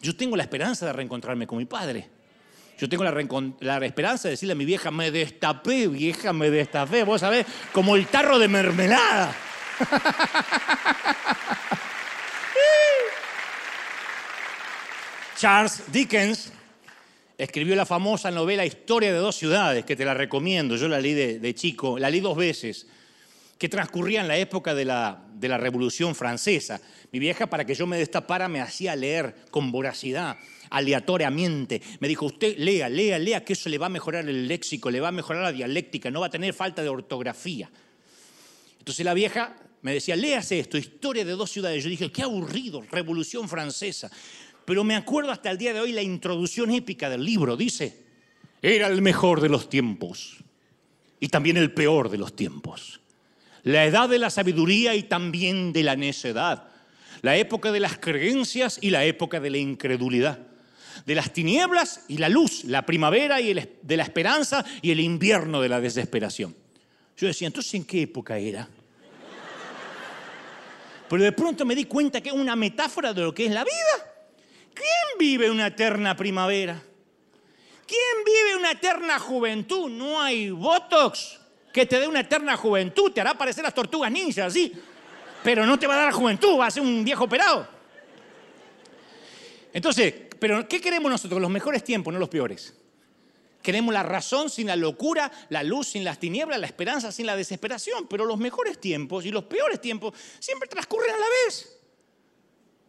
Yo 0.00 0.16
tengo 0.16 0.36
la 0.36 0.42
esperanza 0.42 0.86
de 0.86 0.92
reencontrarme 0.94 1.46
con 1.46 1.58
mi 1.58 1.66
padre. 1.66 2.08
Yo 2.80 2.88
tengo 2.88 3.04
la, 3.04 3.10
esperanza 3.84 4.28
de 4.28 4.30
decirle 4.30 4.52
a 4.52 4.56
mi 4.56 4.64
vieja, 4.64 4.90
me 4.90 5.10
destapé, 5.10 5.86
vieja, 5.86 6.32
me 6.32 6.50
destapé. 6.50 7.04
Vos 7.04 7.20
sabés, 7.20 7.44
como 7.72 7.94
el 7.94 8.06
tarro 8.06 8.38
de 8.38 8.48
mermelada. 8.48 9.36
Charles 15.36 15.82
Dickens 15.92 16.50
escribió 17.36 17.76
la 17.76 17.84
famosa 17.84 18.30
novela 18.30 18.64
Historia 18.64 19.12
de 19.12 19.18
dos 19.18 19.36
ciudades, 19.36 19.84
que 19.84 19.94
te 19.94 20.06
la 20.06 20.14
recomiendo, 20.14 20.76
yo 20.76 20.88
la 20.88 21.00
leí 21.00 21.12
de, 21.12 21.54
chico, 21.54 21.98
la 21.98 22.08
leí 22.08 22.20
dos 22.20 22.38
veces, 22.38 22.86
que 23.58 23.68
transcurría 23.68 24.22
en 24.22 24.28
la 24.28 24.38
época 24.38 24.74
de 24.74 24.86
la, 24.86 25.22
de 25.34 25.48
la 25.48 25.58
Revolución 25.58 26.14
Francesa. 26.14 26.80
Mi 27.12 27.18
vieja, 27.18 27.46
para 27.46 27.66
que 27.66 27.74
yo 27.74 27.86
me 27.86 27.98
destapara, 27.98 28.48
me 28.48 28.62
hacía 28.62 28.96
leer 28.96 29.34
con 29.50 29.70
voracidad, 29.70 30.38
aleatoriamente. 30.70 31.82
Me 32.00 32.08
dijo, 32.08 32.26
usted 32.26 32.56
lea, 32.56 32.88
lea, 32.88 33.18
lea, 33.18 33.44
que 33.44 33.52
eso 33.52 33.68
le 33.68 33.78
va 33.78 33.86
a 33.86 33.90
mejorar 33.90 34.28
el 34.28 34.48
léxico, 34.48 34.90
le 34.90 35.00
va 35.00 35.08
a 35.08 35.12
mejorar 35.12 35.42
la 35.42 35.52
dialéctica, 35.52 36.10
no 36.10 36.20
va 36.20 36.26
a 36.26 36.30
tener 36.30 36.54
falta 36.54 36.82
de 36.82 36.88
ortografía. 36.88 37.70
Entonces 38.78 39.04
la 39.04 39.14
vieja 39.14 39.56
me 39.82 39.94
decía, 39.94 40.16
léase 40.16 40.58
esto, 40.58 40.78
Historia 40.78 41.24
de 41.24 41.32
dos 41.32 41.50
ciudades. 41.50 41.82
Yo 41.82 41.90
dije, 41.90 42.10
qué 42.10 42.22
aburrido, 42.22 42.82
Revolución 42.90 43.48
Francesa. 43.48 44.10
Pero 44.64 44.84
me 44.84 44.94
acuerdo 44.94 45.32
hasta 45.32 45.50
el 45.50 45.58
día 45.58 45.72
de 45.72 45.80
hoy 45.80 45.92
la 45.92 46.02
introducción 46.02 46.70
épica 46.70 47.10
del 47.10 47.24
libro. 47.24 47.56
Dice, 47.56 48.04
era 48.62 48.86
el 48.88 49.02
mejor 49.02 49.40
de 49.40 49.48
los 49.48 49.68
tiempos 49.68 50.44
y 51.18 51.28
también 51.28 51.56
el 51.56 51.72
peor 51.72 52.10
de 52.10 52.18
los 52.18 52.36
tiempos. 52.36 53.00
La 53.62 53.84
edad 53.84 54.08
de 54.08 54.18
la 54.18 54.30
sabiduría 54.30 54.94
y 54.94 55.02
también 55.02 55.72
de 55.72 55.82
la 55.82 55.96
necedad. 55.96 56.68
La 57.22 57.36
época 57.36 57.72
de 57.72 57.80
las 57.80 57.98
creencias 57.98 58.78
y 58.80 58.90
la 58.90 59.04
época 59.04 59.40
de 59.40 59.50
la 59.50 59.58
incredulidad. 59.58 60.49
De 61.06 61.14
las 61.14 61.32
tinieblas 61.32 62.04
y 62.08 62.18
la 62.18 62.28
luz. 62.28 62.64
La 62.64 62.84
primavera 62.86 63.40
y 63.40 63.54
de 63.54 63.96
la 63.96 64.02
esperanza 64.02 64.64
y 64.82 64.90
el 64.90 65.00
invierno 65.00 65.60
de 65.60 65.68
la 65.68 65.80
desesperación. 65.80 66.54
Yo 67.16 67.26
decía, 67.26 67.46
entonces, 67.46 67.74
¿en 67.74 67.84
qué 67.84 68.02
época 68.02 68.38
era? 68.38 68.68
Pero 71.08 71.24
de 71.24 71.32
pronto 71.32 71.64
me 71.64 71.74
di 71.74 71.86
cuenta 71.86 72.20
que 72.20 72.28
es 72.28 72.34
una 72.34 72.54
metáfora 72.54 73.12
de 73.12 73.22
lo 73.22 73.34
que 73.34 73.46
es 73.46 73.52
la 73.52 73.64
vida. 73.64 74.14
¿Quién 74.72 75.18
vive 75.18 75.50
una 75.50 75.66
eterna 75.66 76.16
primavera? 76.16 76.80
¿Quién 77.86 78.24
vive 78.24 78.56
una 78.56 78.70
eterna 78.70 79.18
juventud? 79.18 79.90
No 79.90 80.22
hay 80.22 80.50
Botox 80.50 81.40
que 81.72 81.84
te 81.84 81.98
dé 81.98 82.06
una 82.06 82.20
eterna 82.20 82.56
juventud. 82.56 83.10
Te 83.10 83.20
hará 83.20 83.34
parecer 83.34 83.64
las 83.64 83.74
tortugas 83.74 84.12
ninjas, 84.12 84.52
sí. 84.52 84.72
Pero 85.42 85.66
no 85.66 85.78
te 85.78 85.88
va 85.88 85.94
a 85.94 86.04
dar 86.04 86.12
juventud, 86.12 86.58
va 86.58 86.66
a 86.66 86.70
ser 86.70 86.84
un 86.84 87.04
viejo 87.04 87.24
operado. 87.24 87.66
Entonces, 89.72 90.14
¿pero 90.40 90.66
qué 90.66 90.80
queremos 90.80 91.10
nosotros? 91.10 91.40
Los 91.40 91.50
mejores 91.50 91.84
tiempos, 91.84 92.12
no 92.12 92.18
los 92.18 92.28
peores. 92.28 92.74
Queremos 93.62 93.92
la 93.92 94.02
razón 94.02 94.48
sin 94.48 94.66
la 94.66 94.76
locura, 94.76 95.30
la 95.50 95.62
luz 95.62 95.88
sin 95.88 96.02
las 96.02 96.18
tinieblas, 96.18 96.58
la 96.58 96.66
esperanza 96.66 97.12
sin 97.12 97.26
la 97.26 97.36
desesperación. 97.36 98.06
Pero 98.08 98.24
los 98.24 98.38
mejores 98.38 98.80
tiempos 98.80 99.26
y 99.26 99.30
los 99.30 99.44
peores 99.44 99.80
tiempos 99.80 100.14
siempre 100.38 100.68
transcurren 100.68 101.14
a 101.14 101.18
la 101.18 101.26
vez. 101.44 101.78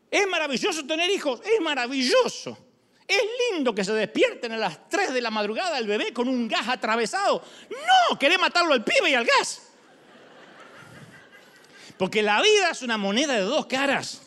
Es 0.10 0.28
maravilloso 0.28 0.86
tener 0.86 1.10
hijos, 1.10 1.42
es 1.44 1.62
maravilloso. 1.62 2.58
Es 3.06 3.22
lindo 3.52 3.76
que 3.76 3.84
se 3.84 3.92
despierten 3.92 4.54
a 4.54 4.58
las 4.58 4.88
3 4.88 5.14
de 5.14 5.22
la 5.22 5.30
madrugada 5.30 5.78
el 5.78 5.88
bebé 5.88 6.14
con 6.14 6.30
un 6.30 6.48
gas 6.48 6.70
atravesado. 6.70 7.44
No, 7.70 8.18
querés 8.18 8.40
matarlo 8.40 8.74
al 8.74 8.86
pibe 8.86 9.10
y 9.10 9.14
al 9.14 9.26
gas. 9.26 9.64
Porque 11.98 12.24
la 12.24 12.42
vida 12.42 12.72
es 12.72 12.82
una 12.82 12.98
moneda 12.98 13.34
de 13.34 13.42
dos 13.42 13.66
caras. 13.66 14.22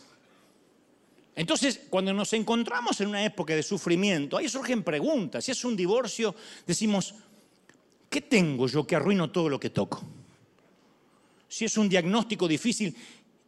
Entonces, 1.37 1.80
cuando 1.91 2.12
nos 2.12 2.32
encontramos 2.32 3.01
en 3.01 3.09
una 3.09 3.24
época 3.24 3.55
de 3.55 3.62
sufrimiento, 3.62 4.37
ahí 4.37 4.49
surgen 4.49 4.82
preguntas. 4.82 5.45
Si 5.45 5.51
es 5.51 5.64
un 5.64 5.74
divorcio, 5.74 6.35
decimos, 6.66 7.14
¿qué 8.09 8.20
tengo 8.20 8.68
yo 8.68 8.87
que 8.87 8.95
arruino 8.95 9.30
todo 9.30 9.49
lo 9.49 9.59
que 9.59 9.70
toco? 9.70 10.03
Si 11.49 11.64
es 11.64 11.76
un 11.76 11.89
diagnóstico 11.89 12.47
difícil, 12.47 12.95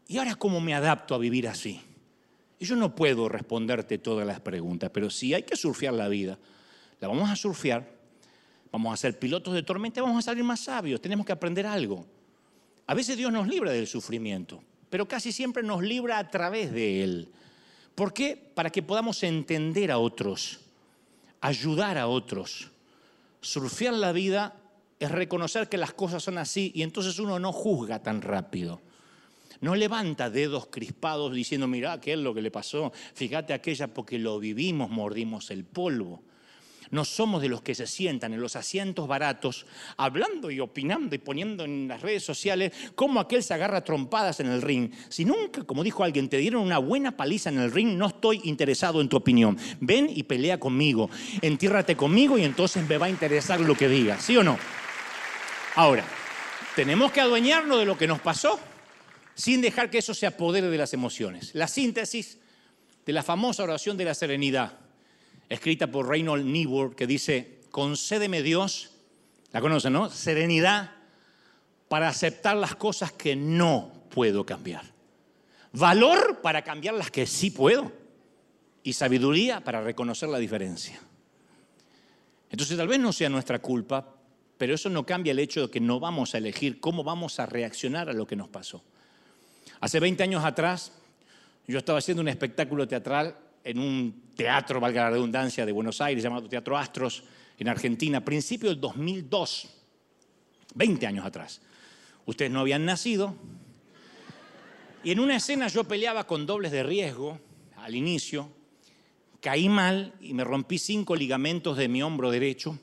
¿y 0.08 0.18
ahora 0.18 0.34
cómo 0.34 0.60
me 0.60 0.74
adapto 0.74 1.14
a 1.14 1.18
vivir 1.18 1.48
así? 1.48 1.80
Y 2.58 2.64
yo 2.64 2.74
no 2.74 2.94
puedo 2.94 3.28
responderte 3.28 3.98
todas 3.98 4.26
las 4.26 4.40
preguntas, 4.40 4.90
pero 4.92 5.10
si 5.10 5.34
hay 5.34 5.42
que 5.42 5.56
surfear 5.56 5.94
la 5.94 6.08
vida. 6.08 6.38
La 7.00 7.08
vamos 7.08 7.28
a 7.28 7.36
surfear, 7.36 7.86
vamos 8.72 8.92
a 8.92 8.96
ser 8.96 9.18
pilotos 9.18 9.54
de 9.54 9.62
tormenta, 9.62 10.00
vamos 10.00 10.18
a 10.24 10.30
salir 10.30 10.42
más 10.42 10.60
sabios, 10.60 11.00
tenemos 11.00 11.26
que 11.26 11.32
aprender 11.32 11.66
algo. 11.66 12.06
A 12.86 12.94
veces 12.94 13.16
Dios 13.16 13.30
nos 13.32 13.46
libra 13.46 13.70
del 13.72 13.86
sufrimiento, 13.86 14.62
pero 14.88 15.06
casi 15.06 15.32
siempre 15.32 15.62
nos 15.62 15.82
libra 15.82 16.18
a 16.18 16.30
través 16.30 16.72
de 16.72 17.04
Él. 17.04 17.28
¿Por 17.96 18.12
qué? 18.12 18.36
Para 18.36 18.70
que 18.70 18.82
podamos 18.82 19.22
entender 19.22 19.90
a 19.90 19.98
otros, 19.98 20.60
ayudar 21.40 21.96
a 21.96 22.06
otros. 22.06 22.70
Surfear 23.40 23.94
la 23.94 24.12
vida 24.12 24.54
es 25.00 25.10
reconocer 25.10 25.68
que 25.70 25.78
las 25.78 25.94
cosas 25.94 26.22
son 26.22 26.36
así 26.36 26.70
y 26.74 26.82
entonces 26.82 27.18
uno 27.18 27.38
no 27.38 27.52
juzga 27.52 28.02
tan 28.02 28.20
rápido. 28.20 28.82
No 29.62 29.74
levanta 29.74 30.28
dedos 30.28 30.66
crispados 30.66 31.32
diciendo, 31.32 31.66
mira, 31.66 31.98
¿qué 31.98 32.12
es 32.12 32.18
lo 32.18 32.34
que 32.34 32.42
le 32.42 32.50
pasó? 32.50 32.92
Fíjate 33.14 33.54
aquella 33.54 33.88
porque 33.88 34.18
lo 34.18 34.38
vivimos, 34.38 34.90
mordimos 34.90 35.50
el 35.50 35.64
polvo. 35.64 36.22
No 36.90 37.04
somos 37.04 37.42
de 37.42 37.48
los 37.48 37.62
que 37.62 37.74
se 37.74 37.86
sientan 37.86 38.32
en 38.32 38.40
los 38.40 38.56
asientos 38.56 39.08
baratos, 39.08 39.66
hablando 39.96 40.50
y 40.50 40.60
opinando 40.60 41.14
y 41.14 41.18
poniendo 41.18 41.64
en 41.64 41.88
las 41.88 42.02
redes 42.02 42.24
sociales 42.24 42.72
cómo 42.94 43.20
aquel 43.20 43.42
se 43.42 43.54
agarra 43.54 43.84
trompadas 43.84 44.40
en 44.40 44.46
el 44.46 44.62
ring. 44.62 44.92
Si 45.08 45.24
nunca, 45.24 45.64
como 45.64 45.82
dijo 45.82 46.04
alguien, 46.04 46.28
te 46.28 46.38
dieron 46.38 46.62
una 46.62 46.78
buena 46.78 47.16
paliza 47.16 47.50
en 47.50 47.58
el 47.58 47.72
ring, 47.72 47.96
no 47.96 48.06
estoy 48.06 48.40
interesado 48.44 49.00
en 49.00 49.08
tu 49.08 49.16
opinión. 49.16 49.58
Ven 49.80 50.10
y 50.14 50.22
pelea 50.22 50.58
conmigo, 50.60 51.10
entiérrate 51.42 51.96
conmigo 51.96 52.38
y 52.38 52.44
entonces 52.44 52.86
me 52.88 52.98
va 52.98 53.06
a 53.06 53.10
interesar 53.10 53.60
lo 53.60 53.76
que 53.76 53.88
digas, 53.88 54.22
¿sí 54.22 54.36
o 54.36 54.42
no? 54.42 54.58
Ahora, 55.74 56.04
tenemos 56.74 57.12
que 57.12 57.20
adueñarnos 57.20 57.78
de 57.78 57.84
lo 57.84 57.98
que 57.98 58.06
nos 58.06 58.20
pasó 58.20 58.58
sin 59.34 59.60
dejar 59.60 59.90
que 59.90 59.98
eso 59.98 60.14
se 60.14 60.26
apodere 60.26 60.68
de 60.68 60.78
las 60.78 60.94
emociones. 60.94 61.54
La 61.54 61.68
síntesis 61.68 62.38
de 63.04 63.12
la 63.12 63.22
famosa 63.22 63.62
oración 63.62 63.96
de 63.96 64.06
la 64.06 64.14
serenidad, 64.14 64.78
escrita 65.48 65.86
por 65.88 66.08
Reynold 66.08 66.44
Niebuhr, 66.44 66.94
que 66.96 67.06
dice, 67.06 67.60
concédeme 67.70 68.42
Dios, 68.42 68.90
la 69.52 69.60
conocen, 69.60 69.92
¿no? 69.92 70.10
Serenidad 70.10 70.92
para 71.88 72.08
aceptar 72.08 72.56
las 72.56 72.74
cosas 72.74 73.12
que 73.12 73.36
no 73.36 73.92
puedo 74.10 74.44
cambiar. 74.44 74.84
Valor 75.72 76.40
para 76.40 76.62
cambiar 76.62 76.94
las 76.94 77.10
que 77.10 77.26
sí 77.26 77.50
puedo. 77.50 77.92
Y 78.82 78.92
sabiduría 78.92 79.62
para 79.62 79.82
reconocer 79.82 80.28
la 80.28 80.38
diferencia. 80.38 81.00
Entonces 82.50 82.76
tal 82.76 82.88
vez 82.88 83.00
no 83.00 83.12
sea 83.12 83.28
nuestra 83.28 83.58
culpa, 83.58 84.14
pero 84.56 84.74
eso 84.74 84.88
no 84.88 85.04
cambia 85.04 85.32
el 85.32 85.40
hecho 85.40 85.62
de 85.62 85.70
que 85.70 85.80
no 85.80 85.98
vamos 85.98 86.34
a 86.34 86.38
elegir 86.38 86.80
cómo 86.80 87.02
vamos 87.02 87.40
a 87.40 87.46
reaccionar 87.46 88.08
a 88.08 88.12
lo 88.12 88.26
que 88.26 88.36
nos 88.36 88.48
pasó. 88.48 88.82
Hace 89.80 90.00
20 90.00 90.22
años 90.22 90.44
atrás, 90.44 90.92
yo 91.66 91.78
estaba 91.78 91.98
haciendo 91.98 92.22
un 92.22 92.28
espectáculo 92.28 92.86
teatral 92.86 93.36
en 93.66 93.80
un 93.80 94.30
teatro, 94.36 94.78
valga 94.78 95.02
la 95.02 95.10
redundancia, 95.10 95.66
de 95.66 95.72
Buenos 95.72 96.00
Aires, 96.00 96.22
llamado 96.22 96.48
Teatro 96.48 96.78
Astros, 96.78 97.24
en 97.58 97.68
Argentina, 97.68 98.18
a 98.18 98.24
principios 98.24 98.72
del 98.72 98.80
2002. 98.80 99.68
20 100.74 101.06
años 101.06 101.26
atrás. 101.26 101.60
Ustedes 102.26 102.52
no 102.52 102.60
habían 102.60 102.84
nacido. 102.84 103.34
Y 105.02 105.10
en 105.10 105.18
una 105.18 105.36
escena 105.36 105.66
yo 105.66 105.82
peleaba 105.82 106.28
con 106.28 106.46
dobles 106.46 106.70
de 106.70 106.84
riesgo 106.84 107.40
al 107.78 107.96
inicio, 107.96 108.50
caí 109.40 109.68
mal 109.68 110.14
y 110.20 110.32
me 110.32 110.44
rompí 110.44 110.78
cinco 110.78 111.16
ligamentos 111.16 111.76
de 111.76 111.88
mi 111.88 112.02
hombro 112.02 112.30
derecho. 112.30 112.78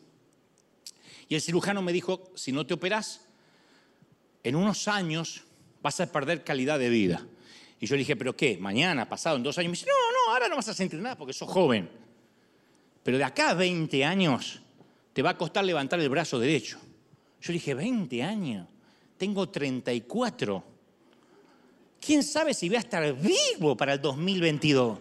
Y 1.30 1.36
el 1.36 1.42
cirujano 1.42 1.82
me 1.82 1.94
dijo, 1.94 2.30
si 2.36 2.52
no 2.52 2.66
te 2.66 2.74
operas, 2.74 3.26
en 4.44 4.58
unos 4.58 4.90
años 4.90 5.44
vas 5.82 6.02
a 6.02 6.12
perder 6.12 6.44
calidad 6.44 6.78
de 6.78 6.90
vida. 6.90 7.26
Y 7.80 7.86
yo 7.86 7.96
le 7.96 8.00
dije, 8.00 8.18
¿pero 8.18 8.36
qué? 8.36 8.58
¿Mañana, 8.58 9.08
pasado, 9.08 9.38
en 9.38 9.44
dos 9.44 9.58
años? 9.58 9.72
Me 9.72 9.78
dice, 9.78 9.88
no, 9.88 10.13
ahora 10.30 10.48
no 10.48 10.56
vas 10.56 10.68
a 10.68 10.74
sentir 10.74 11.00
nada 11.00 11.18
porque 11.18 11.34
sos 11.34 11.50
joven. 11.50 11.90
Pero 13.04 13.18
de 13.18 13.24
acá 13.24 13.50
a 13.50 13.54
20 13.54 14.06
años 14.06 14.62
te 15.12 15.22
va 15.22 15.32
a 15.32 15.38
costar 15.38 15.64
levantar 15.64 16.00
el 16.00 16.10
brazo 16.10 16.40
derecho. 16.40 16.80
Yo 17.42 17.52
dije, 17.52 17.74
20 17.74 18.24
años, 18.24 18.68
tengo 19.18 19.50
34. 19.50 20.64
¿Quién 22.00 22.24
sabe 22.24 22.54
si 22.54 22.68
voy 22.68 22.78
a 22.78 22.80
estar 22.80 23.14
vivo 23.14 23.76
para 23.76 23.94
el 23.94 24.02
2022? 24.02 24.98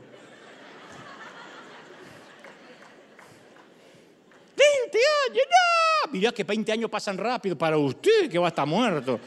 20 4.56 4.98
años, 5.28 5.44
no. 5.48 6.12
Mirá 6.12 6.32
que 6.32 6.44
20 6.44 6.72
años 6.72 6.90
pasan 6.90 7.16
rápido 7.16 7.56
para 7.56 7.78
usted 7.78 8.30
que 8.30 8.38
va 8.38 8.46
a 8.46 8.48
estar 8.48 8.66
muerto. 8.66 9.18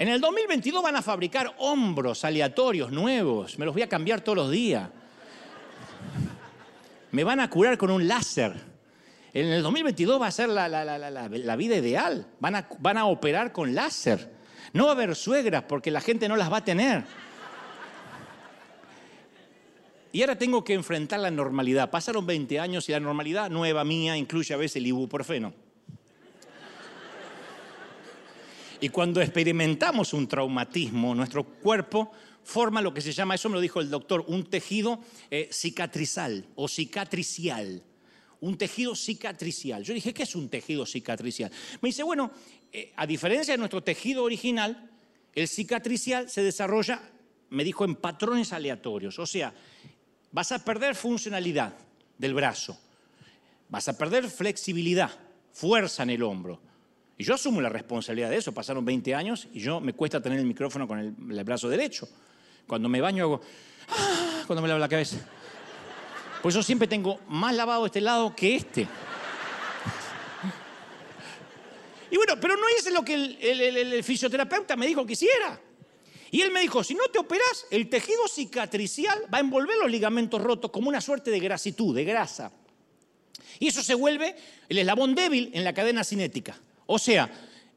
En 0.00 0.08
el 0.08 0.18
2022 0.18 0.82
van 0.82 0.96
a 0.96 1.02
fabricar 1.02 1.54
hombros 1.58 2.24
aleatorios 2.24 2.90
nuevos. 2.90 3.58
Me 3.58 3.66
los 3.66 3.74
voy 3.74 3.82
a 3.82 3.88
cambiar 3.88 4.22
todos 4.22 4.36
los 4.36 4.50
días. 4.50 4.88
Me 7.10 7.22
van 7.22 7.38
a 7.38 7.50
curar 7.50 7.76
con 7.76 7.90
un 7.90 8.08
láser. 8.08 8.54
En 9.34 9.48
el 9.48 9.62
2022 9.62 10.18
va 10.18 10.28
a 10.28 10.30
ser 10.30 10.48
la, 10.48 11.56
vida 11.58 11.76
ideal. 11.76 12.26
Van 12.40 12.56
a, 12.56 12.66
van 12.78 12.96
a 12.96 13.04
operar 13.04 13.52
con 13.52 13.74
láser. 13.74 14.32
No 14.72 14.84
va 14.84 14.92
a 14.92 14.94
haber 14.94 15.14
suegras 15.14 15.64
porque 15.64 15.90
la 15.90 16.00
gente 16.00 16.30
no 16.30 16.36
las 16.36 16.50
va 16.50 16.56
a 16.56 16.64
tener. 16.64 17.04
Y 20.12 20.22
ahora 20.22 20.38
tengo 20.38 20.64
que 20.64 20.72
enfrentar 20.72 21.20
la 21.20 21.30
normalidad. 21.30 21.90
Pasaron 21.90 22.24
20 22.24 22.58
años 22.58 22.88
y 22.88 22.92
la 22.92 23.00
normalidad 23.00 23.50
nueva 23.50 23.84
mía 23.84 24.16
incluye 24.16 24.54
a 24.54 24.56
veces 24.56 24.76
el 24.76 24.86
ibuprofeno. 24.86 25.52
Y 28.80 28.88
cuando 28.88 29.20
experimentamos 29.20 30.14
un 30.14 30.26
traumatismo, 30.26 31.14
nuestro 31.14 31.44
cuerpo 31.44 32.10
forma 32.42 32.80
lo 32.80 32.94
que 32.94 33.02
se 33.02 33.12
llama, 33.12 33.34
eso 33.34 33.48
me 33.48 33.56
lo 33.56 33.60
dijo 33.60 33.80
el 33.80 33.90
doctor, 33.90 34.24
un 34.26 34.48
tejido 34.48 35.00
eh, 35.30 35.50
cicatrizal 35.52 36.46
o 36.54 36.66
cicatricial. 36.66 37.82
Un 38.40 38.56
tejido 38.56 38.96
cicatricial. 38.96 39.84
Yo 39.84 39.92
dije, 39.92 40.14
¿qué 40.14 40.22
es 40.22 40.34
un 40.34 40.48
tejido 40.48 40.86
cicatricial? 40.86 41.50
Me 41.82 41.90
dice, 41.90 42.02
bueno, 42.02 42.30
eh, 42.72 42.92
a 42.96 43.06
diferencia 43.06 43.52
de 43.52 43.58
nuestro 43.58 43.82
tejido 43.82 44.24
original, 44.24 44.90
el 45.34 45.46
cicatricial 45.46 46.30
se 46.30 46.42
desarrolla, 46.42 47.02
me 47.50 47.64
dijo, 47.64 47.84
en 47.84 47.96
patrones 47.96 48.54
aleatorios. 48.54 49.18
O 49.18 49.26
sea, 49.26 49.52
vas 50.32 50.52
a 50.52 50.64
perder 50.64 50.94
funcionalidad 50.94 51.74
del 52.16 52.32
brazo, 52.32 52.78
vas 53.68 53.88
a 53.88 53.98
perder 53.98 54.30
flexibilidad, 54.30 55.10
fuerza 55.52 56.02
en 56.02 56.10
el 56.10 56.22
hombro, 56.22 56.60
y 57.20 57.22
yo 57.22 57.34
asumo 57.34 57.60
la 57.60 57.68
responsabilidad 57.68 58.30
de 58.30 58.38
eso. 58.38 58.50
Pasaron 58.50 58.82
20 58.82 59.14
años 59.14 59.46
y 59.52 59.60
yo 59.60 59.78
me 59.78 59.92
cuesta 59.92 60.22
tener 60.22 60.38
el 60.38 60.46
micrófono 60.46 60.88
con 60.88 60.98
el, 60.98 61.44
brazo 61.44 61.68
derecho. 61.68 62.08
Cuando 62.66 62.88
me 62.88 62.98
baño 62.98 63.24
hago, 63.24 63.42
¡ah! 63.90 64.44
cuando 64.46 64.62
me 64.62 64.68
lavo 64.68 64.80
la 64.80 64.88
cabeza. 64.88 65.18
Pues 66.40 66.54
yo 66.54 66.62
siempre 66.62 66.88
tengo 66.88 67.20
más 67.28 67.54
lavado 67.54 67.84
este 67.84 68.00
lado 68.00 68.34
que 68.34 68.56
este. 68.56 68.88
Y 72.10 72.16
bueno, 72.16 72.40
pero 72.40 72.56
no 72.56 72.62
hice 72.78 72.90
lo 72.90 73.04
que 73.04 73.12
el, 73.12 73.36
el, 73.42 74.02
fisioterapeuta 74.02 74.74
me 74.74 74.86
dijo 74.86 75.04
que 75.04 75.12
hiciera. 75.12 75.60
Y 76.30 76.40
él 76.40 76.50
me 76.50 76.60
dijo, 76.60 76.82
si 76.82 76.94
no 76.94 77.06
te 77.12 77.18
operas, 77.18 77.66
el 77.70 77.90
tejido 77.90 78.28
cicatricial 78.28 79.26
va 79.30 79.36
a 79.36 79.40
envolver 79.42 79.76
los 79.76 79.90
ligamentos 79.90 80.40
rotos 80.40 80.70
como 80.70 80.88
una 80.88 81.02
suerte 81.02 81.30
de 81.30 81.38
grasitud, 81.38 81.94
de 81.94 82.04
grasa. 82.04 82.50
Y 83.58 83.68
eso 83.68 83.82
se 83.82 83.92
vuelve 83.92 84.34
el 84.70 84.78
eslabón 84.78 85.14
débil 85.14 85.50
en 85.52 85.64
la 85.64 85.74
cadena 85.74 86.02
cinética. 86.02 86.58
O 86.92 86.98
sea, 86.98 87.30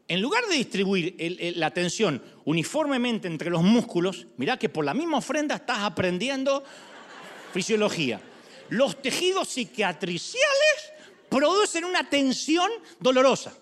en 0.07 0.21
lugar 0.23 0.43
de 0.47 0.55
distribuir 0.55 1.15
la 1.55 1.69
tensión 1.69 2.19
uniformemente 2.45 3.27
entre 3.27 3.51
los 3.51 3.61
músculos, 3.61 4.25
mirá 4.37 4.57
que 4.57 4.69
por 4.69 4.83
la 4.83 4.95
misma 4.95 5.19
ofrenda 5.19 5.53
estás 5.53 5.81
aprendiendo 5.81 6.63
fisiología. 7.53 8.19
Los 8.69 9.03
tejidos 9.03 9.49
cicatriciales 9.49 10.93
producen 11.29 11.85
una 11.85 12.09
tensión 12.09 12.71
dolorosa. 12.99 13.53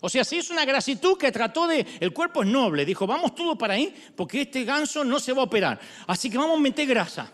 O 0.00 0.08
sea, 0.08 0.24
si 0.24 0.38
es 0.38 0.50
una 0.50 0.64
grasitud 0.64 1.16
que 1.16 1.30
trató 1.30 1.68
de, 1.68 1.86
el 2.00 2.12
cuerpo 2.12 2.42
es 2.42 2.48
noble, 2.48 2.84
dijo, 2.84 3.06
vamos 3.06 3.36
todo 3.36 3.56
para 3.56 3.74
ahí, 3.74 3.94
porque 4.16 4.40
este 4.40 4.64
ganso 4.64 5.04
no 5.04 5.20
se 5.20 5.32
va 5.32 5.42
a 5.42 5.44
operar. 5.44 5.78
Así 6.08 6.28
que 6.28 6.36
vamos 6.36 6.58
a 6.58 6.62
meter 6.62 6.88
grasa. 6.88 7.30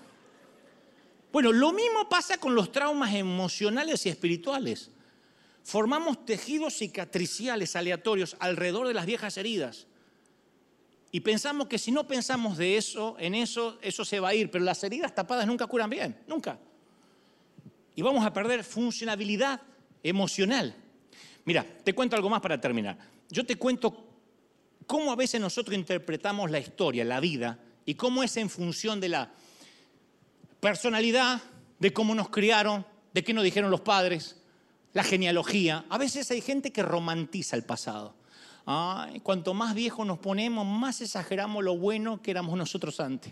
Bueno, 1.33 1.53
lo 1.53 1.73
mismo 1.73 2.07
pasa 2.07 2.37
con 2.37 2.55
los 2.55 2.71
traumas 2.71 3.15
emocionales 3.15 4.05
y 4.05 4.11
espirituales 4.11 4.91
formamos 5.67 6.25
tejidos 6.25 6.79
cicatriciales 6.79 7.75
aleatorios 7.75 8.37
alrededor 8.39 8.87
de 8.87 8.95
las 8.95 9.05
viejas 9.05 9.37
heridas. 9.37 9.89
Y 11.11 11.21
pensamos 11.21 11.67
que 11.67 11.77
si 11.77 11.91
no 11.91 12.07
pensamos 12.07 12.57
de 12.57 12.77
eso, 12.77 13.17
en 13.19 13.35
eso, 13.35 13.77
eso 13.83 14.05
se 14.05 14.21
va 14.21 14.29
a 14.29 14.35
ir, 14.35 14.49
pero 14.49 14.65
las 14.65 14.85
heridas 14.85 15.13
tapadas 15.13 15.45
nunca 15.45 15.67
curan 15.67 15.91
bien, 15.91 16.17
nunca. 16.29 16.61
Y 17.97 18.03
vamos 18.03 18.25
a 18.25 18.33
perder 18.33 18.63
funcionabilidad 18.63 19.61
emocional. 20.05 20.73
Mira, 21.45 21.67
te 21.83 21.97
cuento 21.97 22.15
algo 22.15 22.31
más 22.31 22.41
para 22.41 22.61
terminar. 22.61 22.97
Yo 23.29 23.45
te 23.45 23.57
cuento 23.57 24.07
cómo 24.87 25.11
a 25.11 25.17
veces 25.17 25.41
nosotros 25.41 25.77
interpretamos 25.77 26.49
la 26.49 26.61
historia, 26.61 27.05
la 27.05 27.19
vida, 27.19 27.59
y 27.85 27.97
cómo 27.97 28.23
es 28.23 28.37
en 28.37 28.51
función 28.51 29.01
de 29.01 29.09
la 29.09 29.33
personalidad, 30.61 31.43
de 31.81 31.93
cómo 31.93 32.15
nos 32.15 32.29
criaron, 32.29 32.87
de 33.13 33.25
qué 33.25 33.35
nos 33.35 33.43
dijeron 33.43 33.69
los 33.69 33.81
padres, 33.81 34.37
la 34.97 35.05
genealogía. 35.05 35.85
A 35.91 35.99
veces 35.99 36.31
hay 36.31 36.41
gente 36.41 36.73
que 36.73 36.83
romantiza 36.83 37.55
el 37.55 37.65
pasado. 37.65 38.15
cuanto 39.23 39.53
más 39.53 39.75
viejos 39.75 40.07
nos 40.07 40.19
ponemos, 40.19 40.67
más 40.67 41.03
exageramos 41.03 41.63
lo 41.63 41.77
bueno 41.77 42.23
que 42.23 42.31
éramos 42.31 42.57
nosotros 42.57 42.99
antes. 42.99 43.31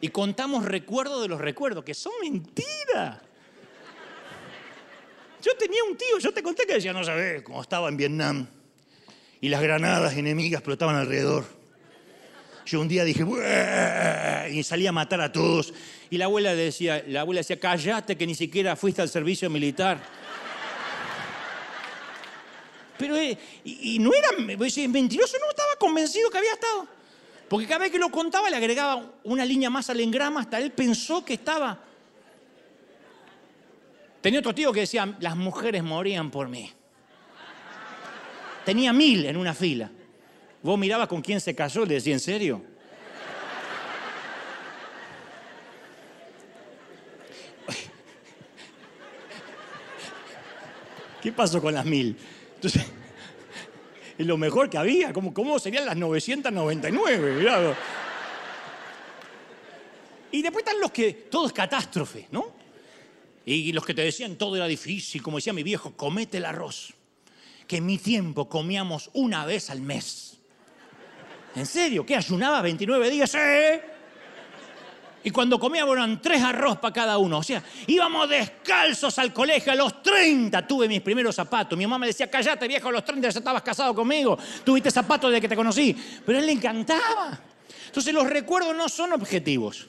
Y 0.00 0.08
contamos 0.08 0.64
recuerdos 0.64 1.20
de 1.20 1.28
los 1.28 1.38
recuerdos, 1.38 1.84
que 1.84 1.92
son 1.92 2.14
mentiras. 2.22 3.20
Yo 5.42 5.54
tenía 5.58 5.84
un 5.84 5.98
tío, 5.98 6.18
yo 6.18 6.32
te 6.32 6.42
conté 6.42 6.66
que 6.66 6.72
decía, 6.72 6.94
no 6.94 7.04
sabes, 7.04 7.42
cómo 7.42 7.60
estaba 7.60 7.90
en 7.90 7.98
Vietnam 7.98 8.46
y 9.42 9.50
las 9.50 9.60
granadas 9.60 10.16
enemigas 10.16 10.60
explotaban 10.60 10.96
alrededor. 10.96 11.59
Yo 12.70 12.80
un 12.80 12.86
día 12.86 13.02
dije, 13.02 13.26
y 14.52 14.62
salí 14.62 14.86
a 14.86 14.92
matar 14.92 15.20
a 15.20 15.32
todos. 15.32 15.74
Y 16.08 16.16
la 16.16 16.26
abuela 16.26 16.54
decía, 16.54 17.02
la 17.08 17.22
abuela 17.22 17.40
decía, 17.40 17.58
cállate 17.58 18.16
que 18.16 18.24
ni 18.24 18.36
siquiera 18.36 18.76
fuiste 18.76 19.02
al 19.02 19.08
servicio 19.08 19.50
militar. 19.50 20.00
Pero, 22.96 23.16
eh, 23.16 23.36
y, 23.64 23.98
no 23.98 24.12
era 24.14 24.28
mentiroso, 24.38 25.36
no 25.40 25.50
estaba 25.50 25.74
convencido 25.80 26.30
que 26.30 26.38
había 26.38 26.52
estado. 26.52 26.86
Porque 27.48 27.66
cada 27.66 27.80
vez 27.80 27.90
que 27.90 27.98
lo 27.98 28.08
contaba 28.08 28.48
le 28.48 28.54
agregaba 28.54 29.14
una 29.24 29.44
línea 29.44 29.68
más 29.68 29.90
al 29.90 29.98
engrama, 29.98 30.42
hasta 30.42 30.60
él 30.60 30.70
pensó 30.70 31.24
que 31.24 31.34
estaba. 31.34 31.76
Tenía 34.20 34.38
otro 34.38 34.54
tío 34.54 34.72
que 34.72 34.80
decía, 34.80 35.12
las 35.18 35.34
mujeres 35.34 35.82
morían 35.82 36.30
por 36.30 36.46
mí. 36.46 36.70
Tenía 38.64 38.92
mil 38.92 39.26
en 39.26 39.36
una 39.36 39.54
fila. 39.54 39.90
Vos 40.62 40.78
mirabas 40.78 41.08
con 41.08 41.22
quién 41.22 41.40
se 41.40 41.54
casó 41.54 41.84
y 41.84 41.86
le 41.86 41.94
decía, 41.94 42.12
¿en 42.12 42.20
serio? 42.20 42.62
¿Qué 51.22 51.32
pasó 51.32 51.60
con 51.60 51.74
las 51.74 51.84
mil? 51.84 52.16
Entonces, 52.54 52.84
es 54.18 54.26
lo 54.26 54.36
mejor 54.36 54.68
que 54.68 54.78
había. 54.78 55.12
¿Cómo, 55.12 55.58
serían 55.58 55.86
las 55.86 55.96
999? 55.96 57.76
Y 60.32 60.42
después 60.42 60.64
están 60.64 60.80
los 60.80 60.90
que 60.92 61.12
todo 61.12 61.46
es 61.46 61.52
catástrofe, 61.52 62.28
¿no? 62.30 62.54
Y 63.44 63.72
los 63.72 63.84
que 63.84 63.94
te 63.94 64.02
decían 64.02 64.36
todo 64.36 64.56
era 64.56 64.66
difícil, 64.66 65.22
como 65.22 65.38
decía 65.38 65.52
mi 65.52 65.62
viejo, 65.62 65.96
comete 65.96 66.36
el 66.36 66.44
arroz. 66.44 66.94
Que 67.66 67.78
en 67.78 67.86
mi 67.86 67.98
tiempo 67.98 68.48
comíamos 68.48 69.10
una 69.14 69.44
vez 69.46 69.70
al 69.70 69.80
mes. 69.80 70.29
¿En 71.54 71.66
serio? 71.66 72.06
¿Qué 72.06 72.16
ayunaba 72.16 72.62
29 72.62 73.10
días? 73.10 73.30
¡Sí! 73.30 73.38
Y 75.22 75.30
cuando 75.30 75.58
comíamos 75.58 75.94
eran 75.94 76.22
tres 76.22 76.42
arroz 76.42 76.78
para 76.78 76.94
cada 76.94 77.18
uno. 77.18 77.38
O 77.38 77.42
sea, 77.42 77.62
íbamos 77.86 78.28
descalzos 78.28 79.18
al 79.18 79.32
colegio. 79.32 79.72
A 79.72 79.74
los 79.74 80.02
30 80.02 80.66
tuve 80.66 80.88
mis 80.88 81.02
primeros 81.02 81.34
zapatos. 81.34 81.76
Mi 81.76 81.84
mamá 81.84 81.98
me 81.98 82.06
decía, 82.06 82.30
cállate 82.30 82.66
viejo, 82.66 82.88
a 82.88 82.92
los 82.92 83.04
30 83.04 83.28
ya 83.28 83.38
estabas 83.38 83.62
casado 83.62 83.94
conmigo. 83.94 84.38
Tuviste 84.64 84.90
zapatos 84.90 85.30
desde 85.30 85.42
que 85.42 85.48
te 85.48 85.56
conocí. 85.56 85.94
Pero 86.24 86.38
a 86.38 86.40
él 86.40 86.46
le 86.46 86.52
encantaba. 86.52 87.38
Entonces 87.86 88.14
los 88.14 88.30
recuerdos 88.30 88.74
no 88.74 88.88
son 88.88 89.12
objetivos. 89.12 89.88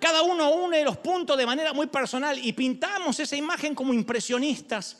cada 0.00 0.22
uno 0.22 0.50
une 0.50 0.84
los 0.84 0.96
puntos 0.96 1.38
de 1.38 1.46
manera 1.46 1.72
muy 1.72 1.86
personal 1.86 2.38
y 2.42 2.52
pintamos 2.54 3.20
esa 3.20 3.36
imagen 3.36 3.74
como 3.74 3.94
impresionistas. 3.94 4.98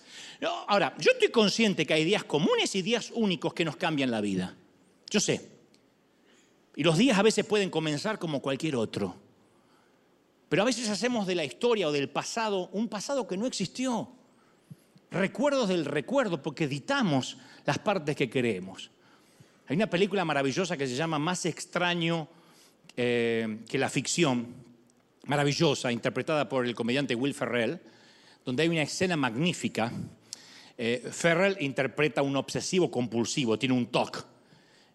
Ahora, 0.68 0.94
yo 0.98 1.10
estoy 1.12 1.30
consciente 1.30 1.84
que 1.84 1.94
hay 1.94 2.04
días 2.04 2.22
comunes 2.22 2.74
y 2.76 2.82
días 2.82 3.10
únicos 3.14 3.52
que 3.52 3.64
nos 3.64 3.76
cambian 3.76 4.10
la 4.12 4.20
vida. 4.20 4.54
Yo 5.10 5.20
sé. 5.20 5.56
Y 6.74 6.82
los 6.82 6.98
días 6.98 7.18
a 7.18 7.22
veces 7.22 7.44
pueden 7.44 7.70
comenzar 7.70 8.18
como 8.18 8.40
cualquier 8.40 8.76
otro. 8.76 9.16
Pero 10.48 10.62
a 10.62 10.66
veces 10.66 10.88
hacemos 10.88 11.26
de 11.26 11.34
la 11.34 11.44
historia 11.44 11.88
o 11.88 11.92
del 11.92 12.08
pasado 12.08 12.68
un 12.72 12.88
pasado 12.88 13.26
que 13.26 13.36
no 13.36 13.46
existió. 13.46 14.12
Recuerdos 15.10 15.68
del 15.68 15.84
recuerdo 15.84 16.42
porque 16.42 16.64
editamos 16.64 17.38
las 17.64 17.78
partes 17.78 18.14
que 18.14 18.28
queremos. 18.28 18.90
Hay 19.68 19.76
una 19.76 19.90
película 19.90 20.24
maravillosa 20.24 20.76
que 20.76 20.86
se 20.86 20.94
llama 20.94 21.18
Más 21.18 21.46
extraño 21.46 22.28
eh, 22.96 23.58
que 23.68 23.78
la 23.78 23.88
ficción, 23.88 24.54
maravillosa, 25.24 25.90
interpretada 25.90 26.48
por 26.48 26.66
el 26.66 26.74
comediante 26.74 27.14
Will 27.14 27.34
Ferrell, 27.34 27.80
donde 28.44 28.62
hay 28.62 28.68
una 28.68 28.82
escena 28.82 29.16
magnífica. 29.16 29.92
Eh, 30.78 31.08
Ferrell 31.10 31.56
interpreta 31.60 32.22
un 32.22 32.36
obsesivo 32.36 32.90
compulsivo, 32.90 33.58
tiene 33.58 33.74
un 33.74 33.86
TOC. 33.86 34.35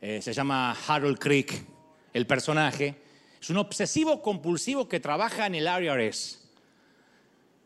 Eh, 0.04 0.20
se 0.20 0.34
llama 0.34 0.76
Harold 0.88 1.20
Crick, 1.20 1.64
el 2.12 2.26
personaje. 2.26 2.96
Es 3.40 3.52
un 3.52 3.58
obsesivo 3.58 4.24
compulsivo 4.24 4.90
que 4.90 5.00
trabaja 5.00 5.46
en 5.46 5.54
el 5.54 5.68
IRS. 5.68 6.41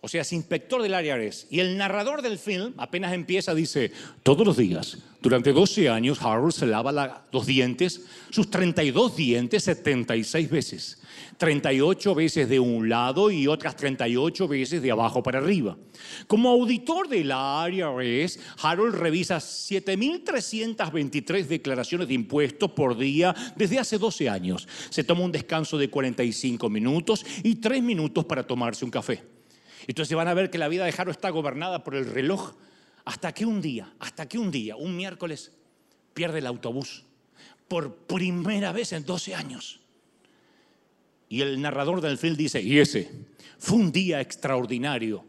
O 0.05 0.07
sea, 0.07 0.21
es 0.21 0.31
inspector 0.33 0.83
del 0.83 0.93
IRS. 1.03 1.47
Y 1.49 1.61
el 1.61 1.79
narrador 1.79 2.21
del 2.21 2.37
film 2.37 2.75
apenas 2.77 3.11
empieza, 3.11 3.55
dice, 3.55 3.91
todos 4.21 4.45
los 4.45 4.55
días, 4.55 4.99
durante 5.19 5.51
12 5.51 5.89
años, 5.89 6.21
Harold 6.21 6.53
se 6.53 6.67
lava 6.67 7.25
los 7.31 7.47
dientes, 7.47 8.05
sus 8.29 8.51
32 8.51 9.15
dientes, 9.15 9.63
76 9.63 10.47
veces. 10.47 11.01
38 11.39 12.13
veces 12.13 12.47
de 12.47 12.59
un 12.59 12.87
lado 12.87 13.31
y 13.31 13.47
otras 13.47 13.75
38 13.77 14.47
veces 14.47 14.83
de 14.83 14.91
abajo 14.91 15.23
para 15.23 15.39
arriba. 15.39 15.75
Como 16.27 16.51
auditor 16.51 17.09
de 17.09 17.23
la 17.23 17.67
IRS, 17.67 18.39
Harold 18.61 18.93
revisa 18.93 19.37
7.323 19.37 21.47
declaraciones 21.47 22.07
de 22.07 22.13
impuestos 22.13 22.69
por 22.73 22.95
día 22.95 23.33
desde 23.55 23.79
hace 23.79 23.97
12 23.97 24.29
años. 24.29 24.67
Se 24.91 25.03
toma 25.03 25.21
un 25.21 25.31
descanso 25.31 25.79
de 25.79 25.89
45 25.89 26.69
minutos 26.69 27.25
y 27.41 27.55
3 27.55 27.81
minutos 27.81 28.23
para 28.25 28.45
tomarse 28.45 28.85
un 28.85 28.91
café. 28.91 29.33
Entonces 29.87 30.15
van 30.15 30.27
a 30.27 30.33
ver 30.33 30.49
que 30.49 30.57
la 30.57 30.67
vida 30.67 30.85
de 30.85 30.93
Harold 30.97 31.11
está 31.15 31.29
gobernada 31.29 31.83
por 31.83 31.95
el 31.95 32.05
reloj 32.05 32.53
hasta 33.05 33.33
que 33.33 33.45
un 33.45 33.61
día, 33.61 33.93
hasta 33.99 34.27
que 34.27 34.37
un 34.37 34.51
día, 34.51 34.75
un 34.75 34.95
miércoles, 34.95 35.51
pierde 36.13 36.39
el 36.39 36.47
autobús 36.47 37.03
por 37.67 37.95
primera 37.95 38.71
vez 38.71 38.93
en 38.93 39.05
12 39.05 39.35
años. 39.35 39.79
Y 41.29 41.41
el 41.41 41.61
narrador 41.61 42.01
del 42.01 42.17
film 42.17 42.35
dice, 42.35 42.61
y 42.61 42.79
ese 42.79 43.11
fue 43.57 43.77
un 43.77 43.91
día 43.91 44.21
extraordinario, 44.21 45.25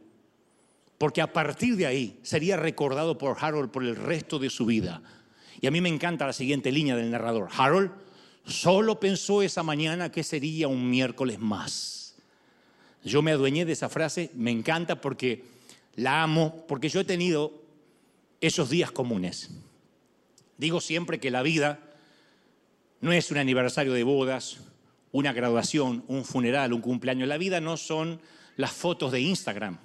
porque 0.99 1.21
a 1.21 1.33
partir 1.33 1.77
de 1.77 1.87
ahí 1.87 2.19
sería 2.23 2.57
recordado 2.57 3.19
por 3.19 3.37
Harold 3.41 3.71
por 3.71 3.85
el 3.85 3.97
resto 3.97 4.39
de 4.39 4.51
su 4.51 4.67
vida. 4.67 5.03
Y 5.61 5.67
a 5.67 5.71
mí 5.71 5.81
me 5.81 5.89
encanta 5.89 6.27
la 6.27 6.33
siguiente 6.33 6.71
línea 6.71 6.97
del 6.97 7.11
narrador. 7.11 7.49
Harold 7.57 7.91
solo 8.45 9.01
pensó 9.01 9.43
esa 9.43 9.63
mañana 9.63 10.13
que 10.13 10.23
sería 10.23 10.69
un 10.69 10.89
miércoles 10.89 11.39
más. 11.39 12.06
Yo 13.07 13.23
me 13.23 13.31
adueñé 13.31 13.65
de 13.65 13.73
esa 13.73 13.89
frase, 13.89 14.31
me 14.35 14.51
encanta 14.51 15.01
porque 15.01 15.45
la 15.95 16.25
amo, 16.25 16.65
porque 16.67 16.89
yo 16.89 17.01
he 17.01 17.05
tenido 17.05 17.53
esos 18.41 18.69
días 18.69 18.91
comunes. 18.91 19.51
Digo 20.59 20.81
siempre 20.81 21.21
que 21.21 21.31
la 21.31 21.43
vida 21.43 21.79
no 23.01 23.13
es 23.13 23.31
un 23.31 23.39
aniversario 23.39 23.93
de 23.93 24.03
bodas, 24.03 24.59
una 25.13 25.33
graduación, 25.33 26.05
un 26.09 26.25
funeral, 26.25 26.73
un 26.73 26.81
cumpleaños. 26.81 27.29
La 27.29 27.39
vida 27.39 27.61
no 27.61 27.77
son 27.77 28.21
las 28.57 28.73
fotos 28.73 29.13
de 29.13 29.21
Instagram. 29.21 29.79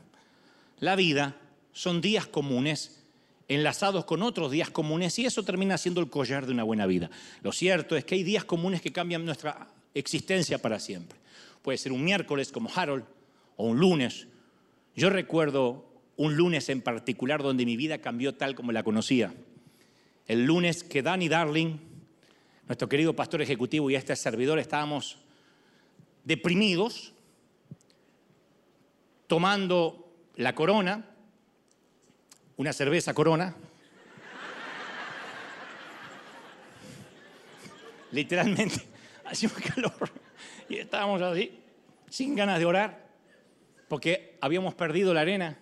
La 0.79 0.95
vida 0.95 1.37
son 1.73 2.01
días 2.01 2.25
comunes 2.25 3.03
enlazados 3.47 4.05
con 4.05 4.23
otros 4.23 4.49
días 4.49 4.71
comunes 4.71 5.19
y 5.19 5.25
eso 5.25 5.43
termina 5.43 5.77
siendo 5.77 6.01
el 6.01 6.09
collar 6.09 6.47
de 6.47 6.53
una 6.53 6.63
buena 6.63 6.87
vida. 6.87 7.11
Lo 7.43 7.51
cierto 7.51 7.95
es 7.95 8.03
que 8.03 8.15
hay 8.15 8.23
días 8.23 8.45
comunes 8.45 8.81
que 8.81 8.91
cambian 8.91 9.23
nuestra 9.23 9.67
existencia 9.93 10.57
para 10.57 10.79
siempre. 10.79 11.20
Puede 11.61 11.77
ser 11.77 11.91
un 11.91 12.03
miércoles 12.03 12.51
como 12.51 12.69
Harold 12.73 13.05
o 13.55 13.67
un 13.67 13.79
lunes. 13.79 14.27
Yo 14.95 15.09
recuerdo 15.09 15.85
un 16.17 16.35
lunes 16.35 16.69
en 16.69 16.81
particular 16.81 17.43
donde 17.43 17.65
mi 17.65 17.77
vida 17.77 17.99
cambió 17.99 18.35
tal 18.35 18.55
como 18.55 18.71
la 18.71 18.83
conocía. 18.83 19.33
El 20.27 20.45
lunes 20.45 20.83
que 20.83 21.01
Danny 21.01 21.29
Darling 21.29 21.91
nuestro 22.71 22.87
querido 22.87 23.13
pastor 23.13 23.41
ejecutivo 23.41 23.89
y 23.89 23.95
este 23.95 24.15
servidor 24.15 24.57
estábamos 24.57 25.17
deprimidos, 26.23 27.11
tomando 29.27 30.09
la 30.37 30.55
corona, 30.55 31.05
una 32.55 32.71
cerveza 32.71 33.13
corona, 33.13 33.57
literalmente 38.13 38.87
hacía 39.25 39.49
un 39.49 39.61
calor 39.61 40.09
y 40.69 40.77
estábamos 40.77 41.21
así, 41.21 41.51
sin 42.09 42.35
ganas 42.35 42.59
de 42.59 42.65
orar, 42.65 43.09
porque 43.87 44.37
habíamos 44.41 44.73
perdido 44.73 45.13
la 45.13 45.21
arena. 45.21 45.57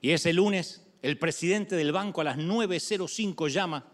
Y 0.00 0.10
ese 0.10 0.32
lunes 0.32 0.84
el 1.02 1.18
presidente 1.18 1.76
del 1.76 1.92
banco 1.92 2.20
a 2.20 2.24
las 2.24 2.38
9.05 2.38 3.48
llama 3.48 3.86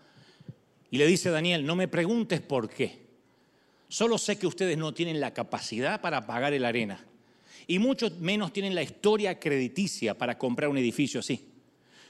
y 0.91 0.99
le 0.99 1.07
dice 1.07 1.29
a 1.29 1.33
Daniel, 1.33 1.67
no 1.67 1.77
me 1.77 1.89
preguntes 1.89 2.41
por 2.41 2.71
qué. 2.71 3.05
Solo 3.89 4.17
sé 4.17 4.39
que 4.39 4.47
ustedes 4.47 4.79
no 4.79 4.95
tienen 4.95 5.21
la 5.21 5.35
capacidad 5.35 6.01
para 6.01 6.27
pagar 6.27 6.53
el 6.55 6.65
arena. 6.65 7.05
Y 7.67 7.79
mucho 7.79 8.11
menos 8.21 8.53
tienen 8.53 8.75
la 8.75 8.83
historia 8.83 9.39
crediticia 9.39 10.17
para 10.17 10.39
comprar 10.39 10.71
un 10.71 10.79
edificio 10.79 11.21
así. 11.21 11.49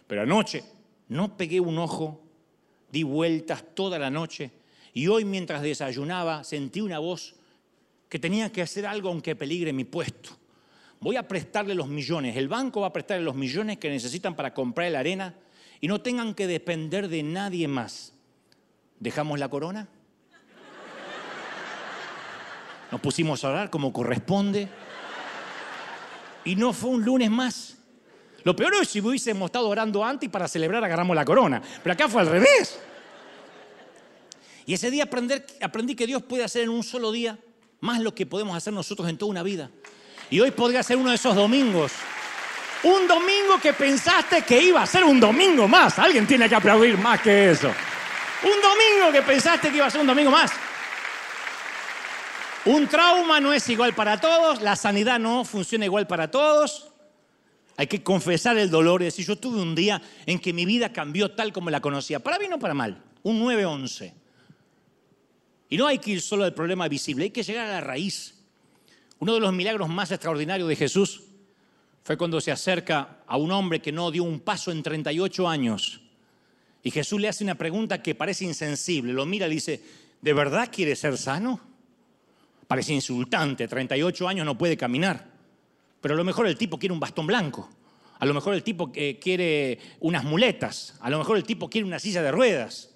Pero 0.07 0.23
anoche 0.23 0.65
no 1.09 1.37
pegué 1.37 1.61
un 1.61 1.79
ojo, 1.79 2.23
di 2.91 3.03
vueltas 3.03 3.65
toda 3.75 3.99
la 3.99 4.11
noche 4.11 4.51
y 4.93 5.09
hoy 5.09 5.25
mientras 5.25 5.63
desayunaba 5.63 6.45
sentí 6.45 6.81
una 6.81 6.99
voz 6.99 7.35
que 8.15 8.21
tenía 8.21 8.53
que 8.53 8.63
hacer 8.63 8.87
algo 8.87 9.09
aunque 9.09 9.35
peligre 9.35 9.73
mi 9.73 9.83
puesto. 9.83 10.31
Voy 11.01 11.17
a 11.17 11.27
prestarle 11.27 11.75
los 11.75 11.89
millones, 11.89 12.37
el 12.37 12.47
banco 12.47 12.83
va 12.83 12.87
a 12.87 12.93
prestarle 12.93 13.25
los 13.25 13.35
millones 13.35 13.79
que 13.79 13.91
necesitan 13.91 14.37
para 14.37 14.55
comprar 14.55 14.89
la 14.93 15.01
arena 15.01 15.35
y 15.81 15.89
no 15.89 16.01
tengan 16.01 16.33
que 16.33 16.47
depender 16.47 17.09
de 17.09 17.25
nadie 17.25 17.67
más. 17.67 18.13
¿Dejamos 19.01 19.41
la 19.41 19.49
corona? 19.49 19.89
Nos 22.93 23.01
pusimos 23.01 23.43
a 23.43 23.49
orar 23.49 23.69
como 23.69 23.93
corresponde. 23.93 24.69
Y 26.45 26.55
no 26.55 26.73
fue 26.73 26.91
un 26.91 27.05
lunes 27.05 27.33
más. 27.33 27.79
Lo 28.45 28.55
peor 28.55 28.75
es 28.81 28.91
si 28.91 29.01
hubiésemos 29.01 29.47
estado 29.47 29.69
orando 29.69 30.05
antes 30.05 30.29
y 30.29 30.31
para 30.31 30.47
celebrar 30.47 30.85
agarramos 30.85 31.17
la 31.17 31.25
corona. 31.25 31.61
Pero 31.83 31.93
acá 31.93 32.09
fue 32.09 32.21
al 32.21 32.29
revés. 32.29 32.79
Y 34.67 34.75
ese 34.75 34.89
día 34.93 35.03
aprendí 35.61 35.97
que 35.97 36.07
Dios 36.07 36.23
puede 36.23 36.45
hacer 36.45 36.63
en 36.63 36.69
un 36.69 36.85
solo 36.85 37.11
día 37.11 37.41
más 37.85 38.01
lo 38.01 38.15
que 38.15 38.27
podemos 38.27 38.57
hacer 38.57 38.73
nosotros 38.73 39.09
en 39.09 39.19
toda 39.19 39.31
una 39.31 39.43
vida. 39.43 39.71
Y 40.31 40.41
hoy 40.41 40.51
podría 40.51 40.83
ser 40.83 40.97
uno 40.97 41.11
de 41.11 41.17
esos 41.17 41.37
domingos. 41.37 41.93
Un 42.83 43.07
domingo 43.07 43.61
que 43.63 43.73
pensaste 43.75 44.43
que 44.43 44.61
iba 44.61 44.83
a 44.83 44.87
ser 44.87 45.05
un 45.05 45.21
domingo 45.21 45.69
más. 45.69 45.99
Alguien 45.99 46.27
tiene 46.27 46.49
que 46.49 46.55
aplaudir 46.55 46.97
más 46.99 47.21
que 47.21 47.51
eso. 47.51 47.69
Un 47.69 48.61
domingo 48.61 49.13
que 49.13 49.23
pensaste 49.23 49.71
que 49.71 49.77
iba 49.77 49.87
a 49.87 49.91
ser 49.91 50.01
un 50.01 50.07
domingo 50.07 50.31
más. 50.31 50.51
Un 52.65 52.89
trauma 52.89 53.41
no 53.41 53.53
es 53.53 53.69
igual 53.69 53.95
para 53.95 54.19
todos, 54.19 54.63
la 54.63 54.75
sanidad 54.75 55.19
no 55.19 55.45
funciona 55.45 55.85
igual 55.85 56.07
para 56.07 56.31
todos. 56.31 56.91
Hay 57.77 57.87
que 57.87 58.03
confesar 58.03 58.57
el 58.57 58.71
dolor 58.71 59.03
y 59.03 59.07
decir, 59.07 59.27
yo 59.27 59.37
tuve 59.37 59.61
un 59.61 59.75
día 59.75 60.01
en 60.25 60.39
que 60.39 60.55
mi 60.55 60.65
vida 60.65 60.91
cambió 60.91 61.33
tal 61.33 61.53
como 61.53 61.69
la 61.69 61.83
conocía, 61.83 62.21
para 62.21 62.39
bien 62.39 62.55
o 62.55 62.59
para 62.59 62.73
mal, 62.73 63.03
un 63.23 63.43
9-11. 63.45 64.24
Y 65.69 65.77
no 65.77 65.87
hay 65.87 65.99
que 65.99 66.13
ir 66.13 66.21
solo 66.21 66.45
al 66.45 66.55
problema 66.55 66.89
visible, 66.89 67.25
hay 67.25 67.31
que 67.31 67.43
llegar 67.43 67.67
a 67.67 67.73
la 67.73 67.81
raíz. 67.81 68.35
Uno 69.19 69.35
de 69.35 69.41
los 69.41 69.53
milagros 69.53 69.89
más 69.89 70.11
extraordinarios 70.11 70.69
de 70.69 70.77
Jesús 70.77 71.23
fue 72.03 72.17
cuando 72.17 72.41
se 72.41 72.53
acerca 72.53 73.21
a 73.27 73.37
un 73.37 73.51
hombre 73.51 73.81
que 73.81 73.93
no 73.93 74.11
dio 74.11 74.25
un 74.25 74.41
paso 74.41 74.71
en 74.71 74.83
38 74.83 75.49
años 75.49 76.01
y 76.85 76.91
Jesús 76.91 77.19
le 77.19 77.29
hace 77.29 77.43
una 77.43 77.57
pregunta 77.57 78.03
que 78.03 78.15
parece 78.15 78.45
insensible. 78.45 79.15
Lo 79.15 79.25
mira 79.25 79.47
y 79.49 79.51
dice, 79.51 79.81
¿de 80.21 80.33
verdad 80.35 80.69
quiere 80.71 80.95
ser 80.95 81.17
sano? 81.17 81.59
Parece 82.69 82.93
insultante, 82.93 83.67
38 83.67 84.29
años 84.29 84.45
no 84.45 84.57
puede 84.57 84.77
caminar. 84.77 85.27
Pero 86.03 86.13
a 86.13 86.17
lo 86.17 86.25
mejor 86.25 86.47
el 86.47 86.59
tipo 86.59 86.79
quiere 86.79 86.93
un 86.93 87.01
bastón 87.01 87.27
blanco. 87.27 87.71
A 88.19 88.27
lo 88.27 88.35
mejor 88.35 88.53
el 88.53 88.63
tipo 88.63 88.93
eh, 88.95 89.19
quiere 89.19 89.79
unas 90.01 90.25
muletas. 90.25 90.95
A 91.01 91.09
lo 91.09 91.17
mejor 91.17 91.39
el 91.39 91.45
tipo 91.45 91.71
quiere 91.71 91.87
una 91.87 91.99
silla 91.99 92.23
de 92.23 92.31
ruedas. 92.31 92.94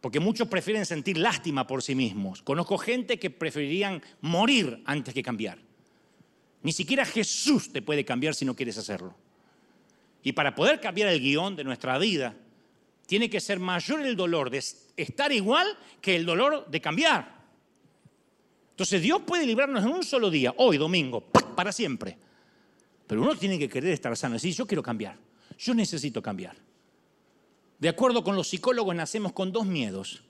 Porque 0.00 0.20
muchos 0.20 0.48
prefieren 0.48 0.86
sentir 0.86 1.18
lástima 1.18 1.66
por 1.66 1.82
sí 1.82 1.94
mismos. 1.94 2.42
Conozco 2.42 2.78
gente 2.78 3.18
que 3.18 3.30
preferirían 3.30 4.02
morir 4.20 4.82
antes 4.84 5.14
que 5.14 5.22
cambiar. 5.22 5.58
Ni 6.62 6.72
siquiera 6.72 7.04
Jesús 7.04 7.72
te 7.72 7.82
puede 7.82 8.04
cambiar 8.04 8.34
si 8.34 8.44
no 8.44 8.54
quieres 8.54 8.76
hacerlo. 8.78 9.14
Y 10.22 10.32
para 10.32 10.54
poder 10.54 10.80
cambiar 10.80 11.08
el 11.08 11.20
guion 11.20 11.56
de 11.56 11.64
nuestra 11.64 11.98
vida, 11.98 12.34
tiene 13.06 13.30
que 13.30 13.40
ser 13.40 13.60
mayor 13.60 14.04
el 14.04 14.16
dolor 14.16 14.50
de 14.50 14.62
estar 14.96 15.32
igual 15.32 15.66
que 16.00 16.16
el 16.16 16.26
dolor 16.26 16.66
de 16.68 16.80
cambiar. 16.80 17.36
Entonces 18.70 19.00
Dios 19.00 19.22
puede 19.24 19.46
librarnos 19.46 19.84
en 19.84 19.90
un 19.90 20.02
solo 20.02 20.28
día, 20.28 20.52
hoy 20.58 20.76
domingo, 20.76 21.20
para 21.20 21.72
siempre. 21.72 22.18
Pero 23.06 23.22
uno 23.22 23.36
tiene 23.36 23.58
que 23.58 23.68
querer 23.68 23.92
estar 23.92 24.14
sano, 24.16 24.34
decir, 24.34 24.52
yo 24.52 24.66
quiero 24.66 24.82
cambiar, 24.82 25.16
yo 25.58 25.72
necesito 25.72 26.20
cambiar. 26.20 26.56
De 27.78 27.88
acuerdo 27.88 28.24
con 28.24 28.36
los 28.36 28.48
psicólogos, 28.48 28.94
nacemos 28.94 29.32
con 29.32 29.52
dos 29.52 29.66
miedos. 29.66 30.22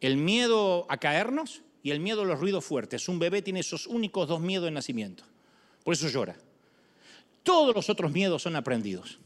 El 0.00 0.16
miedo 0.16 0.86
a 0.88 0.98
caernos 0.98 1.62
y 1.82 1.90
el 1.90 2.00
miedo 2.00 2.22
a 2.22 2.24
los 2.24 2.38
ruidos 2.38 2.64
fuertes. 2.64 3.08
Un 3.08 3.18
bebé 3.18 3.42
tiene 3.42 3.60
esos 3.60 3.86
únicos 3.86 4.28
dos 4.28 4.40
miedos 4.40 4.66
de 4.66 4.70
nacimiento. 4.70 5.24
Por 5.84 5.94
eso 5.94 6.08
llora. 6.08 6.36
Todos 7.42 7.74
los 7.74 7.90
otros 7.90 8.12
miedos 8.12 8.42
son 8.42 8.56
aprendidos. 8.56 9.18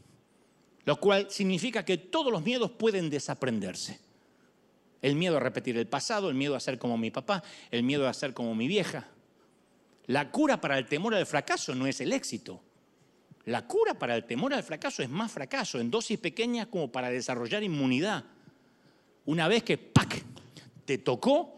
Lo 0.85 0.99
cual 0.99 1.27
significa 1.29 1.85
que 1.85 1.97
todos 1.97 2.31
los 2.31 2.43
miedos 2.43 2.71
pueden 2.71 3.09
desaprenderse. 3.09 3.99
El 5.01 5.15
miedo 5.15 5.37
a 5.37 5.39
repetir 5.39 5.77
el 5.77 5.87
pasado, 5.87 6.29
el 6.29 6.35
miedo 6.35 6.55
a 6.55 6.59
ser 6.59 6.79
como 6.79 6.97
mi 6.97 7.11
papá, 7.11 7.43
el 7.69 7.83
miedo 7.83 8.07
a 8.07 8.13
ser 8.13 8.33
como 8.33 8.55
mi 8.55 8.67
vieja. 8.67 9.07
La 10.07 10.31
cura 10.31 10.61
para 10.61 10.77
el 10.77 10.87
temor 10.87 11.13
al 11.13 11.25
fracaso 11.25 11.75
no 11.75 11.87
es 11.87 12.01
el 12.01 12.13
éxito. 12.13 12.61
La 13.45 13.67
cura 13.67 13.93
para 13.93 14.15
el 14.15 14.25
temor 14.25 14.53
al 14.53 14.63
fracaso 14.63 15.03
es 15.03 15.09
más 15.09 15.31
fracaso, 15.31 15.79
en 15.79 15.91
dosis 15.91 16.17
pequeñas 16.17 16.67
como 16.67 16.91
para 16.91 17.09
desarrollar 17.09 17.63
inmunidad. 17.63 18.23
Una 19.25 19.47
vez 19.47 19.63
que 19.63 19.77
te 20.85 20.97
tocó 20.97 21.53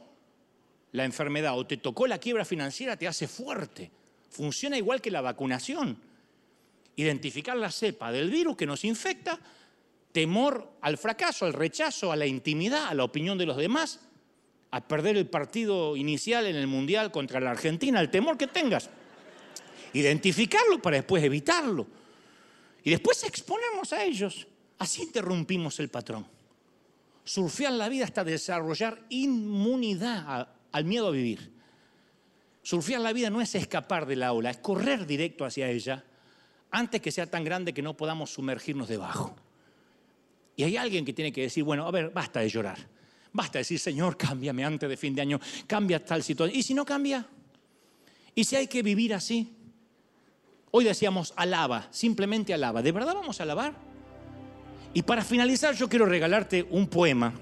la 0.92 1.06
enfermedad 1.06 1.58
o 1.58 1.66
te 1.66 1.78
tocó 1.78 2.08
la 2.08 2.18
quiebra 2.18 2.44
financiera, 2.44 2.98
te 2.98 3.08
hace 3.08 3.28
fuerte. 3.28 3.90
Funciona 4.30 4.78
igual 4.78 5.02
que 5.02 5.12
la 5.12 5.22
vacunación. 5.22 5.98
Identificar 6.98 7.56
la 7.56 7.72
cepa 7.72 8.12
del 8.12 8.30
virus 8.32 8.58
que 8.58 8.66
nos 8.66 8.84
infecta, 8.84 9.40
temor 10.12 10.74
al 10.82 10.98
fracaso, 10.98 11.46
al 11.46 11.54
rechazo, 11.54 12.12
a 12.12 12.16
la 12.16 12.26
intimidad, 12.26 12.88
a 12.88 12.94
la 12.96 13.04
opinión 13.04 13.38
de 13.38 13.46
los 13.46 13.56
demás, 13.56 14.02
a 14.72 14.86
perder 14.86 15.16
el 15.16 15.28
partido 15.28 15.96
inicial 15.96 16.48
en 16.48 16.56
el 16.56 16.68
Mundial 16.68 17.12
contra 17.12 17.40
la 17.40 17.52
Argentina, 17.52 18.02
el 18.02 18.12
temor 18.12 18.38
que 18.38 18.48
tengas 18.48 18.90
identificarlo 19.94 20.82
para 20.82 20.98
después 20.98 21.24
evitarlo. 21.24 21.88
Y 22.84 22.90
después 22.90 23.24
exponernos 23.24 23.92
a 23.94 24.04
ellos. 24.04 24.48
Así 24.78 25.02
interrumpimos 25.02 25.80
el 25.80 25.90
patrón. 25.90 26.26
Surfear 27.24 27.74
la 27.74 27.90
vida 27.90 28.06
hasta 28.06 28.24
desarrollar 28.24 29.04
inmunidad 29.10 30.50
al 30.72 30.86
miedo 30.86 31.08
a 31.08 31.12
vivir. 31.12 31.52
Surfear 32.64 33.02
la 33.02 33.14
vida 33.14 33.30
no 33.30 33.42
es 33.42 33.56
escapar 33.56 34.06
del 34.06 34.24
aula, 34.24 34.50
es 34.50 34.58
correr 34.58 35.06
directo 35.06 35.46
hacia 35.46 35.70
ella 35.70 36.04
antes 36.72 37.02
que 37.02 37.12
sea 37.12 37.26
tan 37.26 37.44
grande 37.44 37.74
que 37.74 37.82
no 37.82 37.96
podamos 37.96 38.32
sumergirnos 38.32 38.88
debajo. 38.88 39.36
Y 40.56 40.64
hay 40.64 40.78
alguien 40.78 41.06
que 41.06 41.14
tiene 41.14 41.32
que 41.32 41.42
decir, 41.42 41.64
bueno, 41.64 41.86
a 41.88 41.92
ver, 41.92 42.10
basta 42.10 42.40
de 42.40 42.50
llorar. 42.50 42.78
Basta 43.32 43.54
de 43.54 43.60
decir, 43.60 43.80
Señor, 43.80 44.18
cámbiame 44.18 44.66
antes 44.66 44.90
de 44.90 44.98
fin 44.98 45.14
de 45.14 45.22
año, 45.22 45.40
cambia 45.66 46.04
tal 46.04 46.24
situación. 46.24 46.58
¿Y 46.58 46.64
si 46.64 46.74
no 46.74 46.86
cambia? 46.86 47.26
¿Y 48.34 48.44
si 48.44 48.56
hay 48.56 48.68
que 48.68 48.82
vivir 48.84 49.14
así? 49.14 49.57
Hoy 50.72 50.84
decíamos 50.84 51.34
alaba, 51.36 51.88
simplemente 51.92 52.54
alaba. 52.54 52.82
¿De 52.82 52.92
verdad 52.92 53.14
vamos 53.14 53.40
a 53.40 53.44
alabar? 53.44 53.74
Y 54.94 55.02
para 55.04 55.24
finalizar 55.24 55.76
yo 55.76 55.88
quiero 55.88 56.06
regalarte 56.06 56.68
un 56.70 56.88
poema 56.88 57.34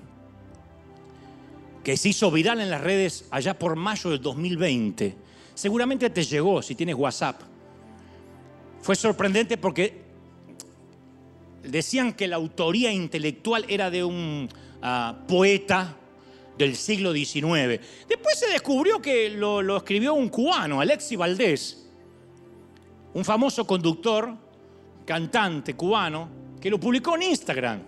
que 1.83 1.97
se 1.97 2.09
hizo 2.09 2.29
viral 2.31 2.61
en 2.61 2.69
las 2.69 2.81
redes 2.81 3.25
allá 3.31 3.57
por 3.57 3.75
mayo 3.75 4.09
del 4.09 4.21
2020. 4.21 5.15
Seguramente 5.53 6.09
te 6.09 6.23
llegó 6.23 6.61
si 6.61 6.75
tienes 6.75 6.95
WhatsApp. 6.95 7.41
Fue 8.81 8.95
sorprendente 8.95 9.57
porque 9.57 10.03
decían 11.63 12.13
que 12.13 12.27
la 12.27 12.35
autoría 12.35 12.91
intelectual 12.91 13.65
era 13.67 13.89
de 13.89 14.03
un 14.03 14.49
ah, 14.81 15.15
poeta 15.27 15.95
del 16.57 16.75
siglo 16.75 17.11
XIX. 17.13 17.81
Después 18.07 18.37
se 18.37 18.47
descubrió 18.47 19.01
que 19.01 19.29
lo, 19.29 19.61
lo 19.61 19.77
escribió 19.77 20.13
un 20.13 20.29
cubano, 20.29 20.81
Alexi 20.81 21.15
Valdés 21.15 21.84
un 23.15 23.23
famoso 23.23 23.65
conductor, 23.65 24.35
cantante 25.05 25.73
cubano, 25.73 26.27
que 26.59 26.69
lo 26.69 26.77
publicó 26.77 27.15
en 27.15 27.23
Instagram. 27.23 27.79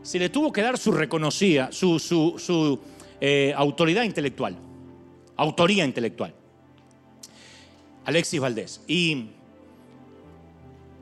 Se 0.00 0.16
le 0.16 0.28
tuvo 0.28 0.52
que 0.52 0.62
dar 0.62 0.78
su 0.78 0.92
reconocida, 0.92 1.72
su, 1.72 2.80
eh, 3.20 3.52
autoridad 3.56 4.04
intelectual, 4.04 4.56
autoría 5.36 5.84
intelectual. 5.84 6.32
Alexis 8.04 8.38
Valdés. 8.38 8.80
Y 8.86 9.30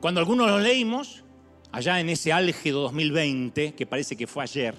cuando 0.01 0.19
algunos 0.19 0.49
lo 0.49 0.57
leímos, 0.57 1.23
allá 1.71 1.99
en 1.99 2.09
ese 2.09 2.33
álgido 2.33 2.81
2020, 2.81 3.75
que 3.75 3.85
parece 3.85 4.15
que 4.15 4.25
fue 4.25 4.43
ayer, 4.43 4.73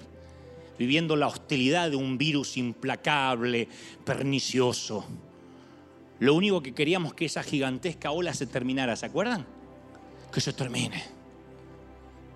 viviendo 0.77 1.15
la 1.15 1.27
hostilidad 1.27 1.91
de 1.91 1.95
un 1.95 2.17
virus 2.17 2.57
implacable, 2.57 3.69
pernicioso, 4.03 5.05
lo 6.19 6.33
único 6.33 6.61
que 6.61 6.73
queríamos 6.73 7.13
que 7.13 7.25
esa 7.25 7.43
gigantesca 7.43 8.11
ola 8.11 8.33
se 8.33 8.47
terminara, 8.47 8.95
¿se 8.95 9.05
acuerdan? 9.05 9.45
Que 10.31 10.41
se 10.41 10.53
termine. 10.53 11.03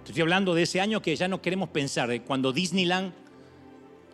Estoy 0.06 0.22
hablando 0.22 0.56
de 0.56 0.64
ese 0.64 0.82
año 0.82 1.02
que 1.02 1.16
ya 1.16 1.28
no 1.28 1.42
queremos 1.42 1.70
pensar, 1.70 2.10
de 2.10 2.22
cuando 2.22 2.52
Disneyland, 2.52 3.14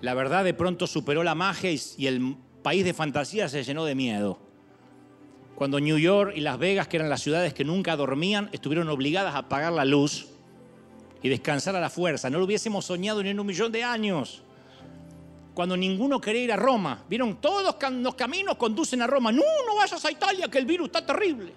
la 0.01 0.13
verdad, 0.13 0.43
de 0.43 0.53
pronto 0.53 0.87
superó 0.87 1.23
la 1.23 1.35
magia 1.35 1.71
y 1.71 2.07
el 2.07 2.35
país 2.61 2.83
de 2.83 2.93
fantasía 2.93 3.47
se 3.47 3.63
llenó 3.63 3.85
de 3.85 3.95
miedo. 3.95 4.39
Cuando 5.55 5.79
New 5.79 5.97
York 5.97 6.33
y 6.35 6.41
Las 6.41 6.59
Vegas, 6.59 6.87
que 6.87 6.97
eran 6.97 7.09
las 7.09 7.21
ciudades 7.21 7.53
que 7.53 7.63
nunca 7.63 7.95
dormían, 7.95 8.49
estuvieron 8.51 8.89
obligadas 8.89 9.35
a 9.35 9.39
apagar 9.39 9.71
la 9.71 9.85
luz 9.85 10.27
y 11.23 11.29
descansar 11.29 11.75
a 11.77 11.79
la 11.79 11.89
fuerza. 11.89 12.29
No 12.29 12.39
lo 12.39 12.45
hubiésemos 12.45 12.85
soñado 12.85 13.23
ni 13.23 13.29
en 13.29 13.39
un 13.39 13.47
millón 13.47 13.71
de 13.71 13.83
años 13.83 14.43
cuando 15.55 15.77
ninguno 15.77 16.19
quería 16.19 16.43
ir 16.43 16.51
a 16.51 16.57
Roma. 16.57 17.01
Vieron, 17.09 17.37
todos 17.37 17.63
los 17.63 18.15
caminos 18.15 18.57
conducen 18.57 19.01
a 19.01 19.07
Roma. 19.07 19.31
No, 19.31 19.41
no 19.65 19.77
vayas 19.77 20.03
a 20.03 20.11
Italia, 20.11 20.49
que 20.49 20.57
el 20.57 20.65
virus 20.65 20.87
está 20.87 21.03
terrible. 21.03 21.53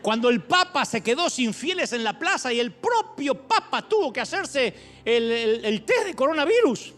Cuando 0.00 0.30
el 0.30 0.40
Papa 0.40 0.84
se 0.84 1.02
quedó 1.02 1.28
sin 1.28 1.52
fieles 1.52 1.92
en 1.92 2.04
la 2.04 2.16
plaza 2.16 2.52
y 2.52 2.60
el 2.60 2.70
propio 2.70 3.34
Papa 3.34 3.82
tuvo 3.82 4.12
que 4.12 4.20
hacerse 4.20 4.72
el, 5.04 5.82
test 5.84 6.06
de 6.06 6.14
coronavirus. 6.14 6.94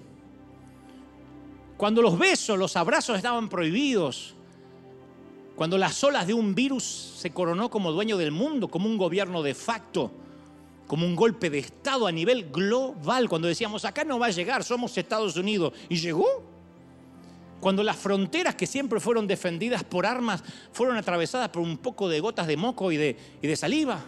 Cuando 1.79 2.03
los 2.03 2.19
besos, 2.19 2.59
los 2.59 2.77
abrazos 2.77 3.17
estaban 3.17 3.49
prohibidos. 3.49 4.35
Cuando 5.57 5.79
las 5.79 6.05
olas 6.05 6.27
de 6.27 6.35
un 6.35 6.55
virus 6.55 6.85
se 6.85 7.31
coronó 7.31 7.71
como 7.71 7.93
dueño 7.93 8.19
del 8.19 8.31
mundo, 8.31 8.69
como 8.69 8.87
un 8.87 8.99
gobierno 8.99 9.43
de 9.43 9.55
facto 9.55 10.13
como 10.89 11.07
un 11.07 11.15
golpe 11.15 11.51
de 11.51 11.59
Estado 11.59 12.07
a 12.07 12.13
nivel 12.13 12.51
global, 12.51 13.29
cuando 13.29 13.47
decíamos, 13.47 13.85
acá 13.85 14.05
no 14.05 14.19
va 14.19 14.27
a 14.27 14.31
llegar, 14.31 14.65
somos 14.65 14.97
Estados 14.97 15.37
Unidos, 15.37 15.73
y 15.89 15.97
llegó. 15.97 16.27
Cuando 17.61 17.83
las 17.83 17.97
fronteras 17.97 18.55
que 18.55 18.67
siempre 18.67 18.99
fueron 18.99 19.27
defendidas 19.27 19.85
por 19.85 20.07
armas 20.07 20.43
fueron 20.73 20.97
atravesadas 20.97 21.49
por 21.51 21.61
un 21.61 21.77
poco 21.77 22.09
de 22.09 22.21
gotas 22.21 22.47
de 22.47 22.57
moco 22.57 22.91
y 22.91 22.97
de, 22.97 23.17
y 23.43 23.47
de 23.47 23.57
saliva. 23.57 24.01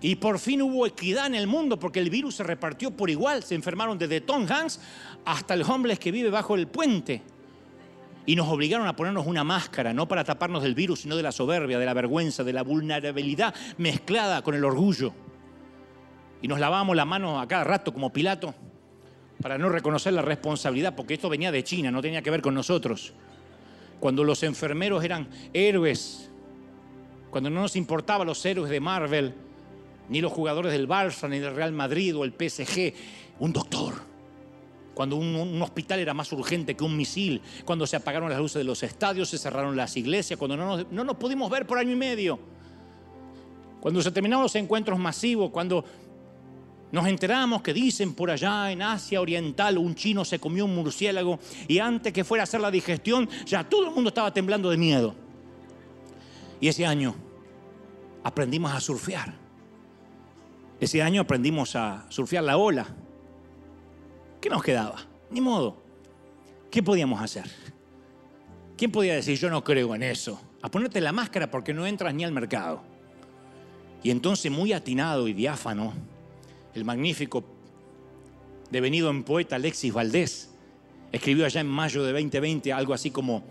Y 0.00 0.16
por 0.16 0.38
fin 0.38 0.60
hubo 0.62 0.86
equidad 0.86 1.26
en 1.26 1.34
el 1.34 1.46
mundo 1.46 1.78
porque 1.78 2.00
el 2.00 2.10
virus 2.10 2.36
se 2.36 2.44
repartió 2.44 2.90
por 2.90 3.08
igual. 3.08 3.42
Se 3.42 3.54
enfermaron 3.54 3.98
desde 3.98 4.20
Tom 4.20 4.46
Hanks 4.46 4.78
hasta 5.24 5.54
el 5.54 5.62
homeless 5.62 5.98
que 5.98 6.12
vive 6.12 6.28
bajo 6.28 6.54
el 6.54 6.68
puente 6.68 7.22
y 8.28 8.36
nos 8.36 8.48
obligaron 8.48 8.86
a 8.86 8.94
ponernos 8.94 9.26
una 9.26 9.42
máscara, 9.42 9.94
no 9.94 10.06
para 10.06 10.22
taparnos 10.22 10.62
del 10.62 10.74
virus, 10.74 11.00
sino 11.00 11.16
de 11.16 11.22
la 11.22 11.32
soberbia, 11.32 11.78
de 11.78 11.86
la 11.86 11.94
vergüenza, 11.94 12.44
de 12.44 12.52
la 12.52 12.62
vulnerabilidad 12.62 13.54
mezclada 13.78 14.42
con 14.42 14.54
el 14.54 14.66
orgullo. 14.66 15.14
Y 16.42 16.46
nos 16.46 16.60
lavábamos 16.60 16.94
la 16.94 17.06
mano 17.06 17.40
a 17.40 17.48
cada 17.48 17.64
rato 17.64 17.90
como 17.90 18.12
Pilato 18.12 18.54
para 19.40 19.56
no 19.56 19.70
reconocer 19.70 20.12
la 20.12 20.20
responsabilidad, 20.20 20.94
porque 20.94 21.14
esto 21.14 21.30
venía 21.30 21.50
de 21.50 21.64
China, 21.64 21.90
no 21.90 22.02
tenía 22.02 22.20
que 22.20 22.30
ver 22.30 22.42
con 22.42 22.52
nosotros. 22.52 23.14
Cuando 23.98 24.22
los 24.24 24.42
enfermeros 24.42 25.02
eran 25.02 25.30
héroes, 25.54 26.30
cuando 27.30 27.48
no 27.48 27.62
nos 27.62 27.76
importaban 27.76 28.26
los 28.26 28.44
héroes 28.44 28.68
de 28.68 28.78
Marvel, 28.78 29.32
ni 30.10 30.20
los 30.20 30.32
jugadores 30.32 30.72
del 30.72 30.86
Barça, 30.86 31.30
ni 31.30 31.38
del 31.38 31.54
Real 31.54 31.72
Madrid 31.72 32.14
o 32.14 32.24
el 32.24 32.34
PSG, 32.34 32.92
un 33.38 33.54
doctor 33.54 34.07
cuando 34.98 35.14
un, 35.14 35.62
hospital 35.62 36.00
era 36.00 36.12
más 36.12 36.32
urgente 36.32 36.74
que 36.74 36.82
un 36.82 36.96
misil, 36.96 37.40
cuando 37.64 37.86
se 37.86 37.94
apagaron 37.94 38.28
las 38.30 38.40
luces 38.40 38.56
de 38.56 38.64
los 38.64 38.82
estadios, 38.82 39.28
se 39.28 39.38
cerraron 39.38 39.76
las 39.76 39.96
iglesias, 39.96 40.36
cuando 40.36 40.56
no 40.56 40.66
nos, 40.66 40.90
no 40.90 41.04
nos 41.04 41.14
pudimos 41.14 41.48
ver 41.48 41.68
por 41.68 41.78
año 41.78 41.92
y 41.92 41.94
medio, 41.94 42.36
cuando 43.78 44.02
se 44.02 44.10
terminaron 44.10 44.42
los 44.42 44.56
encuentros 44.56 44.98
masivos, 44.98 45.52
cuando 45.52 45.84
nos 46.90 47.06
enteramos 47.06 47.62
que 47.62 47.72
dicen 47.72 48.12
por 48.12 48.28
allá 48.28 48.72
en 48.72 48.82
Asia 48.82 49.20
Oriental 49.20 49.78
un 49.78 49.94
chino 49.94 50.24
se 50.24 50.40
comió 50.40 50.64
un 50.64 50.74
murciélago 50.74 51.38
y 51.68 51.78
antes 51.78 52.12
que 52.12 52.24
fuera 52.24 52.42
a 52.42 52.44
hacer 52.44 52.60
la 52.60 52.72
digestión 52.72 53.28
ya 53.46 53.62
todo 53.62 53.86
el 53.86 53.94
mundo 53.94 54.08
estaba 54.08 54.34
temblando 54.34 54.68
de 54.68 54.78
miedo. 54.78 55.14
Y 56.60 56.66
ese 56.66 56.84
año 56.84 57.14
aprendimos 58.24 58.72
a 58.72 58.80
surfear. 58.80 59.32
Ese 60.80 61.02
año 61.02 61.20
aprendimos 61.20 61.76
a 61.76 62.04
surfear 62.08 62.42
la 62.42 62.56
ola. 62.56 62.96
¿Qué 64.40 64.48
nos 64.48 64.62
quedaba? 64.62 64.96
Ni 65.30 65.40
modo. 65.40 65.76
¿Qué 66.70 66.82
podíamos 66.82 67.20
hacer? 67.20 67.50
¿Quién 68.76 68.92
podía 68.92 69.14
decir, 69.14 69.38
yo 69.38 69.50
no 69.50 69.64
creo 69.64 69.94
en 69.94 70.02
eso? 70.02 70.40
A 70.62 70.70
ponerte 70.70 71.00
la 71.00 71.12
máscara 71.12 71.50
porque 71.50 71.74
no 71.74 71.86
entras 71.86 72.14
ni 72.14 72.24
al 72.24 72.32
mercado. 72.32 72.82
Y 74.02 74.10
entonces, 74.10 74.52
muy 74.52 74.72
atinado 74.72 75.26
y 75.26 75.32
diáfano, 75.32 75.92
el 76.74 76.84
magnífico 76.84 77.44
devenido 78.70 79.10
en 79.10 79.24
poeta 79.24 79.56
Alexis 79.56 79.92
Valdés 79.92 80.50
escribió 81.10 81.46
allá 81.46 81.60
en 81.60 81.66
mayo 81.66 82.04
de 82.04 82.12
2020 82.12 82.72
algo 82.72 82.94
así 82.94 83.10
como, 83.10 83.44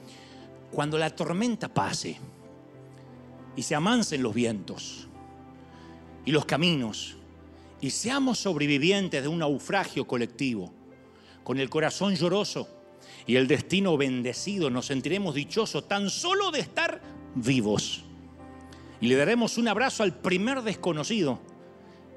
cuando 0.71 0.97
la 0.97 1.09
tormenta 1.09 1.67
pase 1.67 2.17
y 3.55 3.63
se 3.63 3.75
amansen 3.75 4.21
los 4.21 4.33
vientos 4.33 5.07
y 6.25 6.31
los 6.31 6.45
caminos 6.45 7.17
y 7.81 7.89
seamos 7.89 8.39
sobrevivientes 8.39 9.21
de 9.21 9.27
un 9.27 9.39
naufragio 9.39 10.05
colectivo, 10.05 10.73
con 11.47 11.61
el 11.61 11.69
corazón 11.69 12.13
lloroso 12.13 12.67
y 13.25 13.37
el 13.37 13.47
destino 13.47 13.95
bendecido, 13.95 14.69
nos 14.69 14.87
sentiremos 14.87 15.33
dichosos 15.33 15.87
tan 15.87 16.09
solo 16.09 16.51
de 16.51 16.59
estar 16.59 17.01
vivos. 17.35 18.03
Y 18.99 19.07
le 19.07 19.15
daremos 19.15 19.57
un 19.57 19.69
abrazo 19.69 20.03
al 20.03 20.13
primer 20.13 20.61
desconocido 20.61 21.39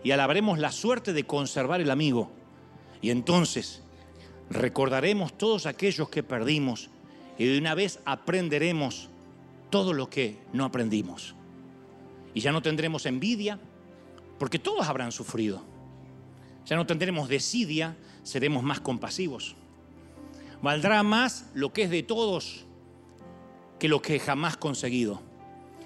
y 0.03 0.11
alabaremos 0.11 0.59
la 0.59 0.73
suerte 0.73 1.13
de 1.13 1.29
conservar 1.29 1.81
el 1.81 1.93
amigo. 1.93 2.33
Y 3.01 3.11
entonces 3.11 3.85
recordaremos 4.51 5.39
todos 5.39 5.67
aquellos 5.67 6.09
que 6.09 6.25
perdimos 6.25 6.91
y 7.39 7.45
de 7.47 7.57
una 7.57 7.77
vez 7.77 8.01
aprenderemos 8.07 9.11
todo 9.71 9.93
lo 9.93 10.11
que 10.11 10.39
no 10.53 10.65
aprendimos. 10.65 11.37
Y 12.35 12.41
ya 12.41 12.51
no 12.51 12.63
tendremos 12.63 13.07
envidia, 13.07 13.61
porque 14.41 14.59
todos 14.59 14.89
habrán 14.89 15.13
sufrido. 15.13 15.63
Ya 16.67 16.75
no 16.75 16.85
tendremos 16.85 17.29
desidia, 17.29 17.97
seremos 18.23 18.63
más 18.63 18.81
compasivos. 18.81 19.57
Valdrá 20.63 21.03
más 21.03 21.47
lo 21.55 21.73
que 21.73 21.83
es 21.85 21.91
de 21.91 22.03
todos 22.03 22.67
que 23.79 23.89
lo 23.89 24.03
que 24.03 24.21
jamás 24.21 24.57
conseguido. 24.57 25.23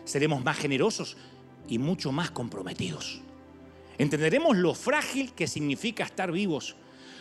Seremos 0.05 0.45
más 0.45 0.59
generosos 0.59 1.17
y 1.69 1.79
mucho 1.79 2.13
más 2.13 2.31
comprometidos. 2.31 3.21
Entenderemos 3.97 4.57
lo 4.57 4.75
frágil 4.75 5.33
que 5.33 5.47
significa 5.47 6.05
estar 6.05 6.33
vivos. 6.33 6.77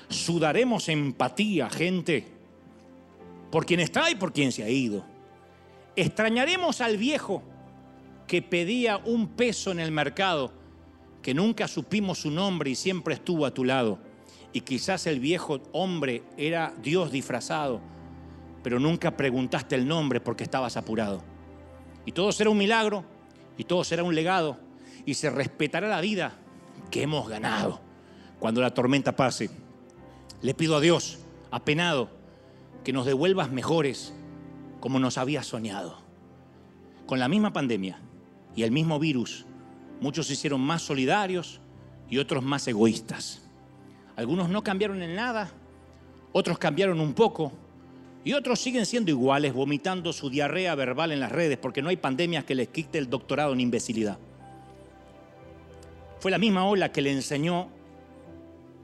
Sudaremos 0.09 0.89
empatía, 0.89 1.70
gente, 1.70 2.28
por 3.51 3.66
quien 3.66 3.80
está 3.80 4.09
y 4.09 4.16
por 4.16 4.34
quien 4.34 4.51
se 4.51 4.64
ha 4.64 4.70
ido. 4.70 5.05
Extrañaremos 5.95 6.82
al 6.82 6.97
viejo 6.97 7.43
que 8.28 8.41
pedía 8.41 8.97
un 8.97 9.28
peso 9.28 9.72
en 9.72 9.80
el 9.80 9.91
mercado, 9.91 10.51
que 11.22 11.36
nunca 11.36 11.68
supimos 11.68 12.20
su 12.20 12.32
nombre 12.32 12.72
y 12.72 12.76
siempre 12.76 13.14
estuvo 13.14 13.45
a 13.45 13.53
tu 13.53 13.64
lado. 13.64 13.99
Y 14.54 14.62
quizás 14.62 15.08
el 15.08 15.20
viejo 15.20 15.62
hombre 15.72 16.24
era 16.38 16.74
Dios 16.82 17.12
disfrazado, 17.12 17.82
pero 18.62 18.80
nunca 18.80 19.18
preguntaste 19.18 19.76
el 19.76 19.88
nombre 19.88 20.22
porque 20.22 20.43
estabas 20.43 20.78
apurado. 20.78 21.24
Y 22.06 22.12
todo 22.12 22.32
será 22.32 22.51
un 22.51 22.58
milagro, 22.58 23.04
y 23.58 23.64
todo 23.64 23.84
será 23.84 24.04
un 24.04 24.14
legado, 24.14 24.60
y 25.06 25.16
se 25.16 25.30
respetará 25.30 25.88
la 25.88 26.01
vida 26.01 26.34
que 26.91 27.01
hemos 27.01 27.28
ganado. 27.28 27.82
Cuando 28.39 28.62
la 28.62 28.74
tormenta 28.74 29.16
pase, 29.16 29.49
le 30.41 30.54
pido 30.54 30.76
a 30.76 30.82
Dios, 30.82 31.20
apenado, 31.49 32.10
que 32.84 32.93
nos 32.93 33.06
devuelvas 33.06 33.51
mejores 33.51 34.14
como 34.80 34.99
nos 34.99 35.18
había 35.18 35.43
soñado. 35.43 35.97
Con 37.06 37.20
la 37.20 37.28
misma 37.28 37.54
pandemia 37.54 37.99
y 38.56 38.64
el 38.64 38.72
mismo 38.72 38.99
virus, 38.99 39.45
muchos 40.01 40.28
se 40.28 40.34
hicieron 40.34 40.62
más 40.62 40.82
solidarios 40.82 41.62
y 42.10 42.18
otros 42.18 42.43
más 42.43 42.68
egoístas. 42.68 43.43
Algunos 44.16 44.49
no 44.49 44.64
cambiaron 44.64 45.01
en 45.01 45.16
nada, 45.16 45.51
otros 46.32 46.57
cambiaron 46.57 46.99
un 46.99 47.14
poco 47.14 47.51
y 48.24 48.34
otros 48.34 48.59
siguen 48.59 48.86
siendo 48.86 49.11
iguales, 49.11 49.53
vomitando 49.53 50.14
su 50.14 50.30
diarrea 50.30 50.76
verbal 50.76 51.11
en 51.11 51.20
las 51.20 51.32
redes 51.32 51.57
porque 51.57 51.82
no 51.82 51.89
hay 51.89 51.97
pandemias 51.97 52.43
que 52.43 52.55
les 52.55 52.70
quite 52.70 52.97
el 52.97 53.09
doctorado 53.09 53.53
en 53.53 53.59
imbecilidad. 53.59 54.18
Fue 56.20 56.32
la 56.32 56.38
misma 56.38 56.66
ola 56.66 56.91
que 56.91 57.01
le 57.01 57.11
enseñó 57.11 57.70